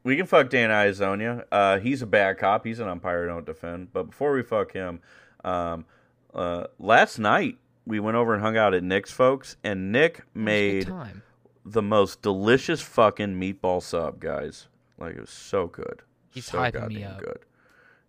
we 0.03 0.17
can 0.17 0.25
fuck 0.25 0.49
Dan 0.49 0.69
Iassogna. 0.69 1.45
Uh, 1.49 1.79
he's 1.79 2.01
a 2.01 2.05
bad 2.05 2.39
cop. 2.39 2.65
He's 2.65 2.81
an 2.81 2.89
umpire. 2.89 3.25
Don't 3.25 3.45
defend. 3.45 3.93
But 3.93 4.07
before 4.07 4.33
we 4.33 4.43
fuck 4.43 4.73
him, 4.73 4.99
um, 5.45 5.85
uh, 6.33 6.65
last 6.77 7.19
night 7.19 7.57
we 7.85 8.01
went 8.01 8.17
over 8.17 8.33
and 8.33 8.43
hung 8.43 8.57
out 8.57 8.73
at 8.73 8.83
Nick's 8.83 9.11
folks, 9.11 9.55
and 9.63 9.93
Nick 9.93 10.17
It 10.17 10.17
was 10.17 10.25
a 10.25 10.83
good 10.83 10.89
made 10.89 11.21
the 11.63 11.81
most 11.81 12.21
delicious 12.21 12.81
fucking 12.81 13.39
meatball 13.39 13.81
sub, 13.81 14.19
guys. 14.19 14.67
Like 14.97 15.15
it 15.15 15.21
was 15.21 15.29
so 15.29 15.67
good. 15.67 16.01
He's 16.31 16.47
so 16.47 16.57
hyping 16.57 16.89
me 16.89 17.05
up. 17.05 17.19
good. 17.19 17.39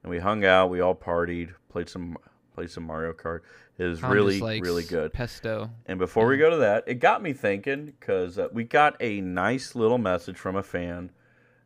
And 0.02 0.10
we 0.10 0.18
hung 0.18 0.44
out. 0.44 0.68
We 0.68 0.80
all 0.80 0.96
partied. 0.96 1.54
Played 1.68 1.88
some 1.88 2.16
played 2.60 2.70
some 2.70 2.84
Mario 2.84 3.14
Kart. 3.14 3.40
It 3.78 3.84
was 3.84 4.00
Tom 4.00 4.12
really 4.12 4.60
really 4.60 4.84
good. 4.84 5.14
Pesto. 5.14 5.70
And 5.86 5.98
before 5.98 6.26
we 6.26 6.36
go 6.36 6.50
to 6.50 6.58
that, 6.58 6.84
it 6.86 6.96
got 6.96 7.22
me 7.22 7.32
thinking 7.32 7.86
because 7.86 8.38
uh, 8.38 8.48
we 8.52 8.64
got 8.64 8.96
a 9.00 9.22
nice 9.22 9.74
little 9.74 9.96
message 9.96 10.36
from 10.36 10.56
a 10.56 10.62
fan, 10.62 11.10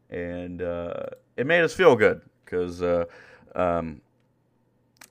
and 0.09 0.63
uh, 0.63 1.07
it 1.37 1.49
made 1.49 1.63
us 1.63 1.75
feel 1.75 1.97
good 1.97 2.21
because 2.45 2.81
uh, 2.81 3.07
um, 3.57 4.03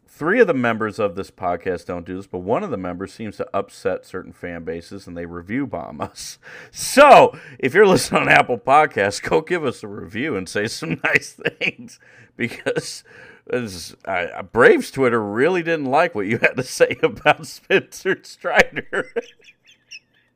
three 0.08 0.40
of 0.40 0.48
the 0.48 0.54
members 0.54 1.00
of 1.00 1.16
this 1.16 1.30
podcast 1.30 1.88
don't 1.88 2.06
do 2.06 2.16
this, 2.16 2.28
but 2.28 2.40
one 2.40 2.64
of 2.64 2.72
the 2.72 2.78
members 2.78 3.12
seems 3.12 3.36
to 3.36 3.50
upset 3.54 4.06
certain 4.06 4.32
fan 4.32 4.64
bases 4.64 5.06
and 5.06 5.18
they 5.18 5.26
review 5.26 5.68
bomb 5.68 6.00
us. 6.00 6.40
So 6.72 7.38
if 7.60 7.74
you're 7.74 7.86
listening 7.86 8.22
on 8.22 8.30
Apple 8.30 8.58
Podcasts, 8.58 9.22
go 9.22 9.42
give 9.42 9.66
us 9.66 9.84
a 9.84 9.88
review 9.90 10.38
and 10.38 10.48
say 10.48 10.68
some 10.68 11.02
nice 11.04 11.34
things 11.34 12.00
because 12.38 13.04
Is, 13.48 13.96
uh, 14.06 14.42
Braves 14.44 14.90
Twitter 14.90 15.22
really 15.22 15.64
didn't 15.64 15.88
like 15.88 16.16
what 16.16 16.28
you 16.28 16.38
had 16.38 16.56
to 16.56 16.64
say 16.64 16.98
about 17.04 17.46
Spencer 17.46 18.20
Strider. 18.24 19.12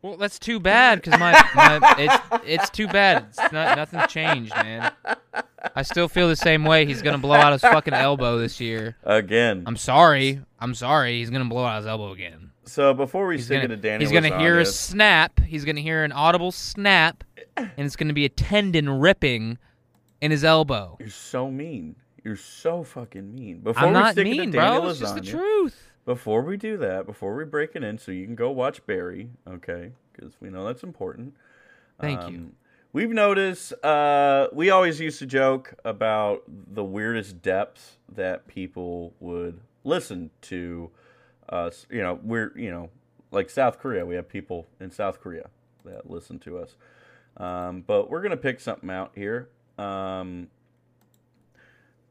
Well, 0.03 0.15
that's 0.15 0.37
too 0.37 0.59
bad 0.59 1.01
because 1.01 1.19
my, 1.19 1.31
my 1.55 1.95
it's 1.97 2.45
it's 2.45 2.69
too 2.69 2.87
bad. 2.87 3.25
It's 3.29 3.51
not 3.51 3.75
nothing's 3.75 4.07
changed, 4.07 4.55
man. 4.55 4.91
I 5.75 5.81
still 5.81 6.07
feel 6.07 6.27
the 6.27 6.35
same 6.35 6.65
way. 6.65 6.85
He's 6.85 7.01
gonna 7.01 7.17
blow 7.17 7.35
out 7.35 7.51
his 7.51 7.61
fucking 7.63 7.95
elbow 7.95 8.37
this 8.37 8.61
year. 8.61 8.95
Again. 9.03 9.63
I'm 9.65 9.75
sorry. 9.75 10.39
I'm 10.59 10.75
sorry. 10.75 11.17
He's 11.17 11.31
gonna 11.31 11.45
blow 11.45 11.65
out 11.65 11.77
his 11.77 11.87
elbow 11.87 12.11
again. 12.11 12.51
So 12.65 12.93
before 12.93 13.25
we 13.25 13.37
He's 13.37 13.45
stick 13.45 13.63
gonna, 13.63 13.73
it 13.73 13.77
to 13.77 13.81
Danny, 13.81 14.03
he's 14.05 14.11
gonna 14.11 14.37
hear 14.37 14.59
a 14.59 14.65
snap. 14.65 15.39
He's 15.39 15.65
gonna 15.65 15.81
hear 15.81 16.03
an 16.03 16.11
audible 16.11 16.51
snap, 16.51 17.23
and 17.57 17.71
it's 17.77 17.95
gonna 17.95 18.13
be 18.13 18.25
a 18.25 18.29
tendon 18.29 18.87
ripping 18.89 19.57
in 20.21 20.29
his 20.29 20.43
elbow. 20.43 20.97
You're 20.99 21.09
so 21.09 21.49
mean. 21.49 21.95
You're 22.27 22.35
so 22.35 22.83
fucking 22.83 23.33
mean. 23.33 23.59
Before 23.59 23.83
I'm 23.83 23.93
we 23.93 23.93
not 23.93 24.11
stick 24.11 24.25
mean, 24.25 24.51
to 24.51 24.57
Danny 24.57 24.79
bro. 24.79 24.89
It's 24.89 24.99
just 24.99 25.15
the 25.15 25.21
truth. 25.21 25.93
Before 26.03 26.41
we 26.41 26.57
do 26.57 26.75
that, 26.75 27.05
before 27.05 27.33
we 27.37 27.45
break 27.45 27.73
it 27.73 27.85
in, 27.85 27.97
so 27.97 28.11
you 28.11 28.25
can 28.25 28.35
go 28.35 28.51
watch 28.51 28.85
Barry, 28.85 29.29
okay? 29.47 29.93
Because 30.11 30.33
we 30.41 30.49
know 30.49 30.65
that's 30.65 30.83
important. 30.83 31.35
Thank 32.01 32.29
you. 32.29 32.37
Um, 32.37 32.51
We've 32.91 33.11
noticed. 33.11 33.71
Uh, 33.81 34.47
we 34.51 34.71
always 34.71 34.99
used 34.99 35.19
to 35.19 35.25
joke 35.25 35.73
about 35.85 36.43
the 36.47 36.83
weirdest 36.83 37.41
depths 37.41 37.95
that 38.13 38.45
people 38.47 39.13
would 39.21 39.61
listen 39.85 40.29
to 40.41 40.91
us. 41.47 41.87
You 41.89 42.01
know, 42.01 42.19
we're 42.21 42.51
you 42.57 42.71
know 42.71 42.89
like 43.31 43.49
South 43.49 43.79
Korea. 43.79 44.05
We 44.05 44.15
have 44.15 44.27
people 44.27 44.67
in 44.81 44.91
South 44.91 45.21
Korea 45.21 45.49
that 45.85 46.09
listen 46.09 46.39
to 46.39 46.57
us. 46.57 46.75
Um, 47.37 47.85
but 47.87 48.09
we're 48.09 48.21
gonna 48.21 48.35
pick 48.35 48.59
something 48.59 48.89
out 48.89 49.11
here. 49.15 49.47
Um, 49.77 50.47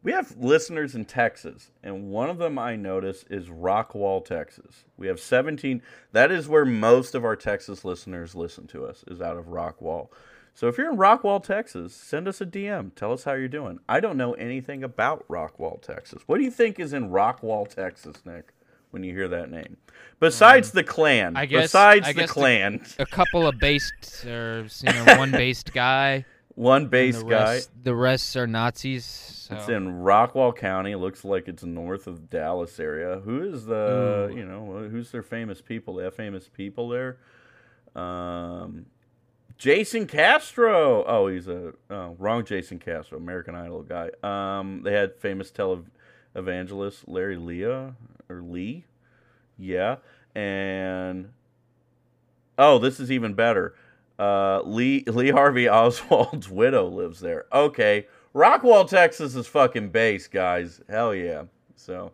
we 0.07 0.13
have 0.13 0.37
listeners 0.39 0.95
in 0.95 1.05
Texas, 1.05 1.73
and 1.83 2.11
one 2.11 2.31
of 2.31 2.39
them 2.39 2.61
I 2.61 2.77
notice 2.77 3.25
is 3.29 3.49
Rockwall, 3.49 4.25
Texas. 4.25 4.85
We 4.97 5.09
have 5.09 5.19
17. 5.19 5.83
That 6.13 6.31
is 6.31 6.47
where 6.47 6.65
most 6.65 7.17
of 7.17 7.25
our 7.25 7.35
Texas 7.35 7.85
listeners 7.85 8.37
listen 8.37 8.69
to 8.69 8.85
us, 8.87 9.03
is 9.09 9.21
out 9.21 9.37
of 9.37 9.47
Rockwall. 9.47 10.07
So 10.55 10.69
if 10.69 10.79
you're 10.79 10.93
in 10.93 10.97
Rockwall, 10.97 11.43
Texas, 11.43 11.93
send 11.93 12.29
us 12.29 12.41
a 12.41 12.47
DM. 12.47 12.95
Tell 12.95 13.13
us 13.13 13.25
how 13.25 13.33
you're 13.33 13.49
doing. 13.49 13.81
I 13.89 13.99
don't 13.99 14.17
know 14.17 14.35
anything 14.35 14.85
about 14.85 15.27
Rockwall, 15.27 15.83
Texas. 15.83 16.23
What 16.27 16.39
do 16.39 16.45
you 16.45 16.53
think 16.53 16.79
is 16.79 16.93
in 16.93 17.11
Rockwall, 17.11 17.69
Texas, 17.69 18.25
Nick, 18.25 18.53
when 18.93 19.03
you 19.03 19.13
hear 19.13 19.27
that 19.27 19.51
name? 19.51 19.77
Besides 20.21 20.71
the 20.71 20.85
Klan. 20.85 21.31
Um, 21.31 21.37
I 21.37 21.47
guess- 21.47 21.65
Besides 21.65 22.07
I 22.07 22.13
the 22.13 22.21
guess 22.21 22.29
the- 22.29 22.33
Klan. 22.33 22.87
A 23.01 23.07
couple 23.07 23.45
of 23.49 23.59
based 23.59 24.25
or 24.25 24.69
you 24.83 24.93
know 24.93 25.05
one 25.19 25.33
based 25.33 25.73
guy. 25.73 26.25
One 26.57 26.87
base 26.87 27.19
the 27.19 27.25
guy. 27.25 27.55
Rest, 27.55 27.71
the 27.85 27.95
rest 27.95 28.35
are 28.35 28.47
Nazis. 28.47 29.05
So. 29.05 29.55
It's 29.55 29.69
in 29.69 30.01
Rockwall 30.01 30.57
County. 30.57 30.95
Looks 30.95 31.23
like 31.23 31.49
it's 31.49 31.63
north 31.63 32.07
of 32.07 32.31
Dallas 32.31 32.81
area. 32.81 33.21
Who 33.23 33.43
is 33.43 33.67
the 33.67 34.31
Ooh. 34.31 34.35
you 34.35 34.45
know 34.45 34.89
who's 34.91 35.11
their 35.13 35.23
famous 35.23 35.61
people? 35.61 35.97
They 35.97 36.05
have 36.05 36.15
famous 36.15 36.49
people 36.49 36.89
there. 36.89 37.19
Um, 37.95 38.87
Jason 39.59 40.07
Castro. 40.07 41.05
Oh, 41.05 41.29
he's 41.29 41.47
a 41.47 41.75
oh, 41.91 42.17
wrong. 42.19 42.43
Jason 42.47 42.79
Castro, 42.79 43.19
American 43.19 43.55
Idol 43.55 43.83
guy. 43.83 44.11
Um, 44.23 44.81
they 44.83 44.95
had 44.95 45.21
famous 45.21 45.51
tele 45.51 45.83
evangelist 46.35 47.07
Larry 47.07 47.37
Lea 47.37 47.65
or 48.31 48.43
Lee. 48.43 48.87
Yeah, 49.59 49.97
and 50.35 51.33
oh, 52.57 52.79
this 52.79 52.99
is 52.99 53.13
even 53.13 53.35
better. 53.35 53.75
Uh, 54.19 54.63
Lee 54.63 55.05
Lee 55.07 55.31
Harvey 55.31 55.69
Oswald's 55.69 56.49
widow 56.51 56.89
lives 56.89 57.21
there. 57.21 57.45
Okay, 57.53 58.07
Rockwall, 58.35 58.89
Texas 58.89 59.35
is 59.35 59.47
fucking 59.47 59.91
base, 59.91 60.27
guys. 60.27 60.81
Hell 60.89 61.15
yeah. 61.15 61.45
So 61.75 62.13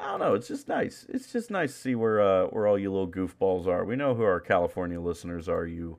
I 0.00 0.10
don't 0.10 0.20
know. 0.20 0.34
It's 0.34 0.48
just 0.48 0.66
nice. 0.68 1.06
It's 1.08 1.32
just 1.32 1.50
nice 1.50 1.72
to 1.72 1.78
see 1.78 1.94
where 1.94 2.20
uh, 2.20 2.46
where 2.46 2.66
all 2.66 2.78
you 2.78 2.90
little 2.90 3.08
goofballs 3.08 3.66
are. 3.66 3.84
We 3.84 3.96
know 3.96 4.14
who 4.14 4.22
our 4.22 4.40
California 4.40 5.00
listeners 5.00 5.48
are. 5.48 5.66
You 5.66 5.98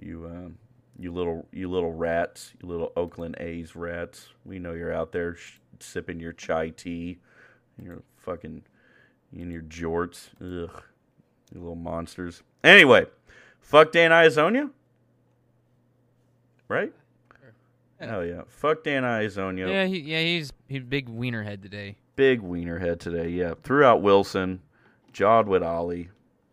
you 0.00 0.26
um, 0.26 0.58
you 0.98 1.12
little 1.12 1.46
you 1.52 1.70
little 1.70 1.92
rats. 1.92 2.52
You 2.62 2.68
little 2.68 2.92
Oakland 2.96 3.36
A's 3.38 3.76
rats. 3.76 4.28
We 4.44 4.58
know 4.58 4.72
you're 4.72 4.92
out 4.94 5.12
there 5.12 5.34
sh- 5.34 5.58
sipping 5.80 6.20
your 6.20 6.32
chai 6.32 6.70
tea. 6.70 7.18
You're 7.82 8.02
fucking 8.16 8.62
in 9.32 9.50
your 9.50 9.62
jorts. 9.62 10.28
Ugh, 10.40 10.82
you 11.52 11.60
little 11.60 11.74
monsters. 11.74 12.42
Anyway, 12.64 13.06
fuck 13.66 13.92
Dan 13.92 14.12
Iassogna. 14.12 14.70
Right? 16.68 16.92
Yeah. 18.00 18.06
Hell 18.06 18.24
yeah. 18.24 18.42
Fuck 18.46 18.84
Dan 18.84 19.02
Iassogna. 19.02 19.68
yeah, 19.68 19.84
he, 19.84 19.98
yeah, 20.00 20.20
he's 20.20 20.52
he's 20.68 20.82
big 20.82 21.08
wiener 21.08 21.42
head 21.42 21.62
today. 21.62 21.96
Big 22.14 22.40
wiener 22.40 22.78
head 22.78 23.00
today. 23.00 23.28
Yeah. 23.28 23.54
Threw 23.62 23.84
out 23.84 24.02
Wilson. 24.02 24.62
Jawed 25.12 25.48
with 25.48 25.62
Ollie. 25.62 26.10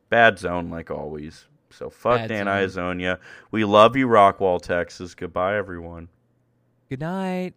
Bad 0.10 0.40
zone 0.40 0.70
like 0.70 0.92
always. 0.92 1.48
So 1.70 1.90
fuck 1.90 2.18
Bad 2.18 2.30
Dan 2.30 2.70
zone. 2.70 3.00
Iassogna. 3.00 3.20
We 3.52 3.66
love 3.66 3.96
you, 3.96 4.08
Rockwall, 4.08 4.62
Texas. 4.62 5.16
Goodbye, 5.16 5.58
everyone. 5.58 6.10
Good 6.90 7.00
night. 7.00 7.54